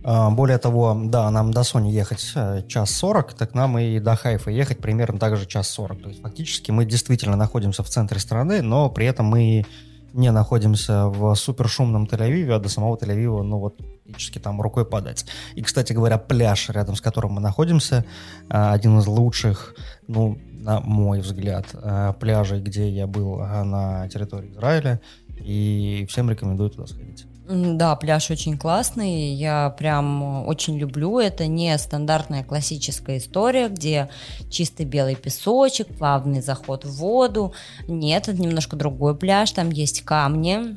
А, 0.04 0.30
Более 0.30 0.58
того, 0.58 1.00
да, 1.04 1.30
нам 1.30 1.52
до 1.52 1.62
Сони 1.62 1.90
ехать 1.90 2.32
э, 2.34 2.62
час 2.68 2.90
сорок, 2.90 3.34
так 3.34 3.54
нам 3.54 3.78
и 3.78 3.98
до 4.00 4.16
Хайфа 4.16 4.50
ехать 4.50 4.78
примерно 4.78 5.18
так 5.18 5.36
же 5.36 5.46
час 5.46 5.68
сорок. 5.68 6.02
То 6.02 6.08
есть 6.08 6.22
фактически 6.22 6.70
мы 6.70 6.84
действительно 6.84 7.36
находимся 7.36 7.82
в 7.82 7.88
центре 7.88 8.18
страны, 8.18 8.62
но 8.62 8.90
при 8.90 9.06
этом 9.06 9.26
мы 9.26 9.64
не 10.12 10.30
находимся 10.30 11.06
в 11.06 11.34
супершумном 11.34 12.04
Тель-Авиве, 12.04 12.52
а 12.52 12.58
до 12.58 12.68
самого 12.68 12.96
Тель-Авива, 12.96 13.42
ну 13.42 13.58
вот, 13.58 13.78
практически 14.04 14.38
там 14.38 14.60
рукой 14.60 14.84
подать. 14.84 15.24
И, 15.54 15.62
кстати 15.62 15.92
говоря, 15.92 16.18
пляж, 16.18 16.68
рядом 16.68 16.96
с 16.96 17.00
которым 17.00 17.32
мы 17.32 17.40
находимся, 17.40 18.04
а, 18.48 18.72
один 18.72 18.98
из 18.98 19.06
лучших, 19.06 19.74
ну, 20.08 20.38
на 20.50 20.80
мой 20.80 21.20
взгляд, 21.20 21.66
а, 21.74 22.12
пляжей, 22.12 22.60
где 22.60 22.88
я 22.90 23.06
был 23.06 23.38
на 23.38 24.08
территории 24.08 24.52
Израиля, 24.52 25.00
и 25.38 26.06
всем 26.08 26.28
рекомендую 26.28 26.70
туда 26.70 26.86
сходить. 26.86 27.26
Да, 27.48 27.96
пляж 27.96 28.30
очень 28.30 28.56
классный, 28.56 29.34
я 29.34 29.70
прям 29.70 30.46
очень 30.46 30.78
люблю. 30.78 31.18
Это 31.18 31.46
не 31.48 31.76
стандартная 31.76 32.44
классическая 32.44 33.18
история, 33.18 33.68
где 33.68 34.10
чистый 34.48 34.86
белый 34.86 35.16
песочек, 35.16 35.88
плавный 35.88 36.40
заход 36.40 36.84
в 36.84 36.96
воду. 36.98 37.52
Нет, 37.88 38.28
это 38.28 38.40
немножко 38.40 38.76
другой 38.76 39.16
пляж, 39.16 39.50
там 39.50 39.70
есть 39.70 40.02
камни, 40.02 40.76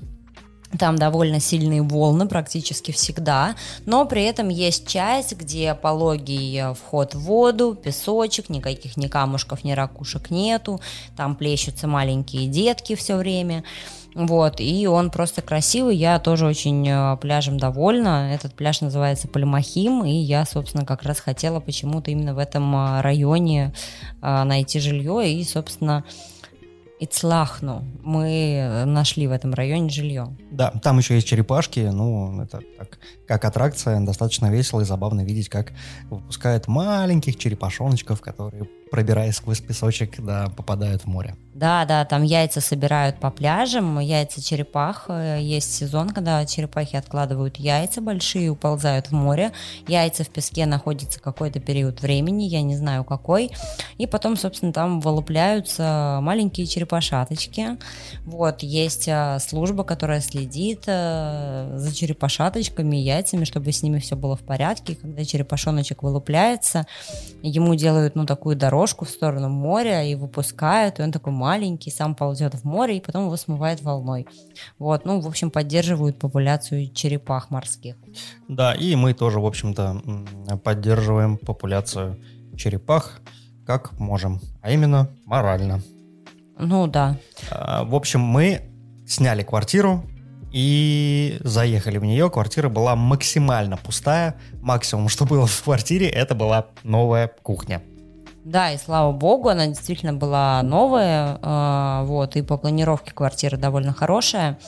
там 0.77 0.97
довольно 0.97 1.39
сильные 1.39 1.81
волны 1.81 2.27
практически 2.27 2.91
всегда, 2.91 3.55
но 3.85 4.05
при 4.05 4.23
этом 4.23 4.49
есть 4.49 4.87
часть, 4.87 5.35
где 5.35 5.73
пологий 5.75 6.59
э, 6.59 6.73
вход 6.73 7.15
в 7.15 7.19
воду, 7.19 7.75
песочек, 7.75 8.49
никаких 8.49 8.97
ни 8.97 9.07
камушков, 9.07 9.63
ни 9.63 9.71
ракушек 9.71 10.29
нету, 10.29 10.81
там 11.15 11.35
плещутся 11.35 11.87
маленькие 11.87 12.47
детки 12.47 12.95
все 12.95 13.15
время. 13.15 13.63
Вот, 14.13 14.61
и 14.61 14.87
он 14.87 15.11
просто 15.11 15.41
красивый, 15.41 15.97
я 15.97 16.19
тоже 16.19 16.45
очень 16.45 16.87
э, 16.87 17.17
пляжем 17.17 17.59
довольна. 17.59 18.33
Этот 18.33 18.53
пляж 18.53 18.79
называется 18.79 19.27
Пальмахим, 19.27 20.05
и 20.05 20.13
я, 20.13 20.45
собственно, 20.45 20.85
как 20.85 21.03
раз 21.03 21.19
хотела 21.19 21.59
почему-то 21.59 22.11
именно 22.11 22.33
в 22.33 22.37
этом 22.37 22.73
э, 22.75 23.01
районе 23.01 23.73
найти 24.21 24.79
жилье, 24.79 25.29
и, 25.29 25.43
собственно, 25.43 26.03
Ицлахну. 26.99 27.83
Мы 28.03 28.55
э, 28.55 28.85
нашли 28.85 29.27
в 29.27 29.31
этом 29.31 29.53
районе 29.53 29.89
жилье. 29.89 30.35
Да, 30.51 30.71
там 30.71 30.97
еще 30.97 31.15
есть 31.15 31.27
черепашки, 31.27 31.79
ну, 31.79 32.41
это 32.41 32.61
так, 32.77 32.99
как 33.27 33.43
аттракция, 33.45 33.99
достаточно 33.99 34.49
весело 34.49 34.81
и 34.81 34.85
забавно 34.85 35.21
видеть, 35.21 35.49
как 35.49 35.73
выпускают 36.09 36.67
маленьких 36.67 37.37
черепашоночков, 37.37 38.21
которые, 38.21 38.69
пробираясь 38.91 39.35
сквозь 39.35 39.59
песочек, 39.61 40.19
да, 40.19 40.49
попадают 40.55 41.03
в 41.03 41.07
море. 41.07 41.35
Да, 41.55 41.85
да, 41.85 42.03
там 42.03 42.23
яйца 42.23 42.59
собирают 42.59 43.21
по 43.21 43.31
пляжам, 43.31 43.99
яйца 43.99 44.43
черепах. 44.43 45.05
Э, 45.07 45.39
Есть 45.41 45.73
сезон, 45.73 46.09
когда 46.09 46.45
черепахи 46.45 46.97
откладывают 46.97 47.55
яйца 47.55 48.01
большие, 48.01 48.49
уползают 48.51 49.07
в 49.07 49.11
море. 49.13 49.53
Яйца 49.87 50.25
в 50.25 50.29
песке 50.29 50.65
находятся 50.65 51.21
какой-то 51.21 51.61
период 51.61 52.01
времени, 52.01 52.43
я 52.43 52.61
не 52.61 52.75
знаю 52.75 53.05
какой. 53.05 53.51
И 53.97 54.05
потом, 54.05 54.35
собственно, 54.35 54.73
там 54.73 54.99
вылупляются 54.99 56.19
маленькие 56.21 56.67
черепашаточки. 56.67 57.77
Вот, 58.25 58.61
есть 58.61 59.07
э, 59.07 59.37
служба, 59.39 59.85
которая 59.85 60.19
следит 60.19 60.83
э, 60.87 61.73
за 61.77 61.95
черепашаточками, 61.95 62.97
яйцами, 62.97 63.45
чтобы 63.45 63.71
с 63.71 63.81
ними 63.81 63.99
все 63.99 64.17
было 64.17 64.35
в 64.35 64.41
порядке. 64.41 64.91
И 64.91 64.95
Когда 64.97 65.23
черепашоночек 65.23 66.03
вылупляется, 66.03 66.85
ему 67.41 67.75
делают, 67.75 68.15
ну, 68.15 68.25
такую 68.25 68.57
дорожку 68.75 69.05
в 69.05 69.09
сторону 69.09 69.47
моря 69.47 70.03
и 70.03 70.15
выпускают, 70.15 70.99
и 70.99 71.01
он 71.01 71.11
такой 71.13 71.31
маленький, 71.31 71.91
сам 71.91 72.13
ползет 72.13 72.55
в 72.55 72.65
море, 72.65 72.97
и 72.97 72.99
потом 72.99 73.25
его 73.25 73.37
смывает 73.37 73.81
волной. 73.81 74.27
Вот, 74.79 75.05
ну, 75.05 75.21
в 75.21 75.27
общем, 75.27 75.49
поддерживают 75.49 76.19
популяцию 76.19 76.91
черепах 76.93 77.49
морских. 77.51 77.95
Да, 78.49 78.73
и 78.73 78.95
мы 78.95 79.13
тоже, 79.13 79.39
в 79.39 79.45
общем-то, 79.45 80.01
поддерживаем 80.63 81.37
популяцию 81.37 82.19
черепах 82.57 83.21
как 83.65 83.97
можем, 83.97 84.41
а 84.61 84.71
именно 84.71 85.09
морально. 85.25 85.81
Ну, 86.59 86.87
да. 86.87 87.17
А, 87.49 87.85
В 87.85 87.95
общем, 87.95 88.19
мы 88.19 88.61
сняли 89.07 89.43
квартиру 89.43 90.03
и 90.51 91.37
заехали 91.39 91.97
в 91.97 92.03
нее. 92.03 92.29
Квартира 92.29 92.67
была 92.69 92.95
максимально 92.95 93.77
пустая. 93.77 94.35
Максимум, 94.61 95.07
что 95.09 95.25
было 95.25 95.47
в 95.47 95.63
квартире, 95.63 96.09
это 96.09 96.35
была 96.35 96.67
новая 96.83 97.31
кухня. 97.41 97.81
Да, 98.45 98.71
и 98.71 98.77
слава 98.77 99.11
богу, 99.11 99.49
она 99.49 99.65
действительно 99.65 100.13
была 100.13 100.61
новая, 100.61 101.39
э, 101.41 102.05
вот, 102.05 102.35
и 102.35 102.43
по 102.43 102.57
планировке 102.57 103.11
квартира 103.11 103.57
довольно 103.57 103.91
хорошая. 103.91 104.59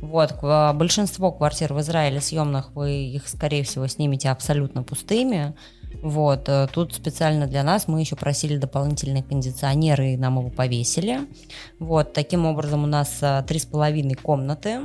Вот, 0.00 0.32
большинство 0.74 1.30
квартир 1.30 1.74
в 1.74 1.80
Израиле 1.80 2.22
съемных, 2.22 2.70
вы 2.74 2.94
их, 2.94 3.28
скорее 3.28 3.62
всего, 3.62 3.86
снимете 3.88 4.30
абсолютно 4.30 4.82
пустыми. 4.82 5.54
Вот, 6.02 6.48
э, 6.48 6.66
тут 6.72 6.94
специально 6.94 7.46
для 7.46 7.62
нас 7.62 7.88
мы 7.88 8.00
еще 8.00 8.16
просили 8.16 8.56
дополнительные 8.56 9.22
кондиционеры, 9.22 10.14
и 10.14 10.16
нам 10.16 10.38
его 10.38 10.48
повесили. 10.48 11.20
Вот, 11.78 12.14
таким 12.14 12.46
образом 12.46 12.84
у 12.84 12.86
нас 12.86 13.18
э, 13.20 13.44
три 13.46 13.58
с 13.58 13.66
половиной 13.66 14.14
комнаты. 14.14 14.80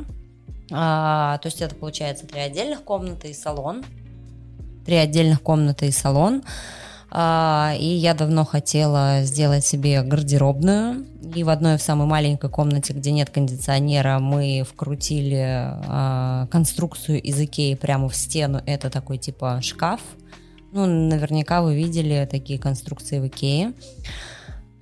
А, 0.73 1.37
то 1.37 1.47
есть 1.47 1.61
это 1.61 1.73
получается 1.73 2.27
три 2.27 2.41
отдельных 2.41 2.83
комнаты 2.83 3.29
и 3.29 3.33
салон. 3.33 3.85
Три 4.85 4.97
отдельных 4.97 5.41
комнаты 5.41 5.87
и 5.87 5.91
салон. 5.91 6.43
А, 7.13 7.73
и 7.77 7.85
я 7.85 8.13
давно 8.13 8.45
хотела 8.45 9.23
сделать 9.23 9.65
себе 9.65 10.01
гардеробную. 10.01 11.05
И 11.35 11.43
в 11.43 11.49
одной, 11.49 11.77
в 11.77 11.81
самой 11.81 12.07
маленькой 12.07 12.49
комнате, 12.49 12.93
где 12.93 13.11
нет 13.11 13.29
кондиционера, 13.29 14.19
мы 14.19 14.63
вкрутили 14.67 15.43
а, 15.45 16.47
конструкцию 16.49 17.21
из 17.21 17.39
Икеи 17.39 17.75
прямо 17.75 18.07
в 18.07 18.15
стену. 18.15 18.61
Это 18.65 18.89
такой 18.89 19.17
типа 19.17 19.59
шкаф. 19.61 19.99
Ну, 20.71 20.85
наверняка 20.85 21.61
вы 21.61 21.75
видели 21.75 22.27
такие 22.31 22.57
конструкции 22.57 23.19
в 23.19 23.27
Икее. 23.27 23.73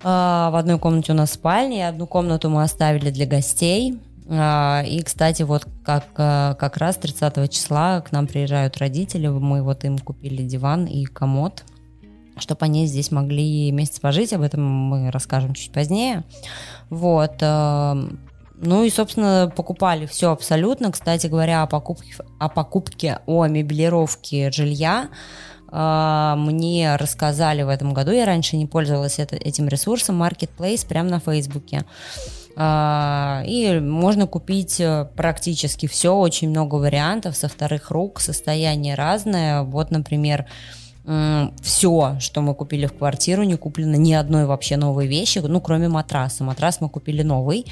А, 0.04 0.52
В 0.52 0.56
одной 0.56 0.78
комнате 0.78 1.14
у 1.14 1.16
нас 1.16 1.32
спальня, 1.32 1.78
и 1.78 1.82
одну 1.82 2.06
комнату 2.06 2.50
мы 2.50 2.62
оставили 2.62 3.10
для 3.10 3.26
гостей. 3.26 4.00
А, 4.30 4.84
И, 4.86 5.02
кстати, 5.02 5.42
вот 5.42 5.68
как, 5.84 6.06
а, 6.18 6.54
как 6.56 6.78
раз 6.78 6.98
30 6.98 7.48
числа 7.48 8.02
к 8.02 8.12
нам 8.12 8.28
приезжают 8.28 8.78
родители, 8.78 9.28
мы 9.28 9.64
вот 9.64 9.84
им 9.84 9.98
купили 9.98 10.44
диван 10.44 10.86
и 10.86 11.06
комод, 11.06 11.64
чтобы 12.40 12.66
они 12.66 12.88
здесь 12.88 13.12
могли 13.12 13.72
месяц 13.72 14.00
пожить, 14.00 14.34
об 14.34 14.42
этом 14.42 14.64
мы 14.64 15.12
расскажем 15.12 15.54
чуть 15.54 15.72
позднее. 15.72 16.24
Вот. 16.90 17.36
а, 17.42 17.98
Ну 18.62 18.84
и, 18.84 18.90
собственно, 18.90 19.52
покупали 19.56 20.06
все 20.06 20.32
абсолютно. 20.32 20.92
Кстати 20.92 21.28
говоря, 21.28 21.64
о 21.64 21.68
покупке, 21.68 22.14
о 22.40 22.50
покупке, 22.50 23.20
о 23.26 23.48
меблировке 23.48 24.52
жилья, 24.52 25.08
э, 25.72 26.34
мне 26.38 26.98
рассказали 26.98 27.62
в 27.64 27.70
этом 27.70 27.94
году, 27.94 28.12
я 28.12 28.26
раньше 28.26 28.58
не 28.58 28.66
пользовалась 28.66 29.18
это, 29.20 29.38
этим 29.38 29.70
ресурсом, 29.70 30.22
Marketplace 30.22 30.86
прямо 30.86 31.10
на 31.10 31.20
Фейсбуке. 31.22 31.86
Э, 32.58 33.44
и 33.46 33.80
можно 33.80 34.28
купить 34.28 34.82
э, 34.82 35.08
практически 35.16 35.88
все, 35.88 36.14
очень 36.14 36.50
много 36.50 36.76
вариантов 36.76 37.38
со 37.38 37.48
вторых 37.48 37.92
рук, 37.92 38.20
состояние 38.20 38.96
разное. 38.96 39.62
Вот, 39.62 39.90
например, 39.90 40.48
все, 41.62 42.18
что 42.20 42.41
мы 42.41 42.53
купили 42.53 42.86
в 42.86 42.93
квартиру, 42.93 43.43
не 43.43 43.55
куплено 43.55 43.95
ни 43.95 44.14
одной 44.14 44.45
вообще 44.45 44.78
новой 44.78 45.07
вещи, 45.07 45.39
ну, 45.39 45.60
кроме 45.60 45.88
матраса. 45.88 46.43
Матрас 46.43 46.82
мы 46.82 46.89
купили 46.89 47.24
новый. 47.24 47.66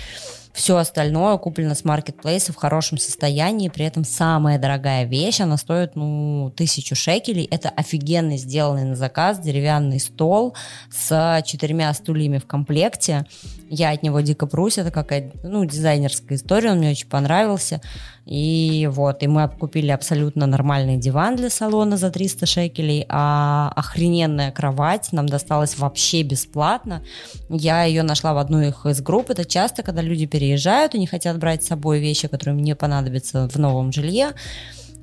Все 0.53 0.77
остальное 0.77 1.37
куплено 1.37 1.75
с 1.75 1.85
маркетплейса 1.85 2.51
в 2.51 2.55
хорошем 2.55 2.97
состоянии, 2.97 3.69
при 3.69 3.85
этом 3.85 4.03
самая 4.03 4.57
дорогая 4.57 5.05
вещь, 5.05 5.39
она 5.39 5.55
стоит, 5.55 5.95
ну, 5.95 6.51
тысячу 6.55 6.95
шекелей. 6.95 7.43
Это 7.43 7.69
офигенно 7.69 8.37
сделанный 8.37 8.85
на 8.85 8.95
заказ 8.95 9.37
деревянный 9.37 9.99
стол 9.99 10.55
с 10.89 11.43
четырьмя 11.45 11.93
стульями 11.93 12.39
в 12.39 12.47
комплекте. 12.47 13.27
Я 13.69 13.91
от 13.91 14.01
него 14.01 14.19
дико 14.21 14.47
прусь, 14.47 14.79
это 14.79 14.89
какая-то, 14.89 15.47
ну, 15.47 15.63
дизайнерская 15.63 16.39
история, 16.39 16.71
он 16.71 16.79
мне 16.79 16.89
очень 16.89 17.07
понравился. 17.07 17.79
И 18.27 18.89
вот, 18.91 19.23
и 19.23 19.27
мы 19.27 19.47
купили 19.47 19.89
абсолютно 19.89 20.47
нормальный 20.47 20.97
диван 20.97 21.37
для 21.37 21.49
салона 21.49 21.95
за 21.95 22.11
300 22.11 22.45
шекелей, 22.45 23.05
а 23.07 23.71
охрененная 23.73 24.51
кровать 24.51 25.13
нам 25.13 25.29
досталась 25.29 25.77
вообще 25.77 26.23
бесплатно. 26.23 27.01
Я 27.49 27.83
ее 27.83 28.03
нашла 28.03 28.33
в 28.33 28.37
одной 28.37 28.73
из 28.83 29.01
групп. 29.01 29.29
Это 29.29 29.45
часто, 29.45 29.81
когда 29.81 30.01
люди 30.01 30.25
переезжают 30.25 30.93
и 30.93 30.99
не 30.99 31.07
хотят 31.07 31.39
брать 31.39 31.63
с 31.63 31.67
собой 31.67 31.99
вещи, 31.99 32.27
которые 32.27 32.55
мне 32.55 32.75
понадобятся 32.75 33.47
в 33.47 33.55
новом 33.55 33.93
жилье, 33.93 34.33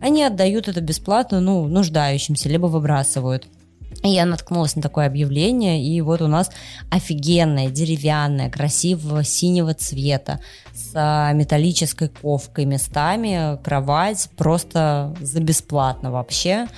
они 0.03 0.23
отдают 0.23 0.69
это 0.69 0.83
бесплатно, 0.83 1.41
ну, 1.41 1.67
нуждающимся, 1.67 2.51
либо 2.51 2.67
выбрасывают. 2.67 3.47
Я 4.03 4.27
наткнулась 4.27 4.77
на 4.77 4.83
такое 4.83 5.07
объявление, 5.07 5.83
и 5.83 6.01
вот 6.01 6.21
у 6.21 6.27
нас 6.27 6.51
офигенная, 6.91 7.69
деревянная, 7.71 8.51
красивого 8.51 9.25
синего 9.25 9.75
цвета, 9.75 10.41
с 10.75 10.93
а, 10.95 11.33
металлической 11.33 12.09
ковкой 12.09 12.65
местами, 12.65 13.59
кровать 13.63 14.29
просто 14.37 15.15
за 15.21 15.41
бесплатно 15.41 16.11
вообще. 16.11 16.69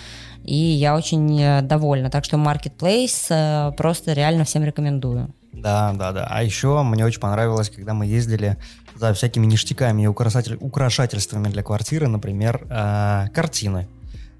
И 0.44 0.54
я 0.54 0.94
очень 0.94 1.42
э, 1.42 1.62
довольна. 1.62 2.08
Так 2.08 2.24
что 2.24 2.36
Marketplace 2.36 3.26
э, 3.30 3.72
просто 3.76 4.12
реально 4.12 4.44
всем 4.44 4.62
рекомендую. 4.62 5.34
Да, 5.52 5.92
да, 5.92 6.12
да. 6.12 6.26
А 6.30 6.42
еще 6.44 6.82
мне 6.82 7.04
очень 7.04 7.20
понравилось, 7.20 7.68
когда 7.68 7.94
мы 7.94 8.06
ездили 8.06 8.56
за 8.94 9.12
всякими 9.12 9.46
ништяками 9.46 10.02
и 10.02 10.06
украшатель, 10.06 10.56
украшательствами 10.60 11.48
для 11.48 11.62
квартиры, 11.62 12.06
например, 12.06 12.64
э, 12.70 13.28
картины. 13.34 13.88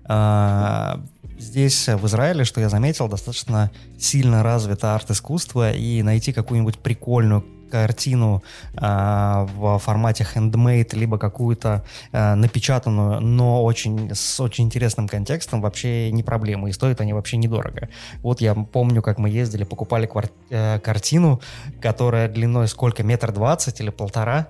Э, 0.09 0.97
здесь, 1.39 1.89
в 1.89 2.07
Израиле, 2.07 2.45
что 2.45 2.61
я 2.61 2.69
заметил, 2.69 3.09
достаточно 3.09 3.71
сильно 3.99 4.43
развито 4.43 4.95
арт-искусство, 4.95 5.73
и 5.73 6.03
найти 6.03 6.33
какую-нибудь 6.33 6.79
прикольную 6.79 7.45
картину 7.71 8.45
э, 8.75 9.47
в 9.57 9.79
формате 9.79 10.25
handmade, 10.35 10.97
либо 10.97 11.19
какую-то 11.19 11.85
э, 12.13 12.35
напечатанную, 12.35 13.21
но 13.21 13.65
очень 13.65 14.15
с 14.15 14.41
очень 14.41 14.67
интересным 14.67 15.09
контекстом 15.09 15.61
вообще 15.61 16.13
не 16.13 16.23
проблема, 16.23 16.69
и 16.69 16.73
стоят 16.73 17.01
они 17.01 17.13
вообще 17.13 17.37
недорого. 17.37 17.89
Вот 18.23 18.41
я 18.41 18.55
помню, 18.55 19.03
как 19.03 19.19
мы 19.19 19.31
ездили, 19.31 19.65
покупали 19.65 20.07
квар- 20.07 20.31
э, 20.49 20.79
картину, 20.79 21.41
которая 21.81 22.29
длиной 22.29 22.69
сколько, 22.69 23.03
метр 23.03 23.33
двадцать 23.33 23.81
или 23.81 23.91
полтора, 23.91 24.47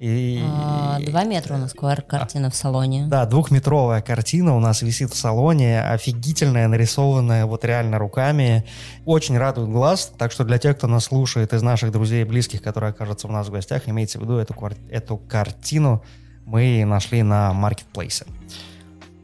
и... 0.00 0.42
А, 0.42 0.98
два 0.98 1.24
метра 1.24 1.56
у 1.56 1.58
нас 1.58 1.74
картина 1.74 2.50
в 2.50 2.56
салоне. 2.56 3.06
Да, 3.06 3.26
двухметровая 3.26 4.00
картина 4.00 4.56
у 4.56 4.58
нас 4.58 4.80
висит 4.80 5.10
в 5.10 5.16
салоне, 5.16 5.82
офигительная, 5.82 6.68
нарисованная 6.68 7.44
вот 7.44 7.66
реально 7.66 7.98
руками. 7.98 8.64
Очень 9.04 9.36
радует 9.36 9.68
глаз, 9.68 10.10
так 10.16 10.32
что 10.32 10.44
для 10.44 10.56
тех, 10.56 10.78
кто 10.78 10.86
нас 10.86 11.04
слушает 11.04 11.52
из 11.52 11.62
наших 11.62 11.92
друзей 11.92 12.22
и 12.22 12.24
близких, 12.24 12.62
которые 12.62 12.90
окажутся 12.90 13.28
у 13.28 13.30
нас 13.30 13.48
в 13.48 13.50
гостях, 13.50 13.90
имейте 13.90 14.18
в 14.18 14.22
виду 14.22 14.38
эту, 14.38 14.54
эту 14.90 15.18
картину 15.18 16.02
мы 16.46 16.82
нашли 16.86 17.22
на 17.22 17.52
маркетплейсе. 17.52 18.24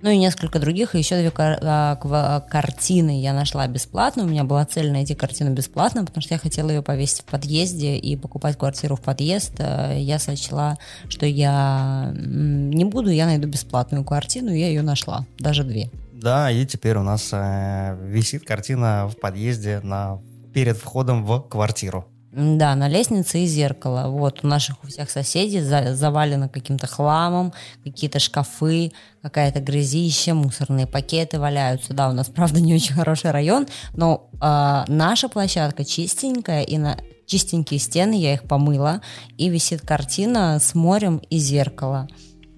Ну 0.03 0.11
и 0.11 0.19
несколько 0.19 0.59
других, 0.59 0.95
и 0.95 0.99
еще 0.99 1.17
две 1.17 1.33
а, 1.37 2.41
картины 2.49 3.21
я 3.21 3.33
нашла 3.33 3.67
бесплатно. 3.67 4.25
У 4.25 4.27
меня 4.27 4.45
была 4.45 4.65
цель 4.65 4.93
найти 4.93 5.15
картину 5.15 5.53
бесплатно, 5.53 6.05
потому 6.05 6.23
что 6.23 6.35
я 6.35 6.39
хотела 6.39 6.71
ее 6.71 6.83
повесить 6.83 7.23
в 7.23 7.25
подъезде 7.25 7.97
и 7.97 8.17
покупать 8.17 8.59
квартиру 8.59 8.97
в 8.97 9.01
подъезд. 9.01 9.55
Э, 9.59 9.97
я 9.99 10.19
сочла, 10.19 10.77
что 11.09 11.27
я 11.27 12.13
не 12.15 12.85
буду, 12.85 13.11
я 13.11 13.27
найду 13.27 13.49
бесплатную 13.49 14.05
картину, 14.05 14.53
и 14.53 14.61
я 14.61 14.69
ее 14.69 14.83
нашла, 14.83 15.27
даже 15.39 15.65
две. 15.65 15.91
Да, 16.13 16.51
и 16.51 16.65
теперь 16.67 16.97
у 16.97 17.03
нас 17.03 17.31
э, 17.33 17.97
висит 18.03 18.45
картина 18.45 19.09
в 19.09 19.19
подъезде 19.19 19.81
на, 19.83 20.21
перед 20.53 20.77
входом 20.77 21.25
в 21.25 21.41
квартиру. 21.41 22.07
Да, 22.37 22.75
на 22.75 22.87
лестнице 22.87 23.39
и 23.39 23.47
зеркало. 23.47 24.11
Вот 24.11 24.45
у 24.45 24.47
наших 24.47 24.85
у 24.85 24.89
всех 24.89 25.09
соседей 25.09 25.63
за, 25.63 25.95
завалено 25.95 26.51
каким-то 26.51 26.87
хламом, 26.87 27.55
какие-то 27.83 28.19
шкафы, 28.19 28.93
какая-то 29.23 29.61
грязища, 29.61 30.35
мусорные 30.35 30.87
пакеты 30.87 31.41
валяются. 31.41 31.95
Да, 31.95 32.11
у 32.11 32.13
нас, 32.13 32.27
правда, 32.35 32.61
не 32.61 32.75
очень 32.75 32.95
хороший 32.95 33.31
район, 33.31 33.67
но 33.95 34.29
э, 34.35 34.85
наша 34.87 35.31
площадка 35.31 35.87
чистенькая, 35.87 36.63
и 36.63 36.77
на 36.77 36.99
чистенькие 37.25 37.81
стены 37.81 38.21
я 38.21 38.35
их 38.35 38.43
помыла, 38.43 39.01
и 39.39 39.49
висит 39.49 39.81
картина 39.81 40.59
с 40.61 40.75
морем 40.75 41.23
и 41.31 41.39
зеркало. 41.39 42.07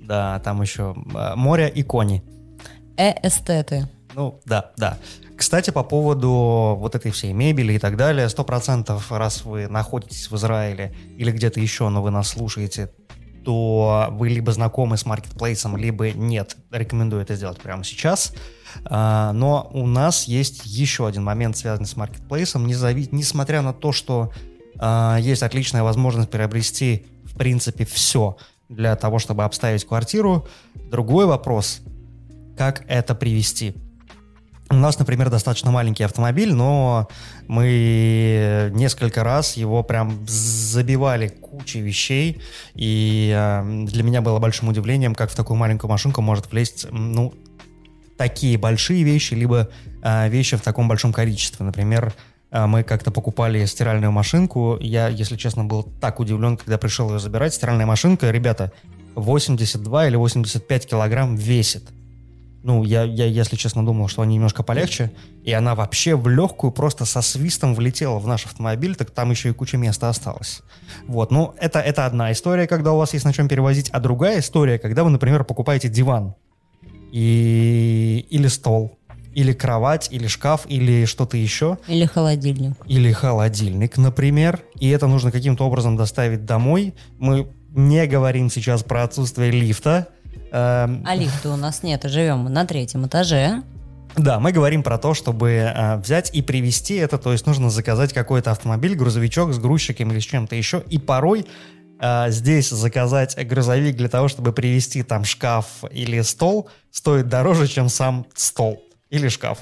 Да, 0.01 0.41
там 0.41 0.61
еще 0.61 0.97
э, 1.15 1.37
море 1.37 1.69
и 1.73 1.85
кони. 1.85 2.25
Э-эстеты. 2.97 3.89
Ну, 4.17 4.41
да, 4.45 4.73
да. 4.77 4.99
Кстати, 5.39 5.71
по 5.71 5.85
поводу 5.85 6.77
вот 6.81 6.97
этой 6.97 7.13
всей 7.13 7.33
мебели 7.33 7.75
и 7.75 7.79
так 7.79 7.97
далее, 7.97 8.29
сто 8.29 8.43
процентов, 8.43 9.13
раз 9.13 9.45
вы 9.45 9.69
находитесь 9.69 10.29
в 10.29 10.35
Израиле 10.35 10.93
или 11.17 11.31
где-то 11.31 11.61
еще, 11.61 11.89
но 11.91 12.03
вы 12.03 12.11
нас 12.11 12.31
слушаете, 12.31 12.91
то 13.45 14.09
вы 14.11 14.31
либо 14.31 14.51
знакомы 14.51 14.97
с 14.97 15.07
маркетплейсом, 15.07 15.77
либо 15.77 16.11
нет. 16.11 16.57
Рекомендую 16.73 17.23
это 17.23 17.37
сделать 17.37 17.59
прямо 17.61 17.85
сейчас. 17.85 18.35
А, 18.85 19.33
но 19.33 19.71
у 19.73 19.87
нас 19.87 20.25
есть 20.25 20.67
еще 20.67 21.07
один 21.07 21.23
момент, 21.23 21.57
связанный 21.57 21.87
с 21.87 21.97
маркетплейсом. 21.97 22.67
Несмотря 22.67 23.63
на 23.63 23.73
то, 23.73 23.93
что 23.93 24.33
а, 24.77 25.19
есть 25.21 25.45
отличная 25.45 25.85
возможность 25.85 26.31
приобрести, 26.31 27.07
в 27.23 27.39
принципе, 27.39 27.85
все 27.85 28.37
для 28.69 28.97
того, 28.97 29.21
чтобы 29.21 29.45
обставить 29.45 29.85
квартиру, 29.85 30.49
другой 30.75 31.27
вопрос, 31.27 31.81
как 32.57 32.83
это 32.89 33.15
привести– 33.15 33.77
у 34.71 34.75
нас, 34.75 34.99
например, 34.99 35.31
достаточно 35.31 35.71
маленький 35.71 36.05
автомобиль, 36.05 36.53
но 36.53 37.09
мы 37.47 38.71
несколько 38.75 39.25
раз 39.25 39.57
его 39.57 39.83
прям 39.83 40.27
забивали 40.27 41.29
кучей 41.29 41.81
вещей, 41.81 42.43
и 42.75 43.33
э, 43.35 43.85
для 43.87 44.03
меня 44.03 44.21
было 44.21 44.39
большим 44.39 44.69
удивлением, 44.69 45.15
как 45.15 45.31
в 45.31 45.35
такую 45.37 45.57
маленькую 45.57 45.91
машинку 45.91 46.21
может 46.21 46.51
влезть, 46.51 46.87
ну, 46.91 47.33
такие 48.19 48.59
большие 48.59 49.05
вещи, 49.05 49.35
либо 49.35 49.71
э, 50.03 50.29
вещи 50.29 50.57
в 50.57 50.61
таком 50.61 50.87
большом 50.87 51.13
количестве. 51.15 51.65
Например, 51.65 52.13
э, 52.51 52.67
мы 52.67 52.83
как-то 52.83 53.11
покупали 53.11 53.65
стиральную 53.65 54.13
машинку, 54.13 54.77
я, 54.81 55.09
если 55.09 55.37
честно, 55.37 55.65
был 55.65 55.85
так 56.01 56.21
удивлен, 56.21 56.59
когда 56.59 56.77
пришел 56.77 57.11
ее 57.11 57.21
забирать. 57.21 57.55
Стиральная 57.55 57.87
машинка, 57.87 58.31
ребята, 58.31 58.73
82 59.15 60.09
или 60.09 60.17
85 60.17 60.87
килограмм 60.87 61.37
весит. 61.37 61.85
Ну, 62.69 62.85
я, 62.85 63.05
я, 63.05 63.25
если 63.25 63.57
честно, 63.57 63.83
думал, 63.83 64.09
что 64.09 64.21
они 64.21 64.35
немножко 64.35 64.63
полегче. 64.63 65.11
И 65.43 65.51
она 65.53 65.75
вообще 65.75 66.17
в 66.17 66.29
легкую 66.29 66.71
просто 66.71 67.07
со 67.07 67.23
свистом 67.23 67.75
влетела 67.75 68.19
в 68.19 68.27
наш 68.27 68.45
автомобиль, 68.45 68.95
так 68.95 69.11
там 69.11 69.31
еще 69.31 69.49
и 69.49 69.53
куча 69.55 69.79
места 69.79 70.11
осталось. 70.11 70.61
Вот, 71.07 71.31
ну, 71.31 71.55
это, 71.59 71.81
это 71.81 72.05
одна 72.05 72.31
история, 72.31 72.67
когда 72.67 72.93
у 72.93 72.99
вас 72.99 73.15
есть 73.15 73.25
на 73.25 73.33
чем 73.33 73.49
перевозить, 73.49 73.89
а 73.89 74.01
другая 74.01 74.41
история, 74.41 74.79
когда 74.79 75.03
вы, 75.03 75.09
например, 75.09 75.45
покупаете 75.45 75.89
диван 75.89 76.35
и... 77.11 78.27
или 78.29 78.49
стол, 78.49 78.99
или 79.33 79.55
кровать, 79.55 80.09
или 80.11 80.27
шкаф, 80.27 80.67
или 80.69 81.07
что-то 81.07 81.39
еще. 81.39 81.79
Или 81.89 82.05
холодильник. 82.05 82.75
Или 82.87 83.13
холодильник, 83.13 83.97
например. 83.97 84.61
И 84.79 84.91
это 84.91 85.07
нужно 85.07 85.33
каким-то 85.33 85.65
образом 85.65 85.97
доставить 85.97 86.45
домой. 86.45 86.93
Мы 87.19 87.49
не 87.71 88.07
говорим 88.07 88.51
сейчас 88.51 88.83
про 88.83 89.05
отсутствие 89.05 89.53
лифта, 89.53 90.09
а 90.53 91.15
лифта 91.15 91.51
у 91.51 91.57
нас 91.57 91.83
нет, 91.83 92.03
живем 92.05 92.45
на 92.45 92.65
третьем 92.65 93.07
этаже. 93.07 93.63
Да, 94.17 94.41
мы 94.41 94.53
говорим 94.53 94.83
про 94.83 94.99
то, 94.99 95.15
чтобы 95.15 95.51
э, 95.51 95.97
взять 95.99 96.35
и 96.35 96.43
привезти 96.43 96.95
это, 96.97 97.19
то 97.19 97.33
есть 97.33 97.47
нужно 97.47 97.71
заказать 97.71 98.13
какой-то 98.13 98.51
автомобиль, 98.51 98.97
грузовичок 98.97 99.53
с 99.53 99.59
грузчиком 99.59 100.11
или 100.11 100.19
с 100.19 100.25
чем-то 100.25 100.57
еще, 100.57 100.83
и 100.89 100.99
порой 100.99 101.47
э, 102.01 102.31
здесь 102.31 102.71
заказать 102.71 103.37
грузовик 103.47 103.97
для 103.97 104.09
того, 104.09 104.29
чтобы 104.29 104.53
привезти 104.53 105.03
там 105.03 105.25
шкаф 105.25 105.85
или 105.93 106.21
стол, 106.23 106.69
стоит 106.91 107.29
дороже, 107.29 107.69
чем 107.69 107.89
сам 107.89 108.27
стол 108.35 108.83
или 109.11 109.29
шкаф. 109.29 109.59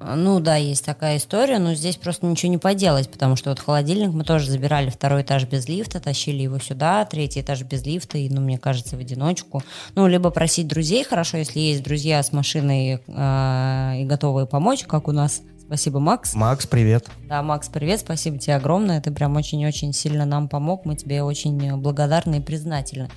Ну 0.00 0.38
да, 0.40 0.56
есть 0.56 0.84
такая 0.84 1.16
история, 1.16 1.58
но 1.58 1.74
здесь 1.74 1.96
просто 1.96 2.26
ничего 2.26 2.50
не 2.52 2.58
поделать, 2.58 3.10
потому 3.10 3.36
что 3.36 3.50
вот 3.50 3.58
холодильник 3.58 4.10
мы 4.10 4.24
тоже 4.24 4.50
забирали 4.50 4.90
второй 4.90 5.22
этаж 5.22 5.44
без 5.44 5.68
лифта, 5.68 5.98
тащили 5.98 6.42
его 6.42 6.58
сюда, 6.58 7.04
третий 7.04 7.40
этаж 7.40 7.62
без 7.62 7.84
лифта, 7.84 8.18
и, 8.18 8.28
ну, 8.28 8.40
мне 8.40 8.58
кажется, 8.58 8.96
в 8.96 9.00
одиночку. 9.00 9.62
Ну, 9.96 10.06
либо 10.06 10.30
просить 10.30 10.68
друзей, 10.68 11.04
хорошо, 11.04 11.38
если 11.38 11.58
есть 11.58 11.82
друзья 11.82 12.22
с 12.22 12.32
машиной 12.32 13.00
э, 13.06 14.00
и 14.00 14.04
готовые 14.04 14.46
помочь, 14.46 14.84
как 14.84 15.08
у 15.08 15.12
нас. 15.12 15.42
Спасибо, 15.66 15.98
Макс. 15.98 16.34
Макс, 16.34 16.66
привет. 16.66 17.06
Да, 17.28 17.42
Макс, 17.42 17.68
привет, 17.68 18.00
спасибо 18.00 18.38
тебе 18.38 18.56
огромное, 18.56 19.02
ты 19.02 19.10
прям 19.10 19.36
очень-очень 19.36 19.92
сильно 19.92 20.24
нам 20.24 20.48
помог, 20.48 20.84
мы 20.84 20.96
тебе 20.96 21.22
очень 21.22 21.76
благодарны 21.76 22.36
и 22.36 22.40
признательны. 22.40 23.10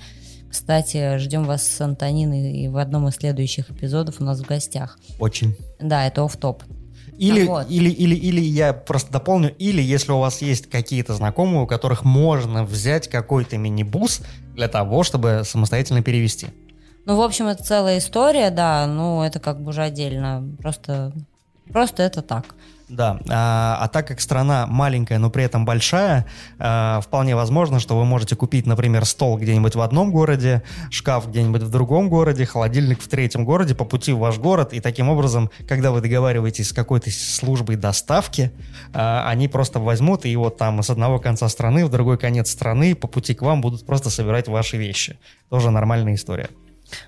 Кстати, 0.52 1.16
ждем 1.16 1.44
вас 1.44 1.66
с 1.66 1.80
Антониной 1.80 2.68
в 2.68 2.76
одном 2.76 3.08
из 3.08 3.14
следующих 3.14 3.70
эпизодов 3.70 4.20
у 4.20 4.24
нас 4.24 4.38
в 4.38 4.46
гостях. 4.46 4.98
Очень. 5.18 5.56
Да, 5.80 6.06
это 6.06 6.22
оф 6.22 6.36
топ 6.36 6.62
или, 7.18 7.44
вот. 7.44 7.70
или, 7.70 7.88
или, 7.88 8.14
или 8.14 8.40
я 8.40 8.72
просто 8.72 9.12
дополню, 9.12 9.54
или 9.56 9.80
если 9.80 10.12
у 10.12 10.18
вас 10.18 10.42
есть 10.42 10.68
какие-то 10.68 11.14
знакомые, 11.14 11.62
у 11.62 11.66
которых 11.66 12.04
можно 12.04 12.64
взять 12.64 13.08
какой-то 13.08 13.56
мини-бус 13.58 14.22
для 14.54 14.68
того, 14.68 15.04
чтобы 15.04 15.42
самостоятельно 15.44 16.02
перевести. 16.02 16.48
Ну, 17.04 17.16
в 17.16 17.22
общем, 17.22 17.46
это 17.46 17.62
целая 17.62 17.98
история, 17.98 18.50
да, 18.50 18.86
ну, 18.86 19.22
это 19.22 19.40
как 19.40 19.62
бы 19.62 19.70
уже 19.70 19.82
отдельно, 19.82 20.44
просто, 20.60 21.12
просто 21.72 22.02
это 22.02 22.22
так. 22.22 22.54
Да, 22.88 23.18
а, 23.28 23.78
а 23.80 23.88
так 23.88 24.06
как 24.06 24.20
страна 24.20 24.66
маленькая, 24.66 25.18
но 25.18 25.30
при 25.30 25.44
этом 25.44 25.64
большая, 25.64 26.26
а, 26.58 27.00
вполне 27.00 27.34
возможно, 27.34 27.80
что 27.80 27.96
вы 27.96 28.04
можете 28.04 28.36
купить, 28.36 28.66
например, 28.66 29.04
стол 29.04 29.38
где-нибудь 29.38 29.74
в 29.74 29.80
одном 29.80 30.10
городе, 30.12 30.62
шкаф 30.90 31.28
где-нибудь 31.28 31.62
в 31.62 31.70
другом 31.70 32.08
городе, 32.08 32.44
холодильник 32.44 33.00
в 33.00 33.08
третьем 33.08 33.44
городе 33.44 33.74
по 33.74 33.84
пути 33.84 34.12
в 34.12 34.18
ваш 34.18 34.38
город, 34.38 34.72
и 34.72 34.80
таким 34.80 35.08
образом, 35.08 35.50
когда 35.66 35.90
вы 35.90 36.00
договариваетесь 36.00 36.68
с 36.68 36.72
какой-то 36.72 37.10
службой 37.10 37.76
доставки, 37.76 38.52
а, 38.92 39.28
они 39.28 39.48
просто 39.48 39.78
возьмут 39.78 40.26
и 40.26 40.36
вот 40.36 40.58
там 40.58 40.82
с 40.82 40.90
одного 40.90 41.18
конца 41.18 41.48
страны 41.48 41.86
в 41.86 41.90
другой 41.90 42.18
конец 42.18 42.50
страны 42.50 42.94
по 42.94 43.06
пути 43.06 43.34
к 43.34 43.42
вам 43.42 43.60
будут 43.60 43.86
просто 43.86 44.10
собирать 44.10 44.48
ваши 44.48 44.76
вещи. 44.76 45.18
Тоже 45.48 45.70
нормальная 45.70 46.14
история. 46.14 46.48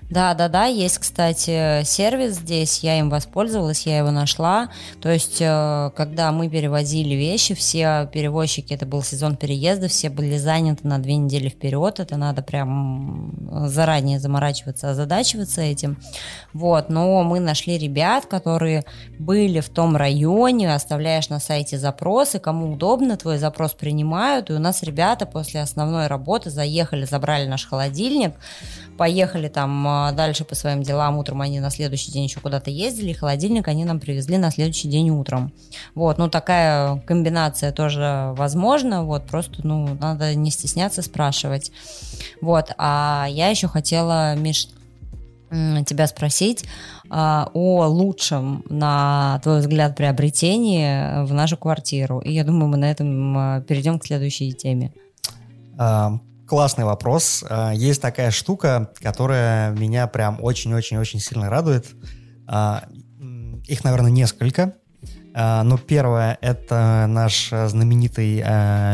Да, 0.09 0.33
да, 0.33 0.47
да, 0.49 0.65
есть, 0.65 0.99
кстати, 0.99 1.83
сервис 1.83 2.35
здесь, 2.35 2.79
я 2.79 2.99
им 2.99 3.09
воспользовалась, 3.09 3.85
я 3.85 3.97
его 3.97 4.11
нашла. 4.11 4.69
То 5.01 5.09
есть, 5.09 5.37
э, 5.39 5.91
когда 5.95 6.31
мы 6.31 6.49
перевозили 6.49 7.15
вещи, 7.15 7.53
все 7.55 8.09
перевозчики, 8.13 8.73
это 8.73 8.85
был 8.85 9.03
сезон 9.03 9.35
переезда, 9.35 9.87
все 9.87 10.09
были 10.09 10.37
заняты 10.37 10.87
на 10.87 10.99
две 10.99 11.15
недели 11.15 11.49
вперед, 11.49 11.99
это 11.99 12.17
надо 12.17 12.41
прям 12.41 13.33
заранее 13.67 14.19
заморачиваться, 14.19 14.91
озадачиваться 14.91 15.61
этим. 15.61 15.97
Вот, 16.53 16.89
но 16.89 17.23
мы 17.23 17.39
нашли 17.39 17.77
ребят, 17.77 18.25
которые 18.25 18.83
были 19.19 19.59
в 19.59 19.69
том 19.69 19.95
районе, 19.95 20.73
оставляешь 20.73 21.29
на 21.29 21.39
сайте 21.39 21.77
запросы, 21.77 22.39
кому 22.39 22.73
удобно, 22.73 23.17
твой 23.17 23.37
запрос 23.37 23.73
принимают, 23.73 24.49
и 24.49 24.53
у 24.53 24.59
нас 24.59 24.83
ребята 24.83 25.25
после 25.25 25.61
основной 25.61 26.07
работы 26.07 26.49
заехали, 26.49 27.05
забрали 27.05 27.47
наш 27.47 27.67
холодильник, 27.67 28.33
поехали 28.97 29.47
там 29.47 29.74
а, 29.87 30.11
дальше 30.11 30.45
по 30.45 30.53
своим 30.53 30.83
делам, 30.83 31.17
утром 31.17 31.41
они 31.41 31.59
на 31.59 31.69
следующий 31.69 32.11
день 32.11 32.25
еще 32.25 32.39
куда-то 32.39 32.69
ездили, 32.69 33.09
и 33.09 33.13
холодильник 33.13 33.67
они 33.67 33.85
нам 33.85 33.99
привезли 33.99 34.37
на 34.37 34.51
следующий 34.51 34.87
день 34.87 35.09
утром. 35.09 35.51
Вот, 35.95 36.17
ну 36.17 36.29
такая 36.29 36.97
комбинация 37.07 37.71
тоже 37.71 38.33
возможна, 38.35 39.03
вот, 39.03 39.25
просто, 39.25 39.65
ну, 39.65 39.97
надо 39.99 40.35
не 40.35 40.51
стесняться 40.51 41.01
спрашивать. 41.01 41.71
Вот, 42.41 42.71
а 42.77 43.27
я 43.29 43.49
еще 43.49 43.67
хотела, 43.67 44.35
Миш, 44.35 44.67
тебя 45.49 46.07
спросить 46.07 46.65
а, 47.09 47.49
о 47.53 47.85
лучшем, 47.87 48.63
на 48.69 49.39
твой 49.43 49.59
взгляд, 49.59 49.95
приобретении 49.95 51.23
в 51.25 51.33
нашу 51.33 51.57
квартиру. 51.57 52.19
И 52.19 52.31
я 52.31 52.43
думаю, 52.43 52.67
мы 52.67 52.77
на 52.77 52.91
этом 52.91 53.37
а, 53.37 53.61
перейдем 53.61 53.99
к 53.99 54.05
следующей 54.05 54.53
теме. 54.53 54.91
Классный 56.47 56.85
вопрос. 56.85 57.43
А, 57.49 57.71
есть 57.71 58.01
такая 58.01 58.29
штука, 58.29 58.91
которая 59.01 59.71
меня 59.71 60.05
прям 60.05 60.37
очень-очень-очень 60.39 61.19
сильно 61.19 61.49
радует. 61.49 61.87
А, 62.47 62.83
их, 63.67 63.83
наверное, 63.83 64.11
несколько. 64.11 64.73
А, 65.33 65.63
но 65.63 65.79
первое— 65.79 66.37
это 66.41 67.07
наш 67.09 67.49
знаменитый 67.49 68.43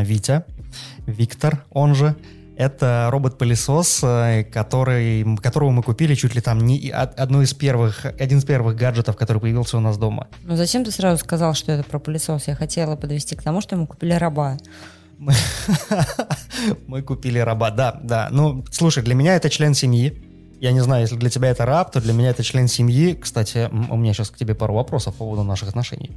Витя, 0.06 0.45
Виктор, 1.06 1.66
он 1.72 1.93
же. 1.93 2.16
Это 2.56 3.10
робот-пылесос, 3.12 4.02
который, 4.54 5.26
которого 5.38 5.72
мы 5.72 5.84
купили 5.84 6.16
чуть 6.16 6.36
ли 6.36 6.41
там 6.41 6.60
не 6.60 6.89
одну 6.89 7.41
из 7.41 7.54
первых, 7.54 8.06
один 8.06 8.38
из 8.38 8.45
первых 8.45 8.76
гаджетов, 8.76 9.18
который 9.18 9.41
появился 9.41 9.78
у 9.78 9.80
нас 9.80 9.97
дома. 9.97 10.28
Ну 10.43 10.56
зачем 10.56 10.86
ты 10.86 10.91
сразу 10.91 11.18
сказал, 11.18 11.54
что 11.56 11.72
это 11.72 11.84
про 11.84 11.97
пылесос? 11.97 12.47
Я 12.47 12.56
хотела 12.56 12.95
подвести 12.95 13.36
к 13.36 13.41
тому, 13.41 13.62
что 13.62 13.76
мы 13.76 13.88
купили 13.88 14.14
раба. 14.14 14.58
Мы, 15.22 15.34
мы 16.88 17.03
купили 17.03 17.38
раба, 17.38 17.69
да, 17.69 17.99
да. 18.03 18.30
Ну, 18.32 18.65
слушай, 18.72 19.03
для 19.03 19.13
меня 19.13 19.36
это 19.36 19.51
член 19.51 19.76
семьи. 19.76 20.19
Я 20.59 20.72
не 20.72 20.80
знаю, 20.80 21.03
если 21.03 21.15
для 21.15 21.30
тебя 21.30 21.49
это 21.49 21.63
раб, 21.63 21.91
то 21.91 22.01
для 22.01 22.11
меня 22.11 22.32
это 22.32 22.41
член 22.43 22.67
семьи. 22.67 23.13
Кстати, 23.13 23.69
у 23.72 23.97
меня 23.97 24.13
сейчас 24.13 24.32
к 24.32 24.38
тебе 24.38 24.55
пару 24.55 24.74
вопросов 24.74 25.13
по 25.13 25.19
поводу 25.26 25.43
наших 25.43 25.69
отношений. 25.69 26.09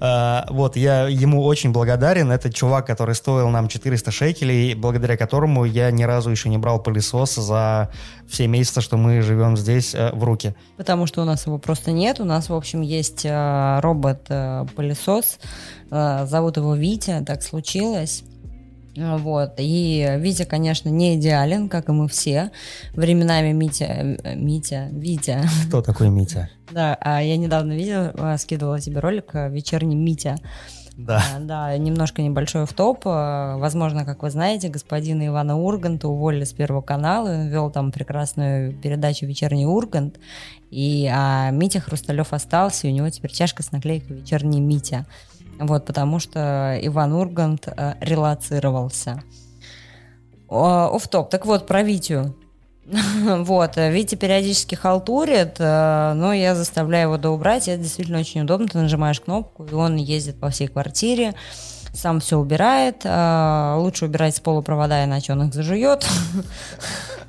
А, 0.00 0.46
вот, 0.50 0.76
я 0.76 1.08
ему 1.08 1.44
очень 1.44 1.72
благодарен. 1.72 2.30
Это 2.30 2.52
чувак, 2.52 2.86
который 2.86 3.14
стоил 3.14 3.48
нам 3.50 3.68
400 3.68 4.10
шекелей, 4.10 4.74
благодаря 4.74 5.16
которому 5.16 5.64
я 5.64 5.90
ни 5.90 6.04
разу 6.04 6.30
еще 6.30 6.48
не 6.48 6.58
брал 6.58 6.82
пылесос 6.82 7.34
за 7.34 7.90
все 8.28 8.46
месяцы, 8.46 8.80
что 8.80 8.96
мы 8.96 9.22
живем 9.22 9.56
здесь 9.56 9.94
э, 9.94 10.10
в 10.12 10.24
руки. 10.24 10.54
Потому 10.76 11.06
что 11.06 11.22
у 11.22 11.24
нас 11.24 11.46
его 11.46 11.58
просто 11.58 11.92
нет. 11.92 12.20
У 12.20 12.24
нас, 12.24 12.48
в 12.48 12.54
общем, 12.54 12.80
есть 12.80 13.24
э, 13.24 13.80
робот-пылесос. 13.80 15.38
Э, 15.90 16.26
зовут 16.26 16.56
его 16.56 16.74
Витя, 16.74 17.22
так 17.24 17.42
случилось. 17.42 18.24
Вот. 18.96 19.54
И 19.58 20.16
Витя, 20.18 20.44
конечно, 20.44 20.88
не 20.88 21.16
идеален, 21.16 21.68
как 21.68 21.88
и 21.88 21.92
мы 21.92 22.08
все. 22.08 22.50
Временами 22.94 23.52
Митя... 23.52 24.18
Митя... 24.34 24.88
Витя. 24.90 25.40
Кто 25.68 25.82
такой 25.82 26.08
Митя? 26.08 26.50
Да, 26.72 26.98
а 27.00 27.22
я 27.22 27.36
недавно 27.36 27.74
видела, 27.74 28.36
скидывала 28.38 28.80
тебе 28.80 28.98
ролик 28.98 29.30
«Вечерний 29.34 29.94
Митя». 29.94 30.36
Да. 30.96 31.22
А, 31.36 31.40
да, 31.40 31.76
немножко 31.76 32.22
небольшой 32.22 32.64
в 32.64 32.72
топ. 32.72 33.04
Возможно, 33.04 34.04
как 34.04 34.22
вы 34.22 34.30
знаете, 34.30 34.68
господина 34.68 35.26
Ивана 35.26 35.58
Урганта 35.58 36.08
уволили 36.08 36.44
с 36.44 36.52
Первого 36.52 36.80
канала. 36.80 37.28
Он 37.28 37.48
вел 37.48 37.70
там 37.70 37.92
прекрасную 37.92 38.74
передачу 38.74 39.26
«Вечерний 39.26 39.66
Ургант». 39.66 40.18
И 40.70 41.08
а 41.12 41.50
Митя 41.50 41.80
Хрусталев 41.80 42.32
остался, 42.32 42.88
и 42.88 42.90
у 42.90 42.94
него 42.94 43.08
теперь 43.10 43.30
чашка 43.30 43.62
с 43.62 43.72
наклейкой 43.72 44.16
«Вечерний 44.16 44.60
Митя». 44.60 45.06
Вот, 45.58 45.86
потому 45.86 46.18
что 46.18 46.78
Иван 46.82 47.12
Ургант 47.12 47.68
э, 47.68 47.94
релацировался. 48.00 49.22
Оф-топ. 50.48 51.30
Так 51.30 51.46
вот, 51.46 51.66
про 51.66 51.82
Витю. 51.82 52.34
вот, 52.86 53.76
э, 53.76 53.90
Витя 53.90 54.14
периодически 54.14 54.74
халтурит, 54.76 55.56
э, 55.58 56.12
но 56.14 56.32
я 56.32 56.54
заставляю 56.54 57.08
его 57.08 57.16
доубрать, 57.16 57.66
это 57.68 57.82
действительно 57.82 58.20
очень 58.20 58.42
удобно. 58.42 58.68
Ты 58.68 58.78
нажимаешь 58.78 59.20
кнопку, 59.20 59.64
и 59.64 59.74
он 59.74 59.96
ездит 59.96 60.38
по 60.38 60.50
всей 60.50 60.68
квартире, 60.68 61.34
сам 61.92 62.20
все 62.20 62.38
убирает. 62.38 63.00
Э, 63.04 63.74
лучше 63.76 64.04
убирать 64.04 64.36
с 64.36 64.40
полупровода, 64.40 65.04
иначе 65.04 65.32
он 65.32 65.48
их 65.48 65.54
зажует. 65.54 66.06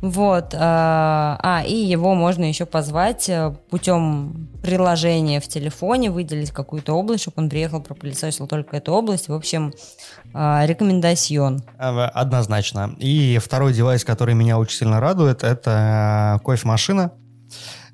Вот. 0.00 0.54
А, 0.54 1.38
а, 1.42 1.62
и 1.64 1.74
его 1.74 2.14
можно 2.14 2.44
еще 2.44 2.66
позвать 2.66 3.28
э, 3.28 3.54
путем 3.70 4.48
приложения 4.62 5.40
в 5.40 5.48
телефоне, 5.48 6.10
выделить 6.10 6.50
какую-то 6.50 6.92
область, 6.92 7.22
чтобы 7.22 7.42
он 7.42 7.48
приехал, 7.48 7.80
пропылесосил 7.80 8.46
только 8.46 8.76
эту 8.76 8.92
область. 8.92 9.28
В 9.28 9.32
общем, 9.32 9.72
а, 10.34 10.64
рекомендацион. 10.66 11.62
Однозначно. 11.78 12.94
И 12.98 13.38
второй 13.38 13.72
девайс, 13.72 14.04
который 14.04 14.34
меня 14.34 14.58
очень 14.58 14.78
сильно 14.78 15.00
радует, 15.00 15.42
это 15.42 16.40
кофемашина. 16.44 17.12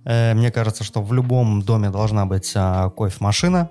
Э, 0.04 0.34
мне 0.34 0.50
кажется, 0.50 0.84
что 0.84 1.02
в 1.02 1.12
любом 1.12 1.62
доме 1.62 1.90
должна 1.90 2.26
быть 2.26 2.52
а, 2.54 2.90
кофемашина. 2.90 3.70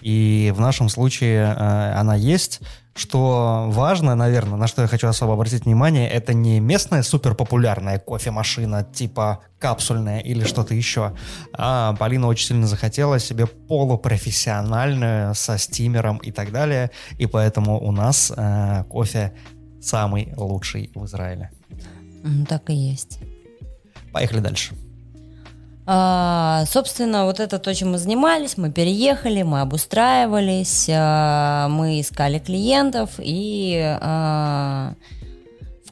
И 0.00 0.52
в 0.54 0.60
нашем 0.60 0.88
случае 0.88 1.54
э, 1.56 1.94
она 1.94 2.14
есть. 2.14 2.60
Что 2.96 3.66
важно, 3.70 4.14
наверное, 4.14 4.56
на 4.56 4.68
что 4.68 4.82
я 4.82 4.88
хочу 4.88 5.08
особо 5.08 5.32
обратить 5.32 5.64
внимание, 5.64 6.08
это 6.08 6.32
не 6.32 6.60
местная 6.60 7.02
суперпопулярная 7.02 7.98
кофемашина 7.98 8.84
типа 8.84 9.40
капсульная 9.58 10.20
или 10.20 10.44
что-то 10.44 10.74
еще. 10.74 11.12
А 11.52 11.94
Полина 11.94 12.28
очень 12.28 12.46
сильно 12.46 12.68
захотела 12.68 13.18
себе 13.18 13.46
полупрофессиональную 13.46 15.34
со 15.34 15.58
стимером 15.58 16.18
и 16.18 16.30
так 16.30 16.52
далее. 16.52 16.92
И 17.18 17.26
поэтому 17.26 17.80
у 17.80 17.90
нас 17.90 18.32
э, 18.36 18.84
кофе 18.88 19.32
самый 19.82 20.32
лучший 20.36 20.92
в 20.94 21.04
Израиле. 21.06 21.50
Так 22.48 22.70
и 22.70 22.74
есть. 22.74 23.18
Поехали 24.12 24.38
дальше. 24.38 24.74
А, 25.86 26.64
собственно, 26.66 27.26
вот 27.26 27.40
это 27.40 27.58
то, 27.58 27.74
чем 27.74 27.92
мы 27.92 27.98
занимались. 27.98 28.56
Мы 28.56 28.72
переехали, 28.72 29.42
мы 29.42 29.60
обустраивались, 29.60 30.88
а, 30.90 31.68
мы 31.68 32.00
искали 32.00 32.38
клиентов 32.38 33.10
и 33.18 33.78
а, 34.00 34.94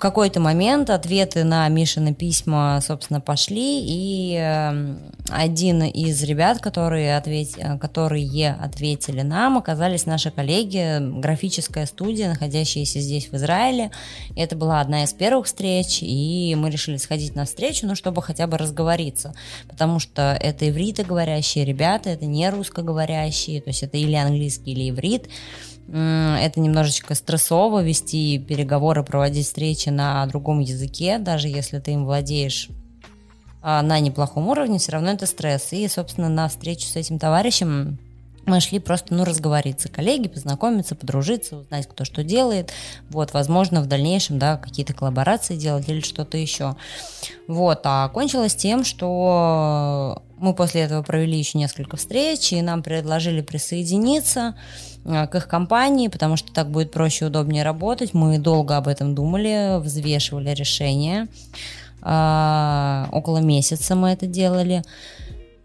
какой-то 0.03 0.41
момент 0.41 0.91
ответы 0.91 1.45
на 1.45 1.69
Мишины 1.69 2.13
письма, 2.13 2.81
собственно, 2.85 3.21
пошли, 3.21 3.85
и 3.87 4.35
эм, 4.35 4.99
один 5.29 5.85
из 5.85 6.21
ребят, 6.25 6.59
которые, 6.59 7.17
ответ... 7.17 7.51
которые 7.81 8.51
ответили 8.61 9.23
нам, 9.23 9.59
оказались 9.59 10.05
наши 10.05 10.33
коллеги, 10.33 10.99
графическая 11.21 11.87
студия, 11.87 12.29
находящаяся 12.29 12.99
здесь, 12.99 13.29
в 13.29 13.35
Израиле. 13.37 13.93
И 14.35 14.41
это 14.41 14.57
была 14.57 14.81
одна 14.81 15.05
из 15.05 15.13
первых 15.13 15.47
встреч, 15.47 15.99
и 16.01 16.57
мы 16.59 16.71
решили 16.71 16.97
сходить 16.97 17.37
на 17.37 17.45
встречу, 17.45 17.87
ну, 17.87 17.95
чтобы 17.95 18.23
хотя 18.23 18.49
бы 18.49 18.59
разговориться, 18.59 19.33
потому 19.69 20.01
что 20.01 20.37
это 20.41 20.69
ивритоговорящие 20.69 21.65
ребята, 21.65 22.11
это 22.11 22.27
не 22.27 22.51
русскоговорящие, 22.51 23.61
то 23.61 23.71
есть 23.71 23.85
это 23.85 23.99
или 23.99 24.17
английский, 24.17 24.73
или 24.73 24.91
иврит, 24.91 25.29
это 25.89 26.61
немножечко 26.61 27.15
стрессово 27.15 27.83
вести 27.83 28.39
переговоры, 28.39 29.03
проводить 29.03 29.47
встречи 29.47 29.89
на 29.89 30.25
другом 30.27 30.61
языке, 30.61 31.19
даже 31.19 31.49
если 31.49 31.79
ты 31.79 31.93
им 31.93 32.05
владеешь 32.05 32.69
а, 33.63 33.83
на 33.83 34.01
неплохом 34.01 34.49
уровне, 34.49 34.79
все 34.79 34.93
равно 34.93 35.11
это 35.11 35.27
стресс. 35.27 35.73
И, 35.73 35.87
собственно, 35.89 36.29
на 36.29 36.49
встречу 36.49 36.87
с 36.87 36.97
этим 36.97 37.19
товарищем 37.19 37.99
мы 38.47 38.61
шли 38.61 38.79
просто, 38.79 39.15
ну, 39.15 39.25
разговориться, 39.25 39.89
коллеги, 39.89 40.29
познакомиться, 40.29 40.95
подружиться, 40.95 41.59
узнать, 41.59 41.89
кто 41.89 42.05
что 42.05 42.25
делает. 42.25 42.73
Вот, 43.11 43.33
возможно, 43.33 43.81
в 43.81 43.87
дальнейшем, 43.87 44.39
да, 44.39 44.57
какие-то 44.57 44.95
коллаборации 44.95 45.57
делать 45.57 45.89
или 45.89 46.01
что-то 46.01 46.37
еще. 46.37 46.77
Вот, 47.47 47.81
а 47.85 48.09
кончилось 48.09 48.55
тем, 48.55 48.85
что 48.85 50.23
мы 50.39 50.55
после 50.55 50.83
этого 50.83 51.03
провели 51.03 51.39
еще 51.39 51.59
несколько 51.59 51.97
встреч, 51.97 52.53
и 52.53 52.63
нам 52.63 52.83
предложили 52.83 53.43
присоединиться. 53.43 54.55
Э, 55.05 55.27
к 55.27 55.35
их 55.35 55.49
компании, 55.49 56.09
потому 56.09 56.37
что 56.37 56.53
так 56.53 56.71
будет 56.71 56.91
проще 56.91 57.25
и 57.25 57.29
удобнее 57.29 57.65
работать. 57.65 58.15
Мы 58.15 58.39
долго 58.39 58.77
об 58.77 58.89
этом 58.89 59.15
думали, 59.15 59.81
взвешивали 59.81 60.51
решение. 60.51 61.29
А, 62.03 63.09
около 63.13 63.39
месяца 63.39 63.95
мы 63.95 64.11
это 64.11 64.27
делали. 64.27 64.83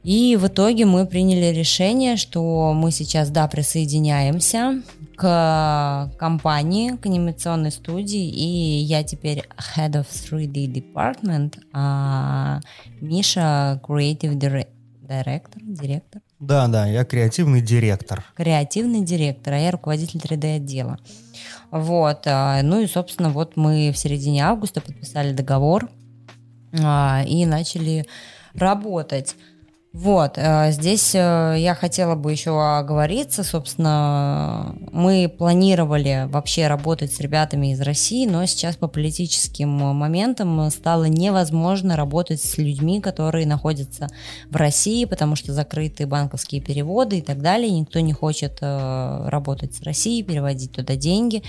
И 0.08 0.38
в 0.38 0.48
итоге 0.48 0.86
мы 0.86 1.06
приняли 1.06 1.54
решение, 1.54 2.16
что 2.16 2.72
мы 2.74 2.92
сейчас, 2.92 3.30
да, 3.30 3.46
присоединяемся 3.50 4.82
к 5.18 6.10
компании, 6.18 6.92
к 6.92 7.08
анимационной 7.08 7.72
студии, 7.72 8.30
и 8.30 8.78
я 8.84 9.04
теперь 9.04 9.44
Head 9.76 9.96
of 9.96 10.06
3D 10.08 10.72
Department, 10.72 11.56
а 11.74 12.62
Миша 13.02 13.82
Creative 13.86 14.34
Director, 14.34 15.60
директор. 15.60 16.22
Да, 16.40 16.70
да, 16.70 16.88
я 16.88 17.04
креативный 17.04 17.60
директор. 17.60 18.24
Креативный 18.34 19.02
директор, 19.02 19.56
а 19.56 19.60
я 19.60 19.72
руководитель 19.72 20.22
3D-отдела. 20.22 21.00
Вот, 21.70 22.22
а, 22.28 22.62
ну 22.64 22.80
и, 22.80 22.88
собственно, 22.88 23.30
вот 23.30 23.58
мы 23.58 23.92
в 23.92 23.98
середине 23.98 24.46
августа 24.46 24.80
подписали 24.80 25.34
договор 25.34 25.90
а, 26.82 27.26
и 27.28 27.46
начали 27.46 28.06
работать. 28.54 29.36
Вот, 30.00 30.34
э, 30.36 30.72
здесь 30.74 31.16
э, 31.16 31.56
я 31.58 31.74
хотела 31.74 32.14
бы 32.14 32.32
еще 32.32 32.52
оговориться, 32.52 33.44
собственно, 33.44 34.76
мы 34.92 35.28
планировали 35.28 36.28
вообще 36.30 36.68
работать 36.68 37.12
с 37.12 37.20
ребятами 37.20 37.72
из 37.72 37.82
России, 37.82 38.28
но 38.28 38.46
сейчас 38.46 38.76
по 38.76 38.88
политическим 38.88 39.70
моментам 39.70 40.70
стало 40.70 41.06
невозможно 41.06 41.96
работать 41.96 42.44
с 42.44 42.60
людьми, 42.60 43.02
которые 43.02 43.48
находятся 43.48 44.08
в 44.52 44.56
России, 44.56 45.06
потому 45.06 45.36
что 45.36 45.52
закрыты 45.54 46.06
банковские 46.06 46.62
переводы 46.62 47.18
и 47.18 47.22
так 47.24 47.42
далее, 47.42 47.72
никто 47.72 48.00
не 48.00 48.14
хочет 48.14 48.60
э, 48.62 49.30
работать 49.30 49.74
с 49.74 49.82
Россией, 49.82 50.22
переводить 50.22 50.74
туда 50.74 50.96
деньги 50.96 51.42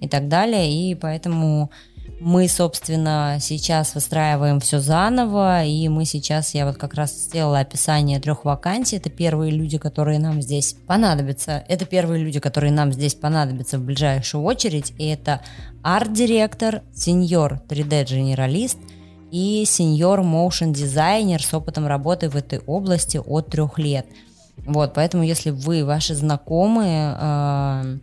и 0.00 0.08
так 0.08 0.28
далее, 0.28 0.72
и 0.72 0.94
поэтому 0.94 1.70
мы, 2.18 2.48
собственно, 2.48 3.38
сейчас 3.40 3.94
выстраиваем 3.94 4.60
все 4.60 4.80
заново, 4.80 5.64
и 5.64 5.88
мы 5.88 6.04
сейчас, 6.04 6.54
я 6.54 6.66
вот 6.66 6.76
как 6.76 6.94
раз 6.94 7.12
сделала 7.12 7.60
описание 7.60 8.20
трех 8.20 8.44
вакансий. 8.44 8.96
Это 8.96 9.10
первые 9.10 9.52
люди, 9.52 9.78
которые 9.78 10.18
нам 10.18 10.42
здесь 10.42 10.76
понадобятся. 10.86 11.64
Это 11.68 11.84
первые 11.84 12.22
люди, 12.22 12.40
которые 12.40 12.72
нам 12.72 12.92
здесь 12.92 13.14
понадобятся 13.14 13.78
в 13.78 13.82
ближайшую 13.82 14.44
очередь. 14.44 14.92
И 14.98 15.06
это 15.06 15.40
арт-директор, 15.82 16.82
сеньор 16.94 17.60
3D-генералист 17.68 18.78
и 19.30 19.64
сеньор 19.66 20.20
motion 20.20 20.72
дизайнер 20.72 21.42
с 21.42 21.54
опытом 21.54 21.86
работы 21.86 22.28
в 22.28 22.36
этой 22.36 22.58
области 22.60 23.18
от 23.18 23.46
трех 23.48 23.78
лет. 23.78 24.06
Вот, 24.66 24.94
поэтому 24.94 25.22
если 25.22 25.50
вы, 25.50 25.84
ваши 25.84 26.14
знакомые, 26.14 27.16
э, 27.18 27.98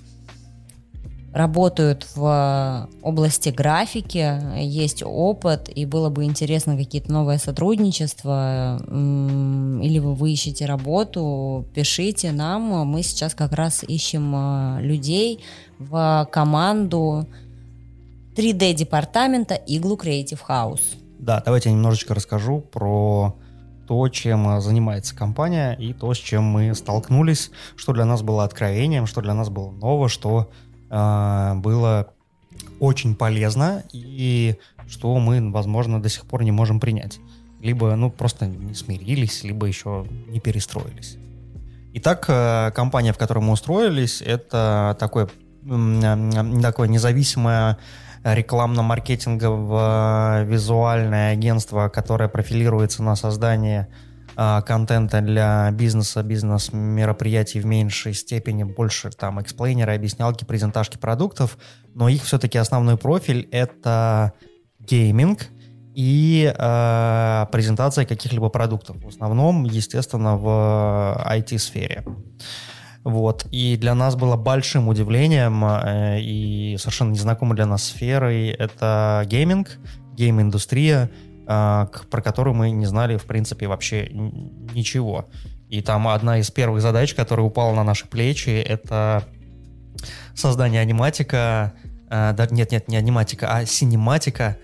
работают 1.37 2.07
в 2.15 2.89
области 3.01 3.49
графики, 3.49 4.59
есть 4.59 5.03
опыт, 5.05 5.69
и 5.73 5.85
было 5.85 6.09
бы 6.09 6.25
интересно 6.25 6.75
какие-то 6.75 7.11
новые 7.11 7.39
сотрудничества, 7.39 8.77
или 8.87 9.99
вы, 9.99 10.31
ищете 10.31 10.65
работу, 10.65 11.65
пишите 11.73 12.31
нам. 12.31 12.87
Мы 12.87 13.03
сейчас 13.03 13.33
как 13.33 13.53
раз 13.53 13.83
ищем 13.83 14.33
э, 14.35 14.81
людей 14.81 15.43
в 15.79 16.27
команду 16.31 17.27
3D-департамента 18.35 19.55
Igloo 19.67 19.97
Creative 19.97 20.39
House. 20.47 20.81
Да, 21.19 21.41
давайте 21.43 21.69
я 21.69 21.75
немножечко 21.75 22.13
расскажу 22.13 22.59
про 22.59 23.35
то, 23.87 24.09
чем 24.09 24.59
занимается 24.61 25.15
компания 25.15 25.73
и 25.73 25.93
то, 25.93 26.13
с 26.13 26.17
чем 26.17 26.43
мы 26.43 26.75
столкнулись, 26.75 27.51
что 27.75 27.93
для 27.93 28.05
нас 28.05 28.21
было 28.21 28.43
откровением, 28.43 29.07
что 29.07 29.21
для 29.21 29.33
нас 29.33 29.49
было 29.49 29.71
ново, 29.71 30.09
что 30.09 30.51
было 30.89 32.07
очень 32.79 33.15
полезно 33.15 33.83
и 33.91 34.55
что 34.87 35.17
мы, 35.19 35.51
возможно, 35.51 36.01
до 36.01 36.07
сих 36.09 36.25
пор 36.25 36.41
не 36.43 36.51
можем 36.51 36.79
принять. 36.79 37.19
Либо, 37.61 37.95
ну, 37.95 38.09
просто 38.11 38.47
не 38.47 38.73
смирились, 38.73 39.43
либо 39.43 39.67
еще 39.67 40.07
не 40.27 40.39
перестроились. 40.39 41.17
Итак, 41.93 42.25
э, 42.27 42.71
компания, 42.71 43.13
в 43.13 43.17
которой 43.17 43.39
мы 43.39 43.53
устроились, 43.53 44.21
это 44.21 44.95
такое, 44.99 45.29
такое 45.65 46.87
независимое 46.87 47.77
рекламно-маркетинговое 48.23 50.43
визуальное 50.43 51.33
агентство, 51.33 51.89
которое 51.89 52.29
профилируется 52.29 53.03
на 53.03 53.15
создание 53.15 53.89
а, 53.91 53.95
контента 54.37 55.21
для 55.21 55.71
бизнеса, 55.71 56.21
бизнес-мероприятий 56.21 57.59
в 57.59 57.65
меньшей 57.65 58.13
степени, 58.13 58.63
больше 58.63 59.09
там 59.09 59.41
эксплейнеры, 59.41 59.95
объяснялки, 59.95 60.45
презентажки 60.45 60.97
продуктов, 60.97 61.57
но 61.95 62.07
их 62.07 62.23
все-таки 62.23 62.59
основной 62.59 62.97
профиль— 62.97 63.49
это 63.51 64.33
гейминг 64.79 65.47
и 65.95 66.53
э, 66.55 67.45
презентация 67.51 68.05
каких-либо 68.05 68.49
продуктов. 68.49 69.03
В 69.03 69.07
основном, 69.07 69.63
естественно, 69.63 70.37
в 70.37 70.47
IT-сфере. 71.27 72.05
Вот. 73.03 73.47
И 73.51 73.77
для 73.77 73.95
нас 73.95 74.15
было 74.15 74.35
большим 74.35 74.89
удивлением 74.89 75.65
э, 75.65 76.19
и 76.21 76.75
совершенно 76.77 77.13
незнакомой 77.13 77.55
для 77.55 77.65
нас 77.65 77.85
сферой 77.85 78.49
это 78.49 79.23
гейминг, 79.25 79.79
гейм-индустрия, 80.13 81.05
а, 81.05 81.09
про 81.47 82.21
которую 82.21 82.53
мы 82.53 82.71
не 82.71 82.85
знали, 82.85 83.17
в 83.17 83.25
принципе, 83.25 83.67
вообще 83.67 84.09
ничего. 84.11 85.29
И 85.69 85.81
там 85.81 86.07
одна 86.07 86.39
из 86.39 86.51
первых 86.51 86.81
задач, 86.81 87.13
которая 87.13 87.45
упала 87.45 87.73
на 87.73 87.83
наши 87.83 88.07
плечи, 88.07 88.49
это 88.49 89.23
создание 90.35 90.81
аниматика, 90.81 91.73
а, 92.09 92.33
да, 92.33 92.47
нет, 92.51 92.71
нет, 92.71 92.87
не 92.87 92.97
аниматика, 92.97 93.53
а 93.53 93.65
синематика 93.65 94.57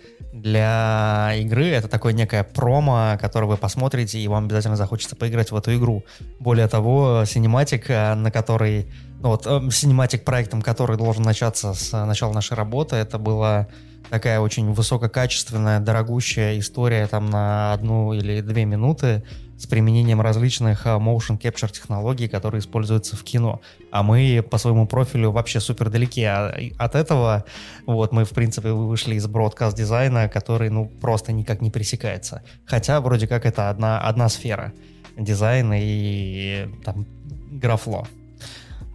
для 0.44 1.32
игры. 1.38 1.68
Это 1.68 1.88
такое 1.88 2.14
некое 2.14 2.44
промо, 2.44 3.18
которое 3.20 3.48
вы 3.48 3.58
посмотрите, 3.58 4.20
и 4.20 4.28
вам 4.28 4.46
обязательно 4.46 4.76
захочется 4.76 5.16
поиграть 5.16 5.52
в 5.52 5.56
эту 5.56 5.74
игру. 5.76 6.04
Более 6.40 6.68
того, 6.68 7.24
cinematic, 7.26 7.88
на 7.88 8.30
который, 8.30 8.92
ну 9.22 9.30
вот, 9.30 9.46
cinematic 9.74 10.20
эм, 10.20 10.26
проектом, 10.26 10.62
который 10.62 10.98
должен 10.98 11.24
начаться 11.24 11.74
с 11.74 12.06
начала 12.06 12.34
нашей 12.34 12.56
работы, 12.56 12.98
это 12.98 13.18
было 13.18 13.68
такая 14.10 14.42
очень 14.42 14.74
высококачественная, 14.74 15.80
дорогущая 15.80 16.60
история 16.60 17.08
там 17.08 17.30
на 17.30 17.72
одну 17.72 18.14
или 18.14 18.42
две 18.42 18.66
минуты 18.66 19.24
с 19.64 19.66
применением 19.66 20.20
различных 20.20 20.86
а, 20.86 20.98
motion 21.00 21.40
capture 21.40 21.72
технологий, 21.72 22.28
которые 22.28 22.60
используются 22.60 23.16
в 23.16 23.24
кино. 23.24 23.62
А 23.92 24.04
мы 24.04 24.46
по 24.50 24.58
своему 24.58 24.88
профилю 24.88 25.32
вообще 25.32 25.62
супер 25.62 25.90
далеки 25.90 26.24
от 26.24 26.96
этого. 26.96 27.46
Вот 27.86 28.12
мы, 28.12 28.26
в 28.26 28.32
принципе, 28.32 28.72
вышли 28.72 29.16
из 29.16 29.26
бродкаст 29.26 29.78
дизайна, 29.78 30.28
который, 30.28 30.70
ну, 30.70 30.88
просто 31.02 31.32
никак 31.32 31.62
не 31.62 31.72
пересекается. 31.72 32.44
Хотя, 32.66 33.00
вроде 33.00 33.26
как, 33.26 33.46
это 33.46 33.70
одна, 33.70 34.02
одна 34.02 34.28
сфера. 34.28 34.74
Дизайн 35.18 35.72
и 35.74 36.68
там 36.84 37.06
графло. 37.52 38.06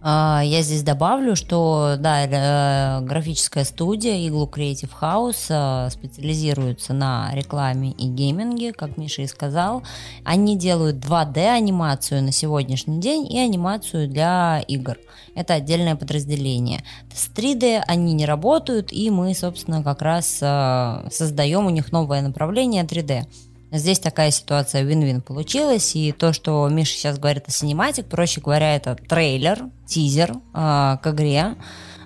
А, 0.01 0.41
я 0.43 0.61
здесь 0.61 0.83
добавлю, 0.83 1.35
что 1.35 1.95
да, 1.99 2.25
э, 2.25 3.01
графическая 3.01 3.65
студия 3.65 4.15
Igloo 4.15 4.49
Creative 4.49 4.89
House 5.01 5.47
э, 5.49 5.89
специализируется 5.89 6.93
на 6.93 7.29
рекламе 7.33 7.91
и 7.91 8.07
гейминге, 8.07 8.71
как 8.71 8.97
Миша 8.97 9.23
и 9.23 9.27
сказал. 9.27 9.83
Они 10.23 10.57
делают 10.57 10.97
2D 10.97 11.45
анимацию 11.47 12.23
на 12.23 12.31
сегодняшний 12.31 13.01
день 13.01 13.29
и 13.31 13.39
анимацию 13.39 14.07
для 14.07 14.63
игр. 14.67 14.97
Это 15.35 15.55
отдельное 15.55 15.97
подразделение. 15.97 16.81
С 17.13 17.29
3D 17.29 17.81
они 17.85 18.13
не 18.13 18.25
работают, 18.25 18.93
и 18.93 19.09
мы, 19.09 19.33
собственно, 19.33 19.83
как 19.83 20.01
раз 20.01 20.39
э, 20.41 21.09
создаем 21.11 21.65
у 21.65 21.69
них 21.69 21.91
новое 21.91 22.21
направление 22.21 22.83
3D. 22.83 23.25
Здесь 23.71 23.99
такая 23.99 24.31
ситуация 24.31 24.81
вин-вин 24.81 25.21
получилась, 25.21 25.95
и 25.95 26.11
то, 26.11 26.33
что 26.33 26.67
Миша 26.69 26.93
сейчас 26.93 27.19
говорит 27.19 27.47
о 27.47 27.51
cinematic, 27.51 28.07
проще 28.07 28.41
говоря, 28.41 28.75
это 28.75 28.95
трейлер, 28.95 29.65
тизер 29.85 30.31
э, 30.31 30.97
к 31.01 31.01
игре. 31.05 31.55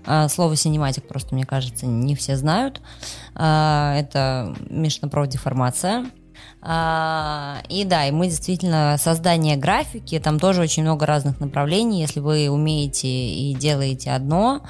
Э, 0.05 0.27
слово 0.27 0.57
cinematic 0.57 1.07
просто, 1.07 1.33
мне 1.35 1.45
кажется, 1.45 1.85
не 1.85 2.15
все 2.15 2.35
знают. 2.35 2.81
Э, 3.35 3.95
это 3.97 4.53
Мишина 4.69 5.07
профдеформация. 5.07 6.05
А, 6.65 7.61
и 7.67 7.83
да, 7.83 8.07
и 8.07 8.11
мы 8.11 8.27
действительно 8.27 8.95
создание 8.97 9.57
графики, 9.57 10.17
там 10.19 10.39
тоже 10.39 10.61
очень 10.61 10.83
много 10.83 11.05
разных 11.05 11.39
направлений. 11.41 11.99
Если 11.99 12.21
вы 12.21 12.49
умеете 12.49 13.07
и 13.07 13.53
делаете 13.53 14.11
одно, 14.11 14.61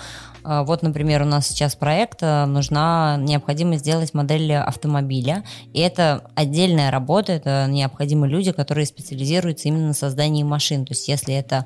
вот, 0.43 0.81
например, 0.81 1.23
у 1.23 1.25
нас 1.25 1.47
сейчас 1.47 1.75
проект, 1.75 2.19
э, 2.21 2.45
нужна 2.45 3.17
необходимо 3.19 3.77
сделать 3.77 4.13
модель 4.13 4.53
автомобиля, 4.53 5.43
и 5.73 5.79
это 5.79 6.29
отдельная 6.35 6.91
работа, 6.91 7.33
это 7.33 7.67
необходимы 7.69 8.27
люди, 8.27 8.51
которые 8.51 8.85
специализируются 8.85 9.67
именно 9.67 9.87
на 9.87 9.93
создании 9.93 10.43
машин. 10.43 10.85
То 10.85 10.91
есть 10.91 11.07
если 11.07 11.33
это 11.33 11.65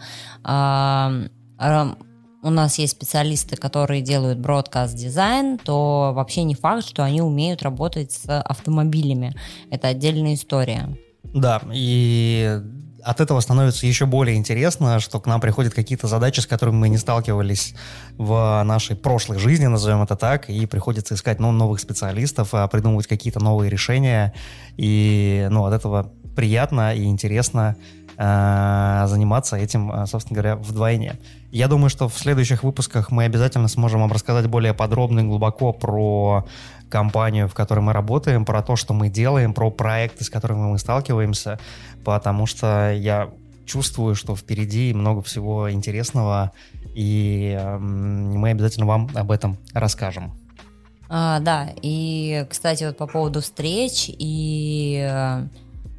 у 2.44 2.50
нас 2.50 2.78
есть 2.78 2.94
специалисты, 2.94 3.58
которые 3.58 4.02
делают 4.02 4.40
бродкаст 4.40 4.96
дизайн, 4.96 5.58
то 5.58 6.12
вообще 6.14 6.44
не 6.44 6.56
факт, 6.56 6.88
что 6.88 7.04
они 7.04 7.22
умеют 7.22 7.64
работать 7.64 8.12
с 8.12 8.42
автомобилями. 8.42 9.36
Это 9.72 9.88
отдельная 9.88 10.36
история. 10.36 10.96
Да, 11.24 11.62
и 11.74 12.62
от 13.08 13.22
этого 13.22 13.40
становится 13.40 13.88
еще 13.88 14.06
более 14.06 14.36
интересно, 14.36 15.00
что 15.00 15.22
к 15.22 15.28
нам 15.28 15.40
приходят 15.40 15.74
какие-то 15.74 16.08
задачи, 16.08 16.42
с 16.42 16.46
которыми 16.46 16.76
мы 16.76 16.90
не 16.90 16.98
сталкивались 16.98 17.74
в 18.18 18.64
нашей 18.66 18.98
прошлой 18.98 19.40
жизни, 19.40 19.66
назовем 19.68 20.02
это 20.02 20.18
так, 20.18 20.50
и 20.50 20.66
приходится 20.66 21.16
искать 21.16 21.40
ну, 21.40 21.54
новых 21.54 21.80
специалистов, 21.80 22.50
а, 22.52 22.68
придумывать 22.68 23.08
какие-то 23.08 23.40
новые 23.40 23.70
решения, 23.70 24.34
и 24.76 25.48
ну, 25.50 25.64
от 25.64 25.74
этого 25.74 26.12
приятно 26.36 26.94
и 26.94 27.06
интересно 27.06 27.78
заниматься 28.18 29.58
этим, 29.58 29.92
а, 29.92 30.08
собственно 30.08 30.42
говоря, 30.42 30.56
вдвойне. 30.56 31.20
Я 31.52 31.68
думаю, 31.68 31.90
что 31.90 32.10
в 32.10 32.18
следующих 32.18 32.64
выпусках 32.64 33.12
мы 33.12 33.26
обязательно 33.26 33.68
сможем 33.68 34.02
вам 34.02 34.12
рассказать 34.12 34.48
более 34.48 34.74
подробно 34.74 35.20
и 35.20 35.24
глубоко 35.24 35.72
про 35.72 36.46
компанию, 36.90 37.48
в 37.48 37.54
которой 37.54 37.82
мы 37.82 37.94
работаем, 37.94 38.44
про 38.44 38.64
то, 38.64 38.76
что 38.76 38.94
мы 38.94 39.10
делаем, 39.10 39.54
про 39.54 39.70
проекты, 39.70 40.24
с 40.24 40.30
которыми 40.30 40.62
мы 40.62 40.80
сталкиваемся, 40.80 41.60
потому 42.04 42.48
что 42.48 42.92
я 42.92 43.30
чувствую, 43.66 44.16
что 44.16 44.36
впереди 44.36 44.94
много 44.94 45.22
всего 45.22 45.72
интересного, 45.72 46.54
и 46.96 47.60
мы 47.80 48.50
обязательно 48.50 48.86
вам 48.88 49.10
об 49.14 49.30
этом 49.30 49.58
расскажем. 49.74 50.34
А, 51.10 51.40
да, 51.40 51.70
и, 51.82 52.46
кстати, 52.50 52.84
вот 52.86 52.98
по 52.98 53.08
поводу 53.08 53.42
встреч 53.42 54.06
и 54.08 55.46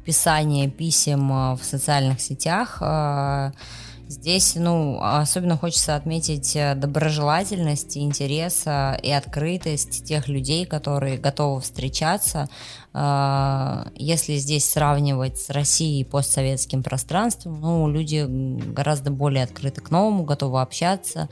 писания 0.09 0.67
писем 0.67 1.31
э, 1.31 1.55
в 1.55 1.63
социальных 1.63 2.19
сетях, 2.19 2.79
э, 2.81 3.51
Здесь, 4.11 4.55
ну, 4.55 4.99
особенно 5.03 5.55
хочется 5.55 5.95
отметить 5.95 6.55
э, 6.55 6.73
доброжелательность, 6.73 7.95
интерес 7.95 8.65
и 8.65 9.11
открытость 9.11 10.03
тех 10.03 10.27
людей, 10.27 10.65
которые 10.65 11.19
готовы 11.19 11.61
встречаться. 11.61 12.49
А, 12.93 13.87
если 13.95 14.35
здесь 14.37 14.65
сравнивать 14.65 15.37
с 15.37 15.49
Россией 15.49 16.01
и 16.01 16.03
постсоветским 16.03 16.83
пространством, 16.83 17.61
ну, 17.61 17.89
люди 17.89 18.25
гораздо 18.27 19.11
более 19.11 19.43
открыты 19.43 19.81
к 19.81 19.91
новому, 19.91 20.23
готовы 20.23 20.61
общаться, 20.61 21.29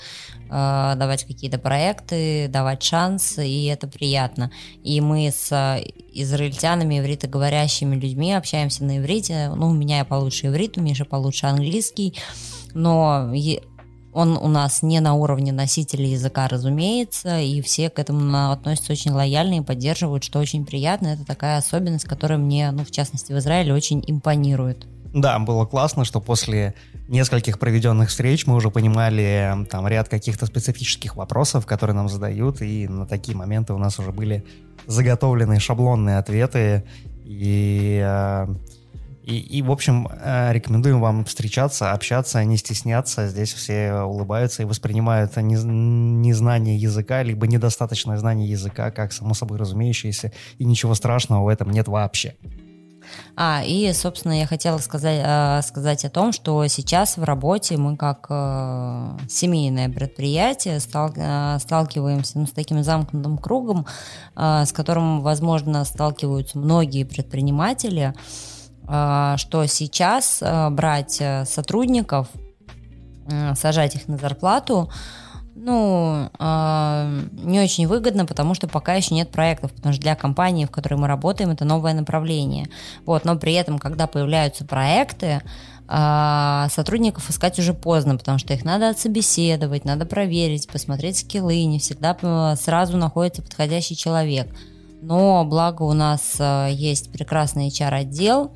а, 0.50 0.96
давать 0.96 1.24
какие-то 1.24 1.58
проекты, 1.58 2.48
давать 2.48 2.84
шанс, 2.84 3.38
и 3.40 3.66
это 3.66 3.88
приятно. 3.88 4.52
И 4.84 5.02
мы 5.02 5.32
с 5.32 5.82
израильтянами, 6.14 7.00
ивритоговорящими 7.00 7.96
людьми 7.96 8.34
общаемся 8.34 8.84
на 8.84 9.00
иврите. 9.00 9.52
Ну, 9.56 9.70
у 9.70 9.74
меня 9.74 10.00
я 10.00 10.06
получше 10.06 10.48
иврит, 10.48 10.78
у 10.78 10.82
Миши 10.82 11.06
получше 11.06 11.48
английский 11.48 12.14
но 12.78 13.32
он 14.18 14.36
у 14.36 14.48
нас 14.48 14.82
не 14.82 15.00
на 15.00 15.14
уровне 15.14 15.52
носителя 15.52 16.08
языка, 16.08 16.48
разумеется, 16.48 17.40
и 17.40 17.62
все 17.62 17.92
к 17.92 18.00
этому 18.00 18.52
относятся 18.52 18.94
очень 18.94 19.12
лояльно 19.12 19.60
и 19.60 19.62
поддерживают, 19.62 20.24
что 20.24 20.40
очень 20.40 20.66
приятно. 20.66 21.10
Это 21.10 21.24
такая 21.24 21.58
особенность, 21.60 22.06
которая 22.06 22.40
мне, 22.40 22.72
ну, 22.72 22.84
в 22.84 22.90
частности, 22.90 23.32
в 23.32 23.38
Израиле 23.38 23.76
очень 23.76 24.04
импонирует. 24.08 24.88
Да, 25.14 25.38
было 25.38 25.66
классно, 25.66 26.04
что 26.04 26.20
после 26.20 26.74
нескольких 27.08 27.60
проведенных 27.60 28.10
встреч 28.10 28.48
мы 28.48 28.56
уже 28.56 28.72
понимали 28.72 29.66
там 29.70 29.88
ряд 29.88 30.10
каких-то 30.10 30.48
специфических 30.48 31.16
вопросов, 31.16 31.68
которые 31.68 31.96
нам 31.96 32.10
задают, 32.10 32.64
и 32.64 32.88
на 32.88 33.06
такие 33.06 33.38
моменты 33.38 33.74
у 33.74 33.78
нас 33.78 34.00
уже 34.00 34.12
были 34.12 34.44
заготовленные 34.88 35.60
шаблонные 35.60 36.18
ответы, 36.18 36.86
и 37.24 38.02
э, 38.04 38.48
и, 39.28 39.40
и, 39.40 39.62
в 39.62 39.72
общем, 39.72 40.08
э, 40.10 40.54
рекомендуем 40.54 41.02
вам 41.02 41.26
встречаться, 41.26 41.92
общаться, 41.92 42.42
не 42.46 42.56
стесняться. 42.56 43.28
Здесь 43.28 43.52
все 43.52 43.92
улыбаются 43.92 44.62
и 44.62 44.66
воспринимают 44.66 45.36
незнание 45.36 46.78
языка, 46.78 47.24
либо 47.24 47.46
недостаточное 47.46 48.16
знание 48.16 48.50
языка, 48.50 48.90
как 48.90 49.12
само 49.12 49.34
собой 49.34 49.58
разумеющееся, 49.58 50.32
и 50.60 50.64
ничего 50.64 50.96
страшного 50.96 51.44
в 51.44 51.50
этом 51.50 51.72
нет 51.72 51.90
вообще. 51.90 52.36
А, 53.36 53.64
и, 53.66 53.92
собственно, 53.92 54.40
я 54.40 54.48
хотела 54.48 54.78
сказать, 54.78 55.22
э, 55.22 55.62
сказать 55.62 56.06
о 56.06 56.10
том, 56.10 56.32
что 56.32 56.66
сейчас 56.68 57.18
в 57.18 57.24
работе 57.26 57.76
мы 57.76 57.98
как 57.98 58.28
э, 58.30 59.18
семейное 59.28 59.90
предприятие 59.90 60.80
стал, 60.80 61.12
э, 61.14 61.58
сталкиваемся 61.60 62.40
ну, 62.40 62.48
с 62.48 62.52
таким 62.52 62.82
замкнутым 62.82 63.38
кругом, 63.40 63.86
э, 64.38 64.64
с 64.66 64.72
которым, 64.72 65.22
возможно, 65.22 65.84
сталкиваются 65.84 66.58
многие 66.58 67.04
предприниматели, 67.04 68.14
что 68.88 69.66
сейчас 69.68 70.40
а, 70.42 70.70
брать 70.70 71.18
э, 71.20 71.44
сотрудников, 71.46 72.28
сажать 73.56 73.96
их 73.96 74.08
на 74.08 74.18
зарплату, 74.18 74.90
ну, 75.54 76.30
а, 76.40 77.10
не 77.34 77.60
очень 77.60 77.88
выгодно, 77.88 78.26
потому 78.26 78.54
что 78.54 78.70
пока 78.70 78.94
еще 78.94 79.16
нет 79.16 79.30
проектов, 79.32 79.74
потому 79.74 79.92
что 79.92 80.02
для 80.02 80.16
компании, 80.16 80.64
в 80.64 80.72
которой 80.72 80.94
мы 80.94 81.08
работаем, 81.08 81.50
это 81.50 81.66
новое 81.66 81.94
направление. 81.94 82.70
Вот, 83.06 83.26
но 83.26 83.36
при 83.36 83.54
этом, 83.54 83.80
когда 83.80 84.08
появляются 84.08 84.64
проекты, 84.64 85.42
сотрудников 85.88 87.30
искать 87.30 87.58
уже 87.60 87.74
поздно, 87.74 88.18
потому 88.18 88.38
что 88.40 88.54
их 88.54 88.66
надо 88.66 88.90
отсобеседовать, 88.90 89.86
надо 89.86 90.06
проверить, 90.06 90.68
посмотреть 90.68 91.20
скиллы, 91.20 91.64
не 91.64 91.80
всегда 91.80 92.18
э, 92.22 92.56
сразу 92.58 92.98
находится 92.98 93.42
подходящий 93.42 93.96
человек. 93.96 94.54
Но 95.02 95.46
благо 95.46 95.84
у 95.84 95.94
нас 95.94 96.36
э, 96.40 96.70
есть 96.72 97.10
прекрасный 97.14 97.70
HR-отдел, 97.70 98.52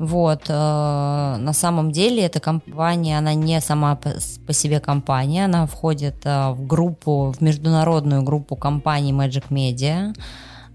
вот, 0.00 0.44
э, 0.48 0.52
на 0.52 1.52
самом 1.52 1.92
деле 1.92 2.22
эта 2.22 2.40
компания, 2.40 3.18
она 3.18 3.34
не 3.34 3.60
сама 3.60 3.96
по, 3.96 4.52
себе 4.54 4.80
компания, 4.80 5.44
она 5.44 5.66
входит 5.66 6.24
э, 6.24 6.52
в 6.52 6.66
группу, 6.66 7.34
в 7.36 7.42
международную 7.42 8.22
группу 8.22 8.56
компаний 8.56 9.12
Magic 9.12 9.50
Media. 9.50 10.14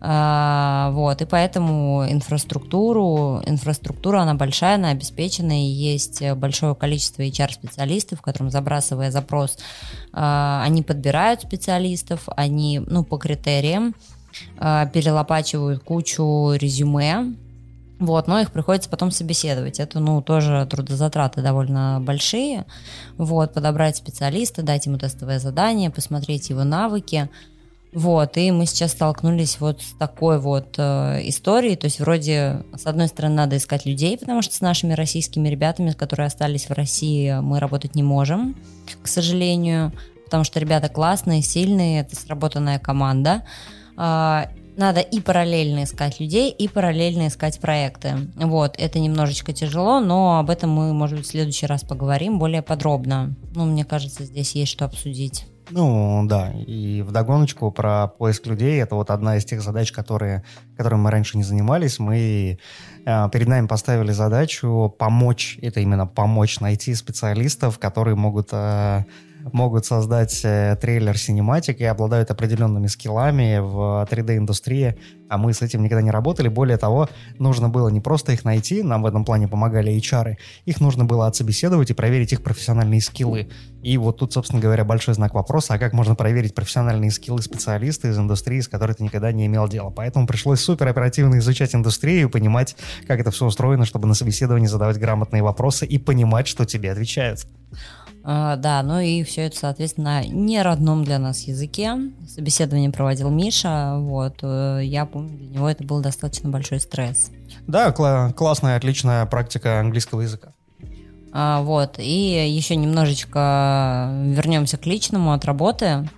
Uh, 0.02 0.92
вот, 0.92 1.22
и 1.22 1.26
поэтому 1.26 2.06
инфраструктуру, 2.08 3.42
инфраструктура, 3.48 4.20
она 4.20 4.36
большая, 4.36 4.76
она 4.76 4.90
обеспечена, 4.90 5.64
и 5.64 5.66
есть 5.66 6.22
большое 6.34 6.76
количество 6.76 7.24
HR-специалистов, 7.24 8.22
которым, 8.22 8.52
забрасывая 8.52 9.10
запрос, 9.10 9.58
они 10.12 10.84
подбирают 10.84 11.42
специалистов, 11.42 12.28
они, 12.36 12.80
ну, 12.86 13.04
по 13.04 13.18
критериям, 13.18 13.96
перелопачивают 14.60 15.82
кучу 15.84 16.54
резюме, 16.54 17.36
вот, 18.00 18.28
но 18.28 18.40
их 18.40 18.52
приходится 18.52 18.90
потом 18.90 19.12
собеседовать. 19.12 19.80
Это, 19.80 20.00
ну, 20.00 20.22
тоже 20.22 20.68
трудозатраты 20.70 21.42
довольно 21.42 22.00
большие. 22.02 22.66
Вот, 23.18 23.54
подобрать 23.54 23.96
специалиста, 23.96 24.64
дать 24.64 24.86
ему 24.86 24.98
тестовое 24.98 25.40
задание, 25.40 25.90
посмотреть 25.90 26.50
его 26.50 26.64
навыки. 26.64 27.30
Вот, 27.94 28.36
и 28.36 28.52
мы 28.52 28.66
сейчас 28.66 28.92
столкнулись 28.92 29.62
вот 29.62 29.82
с 29.82 29.94
такой 29.94 30.38
вот 30.38 30.76
э, 30.78 31.22
историей, 31.30 31.78
то 31.78 31.86
есть 31.86 32.02
вроде, 32.02 32.66
с 32.76 32.86
одной 32.88 33.08
стороны, 33.08 33.36
надо 33.36 33.56
искать 33.56 33.86
людей, 33.86 34.18
потому 34.18 34.42
что 34.42 34.54
с 34.54 34.60
нашими 34.60 34.92
российскими 34.92 35.48
ребятами, 35.48 35.92
которые 35.92 36.28
остались 36.28 36.68
в 36.68 36.74
России, 36.74 37.40
мы 37.40 37.62
работать 37.62 37.96
не 37.96 38.04
можем, 38.04 38.58
к 39.02 39.08
сожалению, 39.08 39.94
потому 40.26 40.44
что 40.44 40.60
ребята 40.60 40.90
классные, 40.90 41.42
сильные, 41.42 42.02
это 42.02 42.18
сработанная 42.18 42.80
команда, 42.80 43.46
э, 43.98 44.44
надо 44.78 45.00
и 45.00 45.20
параллельно 45.20 45.84
искать 45.84 46.20
людей, 46.20 46.52
и 46.52 46.68
параллельно 46.68 47.28
искать 47.28 47.60
проекты. 47.60 48.30
Вот, 48.36 48.76
это 48.78 49.00
немножечко 49.00 49.54
тяжело, 49.54 50.00
но 50.00 50.40
об 50.40 50.50
этом 50.50 50.70
мы, 50.70 50.94
может 50.94 51.18
быть, 51.18 51.28
в 51.28 51.32
следующий 51.32 51.66
раз 51.66 51.84
поговорим 51.84 52.40
более 52.40 52.62
подробно. 52.62 53.36
Ну, 53.54 53.66
мне 53.66 53.86
кажется, 53.86 54.24
здесь 54.26 54.56
есть 54.56 54.72
что 54.72 54.86
обсудить. 54.86 55.46
Ну, 55.72 56.24
да, 56.26 56.52
и 56.54 57.02
в 57.02 57.12
догоночку 57.12 57.72
про 57.72 58.08
поиск 58.08 58.46
людей, 58.46 58.80
это 58.82 58.96
вот 58.96 59.10
одна 59.10 59.38
из 59.38 59.46
тех 59.46 59.62
задач, 59.62 59.92
которые, 59.92 60.44
которыми 60.78 61.02
мы 61.02 61.12
раньше 61.12 61.38
не 61.38 61.44
занимались. 61.44 61.98
Мы 61.98 62.60
э, 63.06 63.30
перед 63.32 63.48
нами 63.48 63.66
поставили 63.66 64.12
задачу 64.12 64.94
помочь, 65.00 65.58
это 65.62 65.80
именно 65.80 66.06
помочь 66.06 66.60
найти 66.60 66.94
специалистов, 66.94 67.80
которые 67.80 68.16
могут 68.16 68.50
э, 68.52 69.06
могут 69.54 69.86
создать 69.86 70.42
э, 70.44 70.78
трейлер 70.80 71.18
синематик 71.18 71.80
и 71.80 71.86
обладают 71.86 72.32
определенными 72.32 72.88
скиллами 72.88 73.60
в 73.60 74.08
3D-индустрии, 74.10 74.98
а 75.30 75.38
мы 75.38 75.54
с 75.54 75.62
этим 75.62 75.84
никогда 75.84 76.02
не 76.02 76.12
работали. 76.12 76.48
Более 76.48 76.78
того, 76.78 77.10
нужно 77.38 77.70
было 77.70 77.90
не 77.90 78.02
просто 78.02 78.32
их 78.32 78.44
найти, 78.44 78.84
нам 78.84 79.04
в 79.04 79.06
этом 79.06 79.26
плане 79.26 79.48
помогали 79.48 79.96
HR, 79.96 80.36
их 80.66 80.82
нужно 80.82 81.06
было 81.06 81.28
отсобеседовать 81.28 81.92
и 81.92 81.94
проверить 81.94 82.34
их 82.34 82.44
профессиональные 82.44 83.02
скиллы. 83.02 83.50
И 83.82 83.98
вот 83.98 84.18
тут, 84.18 84.34
собственно 84.34 84.62
говоря, 84.62 84.84
большой 84.84 85.14
знак 85.14 85.36
вопроса, 85.36 85.76
а 85.76 85.78
как 85.78 85.94
можно 85.94 86.16
проверить 86.16 86.56
профессиональные 86.56 87.12
скиллы 87.12 87.42
специалиста 87.42 88.08
из 88.08 88.18
индустрии, 88.18 88.60
с 88.60 88.68
которой 88.68 88.94
ты 88.94 89.04
никогда 89.04 89.32
не 89.32 89.46
имел 89.46 89.68
дела. 89.68 89.92
Поэтому 89.92 90.26
пришлось 90.26 90.60
супер 90.60 90.88
оперативно 90.88 91.38
изучать 91.38 91.76
индустрию, 91.76 92.30
понимать, 92.30 92.76
как 93.08 93.20
это 93.20 93.30
все 93.30 93.46
устроено, 93.46 93.86
чтобы 93.86 94.08
на 94.08 94.16
собеседовании 94.16 94.68
задавать 94.68 94.98
грамотные 94.98 95.44
вопросы 95.44 95.86
и 95.86 96.00
понимать, 96.00 96.48
что 96.48 96.66
тебе 96.66 96.92
отвечают. 96.92 97.46
А, 98.28 98.56
да, 98.56 98.82
ну 98.82 99.00
и 99.00 99.22
все 99.22 99.44
это, 99.44 99.58
соответственно, 99.58 100.26
не 100.26 100.60
родном 100.64 101.04
для 101.04 101.20
нас 101.20 101.42
языке. 101.42 101.96
Собеседование 102.28 102.90
проводил 102.90 103.30
Миша, 103.30 103.98
вот. 104.00 104.40
Э, 104.42 104.80
я 104.84 105.06
помню, 105.06 105.38
для 105.38 105.48
него 105.50 105.70
это 105.70 105.84
был 105.84 106.02
достаточно 106.02 106.50
большой 106.50 106.80
стресс. 106.80 107.30
Да, 107.68 107.90
кла- 107.92 108.34
классная, 108.34 108.78
отличная 108.78 109.24
практика 109.28 109.80
английского 109.80 110.22
языка. 110.22 110.54
А, 111.34 111.62
вот, 111.62 112.00
и 112.00 112.50
еще 112.50 112.76
немножечко 112.76 114.10
вернемся 114.26 114.78
к 114.78 114.88
личному 114.88 115.32
от 115.32 115.46
работы, 115.46 116.10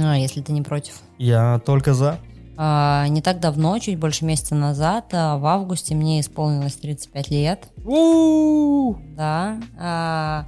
а, 0.00 0.16
если 0.16 0.40
ты 0.40 0.50
не 0.50 0.62
против. 0.62 0.94
Я 1.18 1.60
только 1.64 1.94
за. 1.94 2.18
А, 2.56 3.06
не 3.08 3.22
так 3.22 3.38
давно, 3.38 3.78
чуть 3.78 3.98
больше 3.98 4.24
месяца 4.24 4.54
назад, 4.56 5.10
а, 5.12 5.36
в 5.38 5.46
августе 5.46 5.94
мне 5.94 6.20
исполнилось 6.20 6.74
35 6.74 7.30
лет. 7.30 7.68
У-у-у! 7.84 8.98
Да. 9.16 9.60
А, 9.78 10.46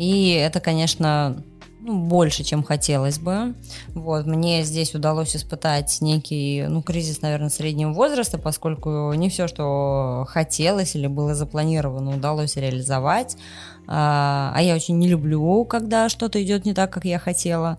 и 0.00 0.30
это, 0.30 0.60
конечно, 0.60 1.44
ну, 1.82 1.98
больше, 1.98 2.42
чем 2.42 2.62
хотелось 2.62 3.18
бы. 3.18 3.54
Вот, 3.88 4.24
мне 4.24 4.62
здесь 4.62 4.94
удалось 4.94 5.36
испытать 5.36 5.98
некий, 6.00 6.64
ну, 6.66 6.80
кризис, 6.80 7.20
наверное, 7.20 7.50
среднего 7.50 7.92
возраста, 7.92 8.38
поскольку 8.38 9.12
не 9.12 9.28
все, 9.28 9.46
что 9.46 10.24
хотелось 10.26 10.96
или 10.96 11.06
было 11.06 11.34
запланировано, 11.34 12.16
удалось 12.16 12.56
реализовать. 12.56 13.36
А, 13.86 14.54
а 14.56 14.62
я 14.62 14.74
очень 14.74 14.98
не 14.98 15.06
люблю, 15.06 15.66
когда 15.66 16.08
что-то 16.08 16.42
идет 16.42 16.64
не 16.64 16.72
так, 16.72 16.90
как 16.90 17.04
я 17.04 17.18
хотела. 17.18 17.76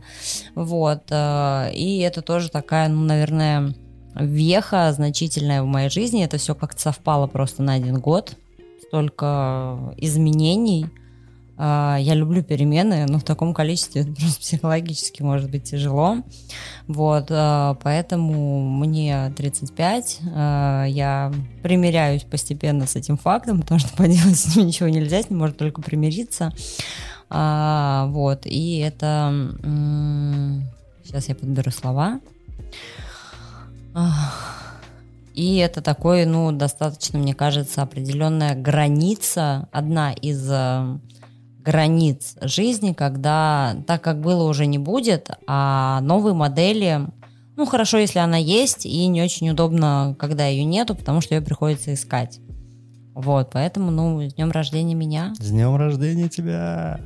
Вот. 0.54 1.02
А, 1.10 1.72
и 1.74 2.02
это 2.02 2.22
тоже 2.22 2.52
такая, 2.52 2.88
ну, 2.88 3.02
наверное, 3.02 3.74
веха 4.14 4.94
значительная 4.94 5.64
в 5.64 5.66
моей 5.66 5.90
жизни. 5.90 6.24
Это 6.24 6.38
все 6.38 6.54
как-то 6.54 6.80
совпало 6.80 7.26
просто 7.26 7.64
на 7.64 7.74
один 7.74 8.00
год. 8.00 8.36
Столько 8.84 9.96
изменений– 9.98 10.86
я 11.64 12.16
люблю 12.16 12.42
перемены, 12.42 13.06
но 13.08 13.20
в 13.20 13.24
таком 13.24 13.54
количестве 13.54 14.02
это 14.02 14.12
просто 14.14 14.40
психологически 14.40 15.22
может 15.22 15.52
быть 15.52 15.66
тяжело. 15.66 16.24
Вот, 16.88 17.28
а, 17.30 17.76
поэтому 17.84 18.68
мне 18.68 19.32
35, 19.38 20.20
а, 20.34 20.86
я 20.86 21.32
примиряюсь 21.62 22.24
постепенно 22.24 22.88
с 22.88 22.96
этим 22.96 23.18
фактом, 23.18 23.62
потому 23.62 23.80
что 23.80 23.90
поделать 23.96 24.38
с 24.38 24.56
ним 24.56 24.66
ничего 24.68 24.90
нельзя, 24.90 25.22
с 25.22 25.30
ним 25.30 25.40
можно 25.40 25.56
только 25.56 25.82
примириться. 25.82 26.52
Вот, 27.30 28.42
и 28.46 28.80
это... 28.80 29.56
Сейчас 31.04 31.30
я 31.30 31.36
подберу 31.36 31.72
слова. 31.72 32.20
И 35.34 35.56
это 35.58 35.82
такой, 35.82 36.26
ну, 36.26 36.52
достаточно, 36.52 37.20
мне 37.20 37.34
кажется, 37.34 37.84
определенная 37.84 38.54
граница, 38.54 39.70
одна 39.72 40.12
из 40.12 40.46
границ 41.64 42.36
жизни, 42.42 42.94
когда 42.94 43.76
так, 43.88 44.02
как 44.02 44.22
было, 44.22 44.48
уже 44.50 44.66
не 44.66 44.78
будет, 44.78 45.30
а 45.48 46.02
новые 46.02 46.34
модели, 46.34 47.08
ну, 47.58 47.66
хорошо, 47.66 47.98
если 47.98 48.20
она 48.20 48.38
есть, 48.38 48.86
и 48.86 49.08
не 49.08 49.22
очень 49.22 49.50
удобно, 49.50 50.16
когда 50.20 50.48
ее 50.48 50.64
нету, 50.64 50.96
потому 50.96 51.22
что 51.22 51.36
ее 51.36 51.42
приходится 51.42 51.94
искать. 51.94 52.40
Вот, 53.14 53.52
поэтому, 53.52 53.92
ну, 53.92 54.22
с 54.22 54.34
днем 54.34 54.52
рождения 54.52 54.96
меня. 54.96 55.34
С 55.38 55.50
днем 55.50 55.76
рождения 55.76 56.30
тебя! 56.30 57.00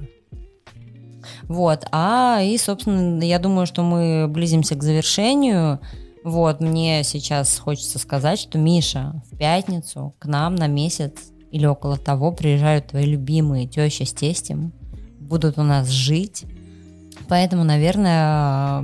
Вот, 1.44 1.86
а 1.92 2.42
и, 2.42 2.58
собственно, 2.58 3.24
я 3.24 3.40
думаю, 3.40 3.66
что 3.66 3.82
мы 3.84 4.28
близимся 4.28 4.76
к 4.76 4.84
завершению. 4.84 5.80
Вот, 6.24 6.60
мне 6.62 7.04
сейчас 7.04 7.58
хочется 7.58 8.00
сказать, 8.00 8.40
что 8.40 8.58
Миша 8.58 9.22
в 9.32 9.38
пятницу 9.38 10.16
к 10.20 10.26
нам 10.26 10.56
на 10.56 10.68
месяц 10.68 11.14
или 11.52 11.66
около 11.66 11.98
того 11.98 12.32
приезжают 12.32 12.88
твои 12.88 13.06
любимые 13.06 13.68
теща 13.68 14.06
с 14.06 14.14
тестем, 14.14 14.74
будут 15.20 15.58
у 15.58 15.64
нас 15.64 15.88
жить. 15.90 16.46
Поэтому, 17.28 17.64
наверное, 17.64 18.84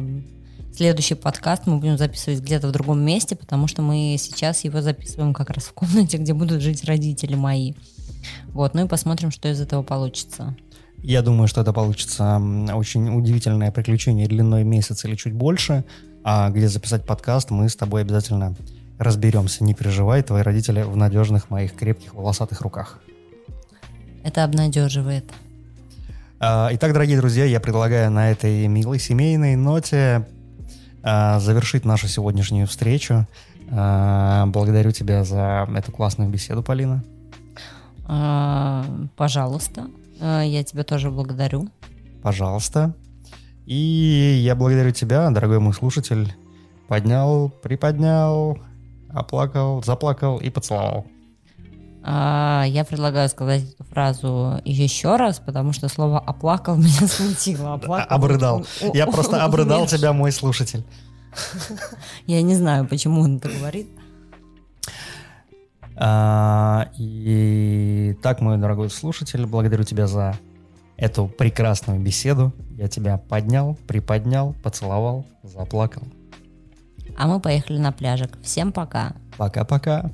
следующий 0.73 1.15
подкаст 1.15 1.67
мы 1.67 1.77
будем 1.77 1.97
записывать 1.97 2.41
где-то 2.41 2.67
в 2.67 2.71
другом 2.71 3.01
месте, 3.01 3.35
потому 3.35 3.67
что 3.67 3.81
мы 3.81 4.15
сейчас 4.17 4.63
его 4.63 4.81
записываем 4.81 5.33
как 5.33 5.49
раз 5.49 5.65
в 5.65 5.73
комнате, 5.73 6.17
где 6.17 6.33
будут 6.33 6.61
жить 6.61 6.83
родители 6.85 7.35
мои. 7.35 7.73
Вот, 8.49 8.73
ну 8.73 8.85
и 8.85 8.87
посмотрим, 8.87 9.31
что 9.31 9.49
из 9.49 9.59
этого 9.61 9.83
получится. 9.83 10.55
Я 11.03 11.21
думаю, 11.23 11.47
что 11.47 11.61
это 11.61 11.73
получится 11.73 12.39
очень 12.73 13.09
удивительное 13.09 13.71
приключение 13.71 14.27
длиной 14.27 14.63
месяц 14.63 15.03
или 15.05 15.15
чуть 15.15 15.33
больше, 15.33 15.83
а 16.23 16.49
где 16.49 16.67
записать 16.67 17.05
подкаст 17.05 17.49
мы 17.49 17.67
с 17.69 17.75
тобой 17.75 18.01
обязательно 18.01 18.55
разберемся, 19.01 19.63
не 19.63 19.73
переживай, 19.73 20.21
твои 20.21 20.43
родители 20.43 20.83
в 20.83 20.95
надежных 20.95 21.49
моих 21.49 21.75
крепких 21.75 22.13
волосатых 22.13 22.61
руках. 22.61 22.99
Это 24.23 24.43
обнадеживает. 24.43 25.25
А, 26.39 26.69
итак, 26.71 26.93
дорогие 26.93 27.17
друзья, 27.17 27.45
я 27.45 27.59
предлагаю 27.59 28.11
на 28.11 28.31
этой 28.31 28.67
милой 28.67 28.99
семейной 28.99 29.55
ноте 29.55 30.27
а, 31.01 31.39
завершить 31.39 31.83
нашу 31.83 32.07
сегодняшнюю 32.07 32.67
встречу. 32.67 33.27
А, 33.71 34.45
благодарю 34.45 34.91
тебя 34.91 35.23
за 35.23 35.67
эту 35.75 35.91
классную 35.91 36.29
беседу, 36.29 36.61
Полина. 36.61 37.03
Пожалуйста. 39.15 39.87
Я 40.19 40.63
тебя 40.63 40.83
тоже 40.83 41.09
благодарю. 41.09 41.69
Пожалуйста. 42.21 42.93
И 43.65 44.41
я 44.43 44.55
благодарю 44.55 44.91
тебя, 44.91 45.29
дорогой 45.31 45.59
мой 45.59 45.73
слушатель. 45.73 46.35
Поднял, 46.87 47.49
приподнял, 47.49 48.59
оплакал, 49.13 49.83
заплакал 49.83 50.37
и 50.37 50.49
поцеловал. 50.49 51.05
А, 52.03 52.65
я 52.67 52.83
предлагаю 52.83 53.29
сказать 53.29 53.63
эту 53.63 53.83
фразу 53.83 54.59
еще 54.65 55.17
раз, 55.17 55.39
потому 55.39 55.71
что 55.71 55.87
слово 55.87 56.19
«оплакал» 56.19 56.75
меня 56.77 57.07
смутило. 57.07 57.73
Оплакал, 57.73 58.15
обрыдал. 58.15 58.65
Я 58.93 59.07
просто 59.07 59.43
обрыдал 59.43 59.87
тебя, 59.87 60.13
мой 60.13 60.31
слушатель. 60.31 60.83
Я 62.25 62.41
не 62.41 62.55
знаю, 62.55 62.87
почему 62.87 63.21
он 63.21 63.37
это 63.37 63.49
говорит. 63.49 63.87
А, 65.95 66.89
и 66.97 68.17
так, 68.23 68.41
мой 68.41 68.57
дорогой 68.57 68.89
слушатель, 68.89 69.45
благодарю 69.45 69.83
тебя 69.83 70.07
за 70.07 70.37
эту 70.97 71.27
прекрасную 71.27 71.99
беседу. 71.99 72.51
Я 72.71 72.87
тебя 72.87 73.17
поднял, 73.17 73.77
приподнял, 73.87 74.53
поцеловал, 74.63 75.25
заплакал. 75.43 76.03
А 77.21 77.27
мы 77.27 77.39
поехали 77.39 77.77
на 77.77 77.91
пляжик. 77.91 78.31
Всем 78.41 78.71
пока. 78.71 79.13
Пока-пока. 79.37 80.09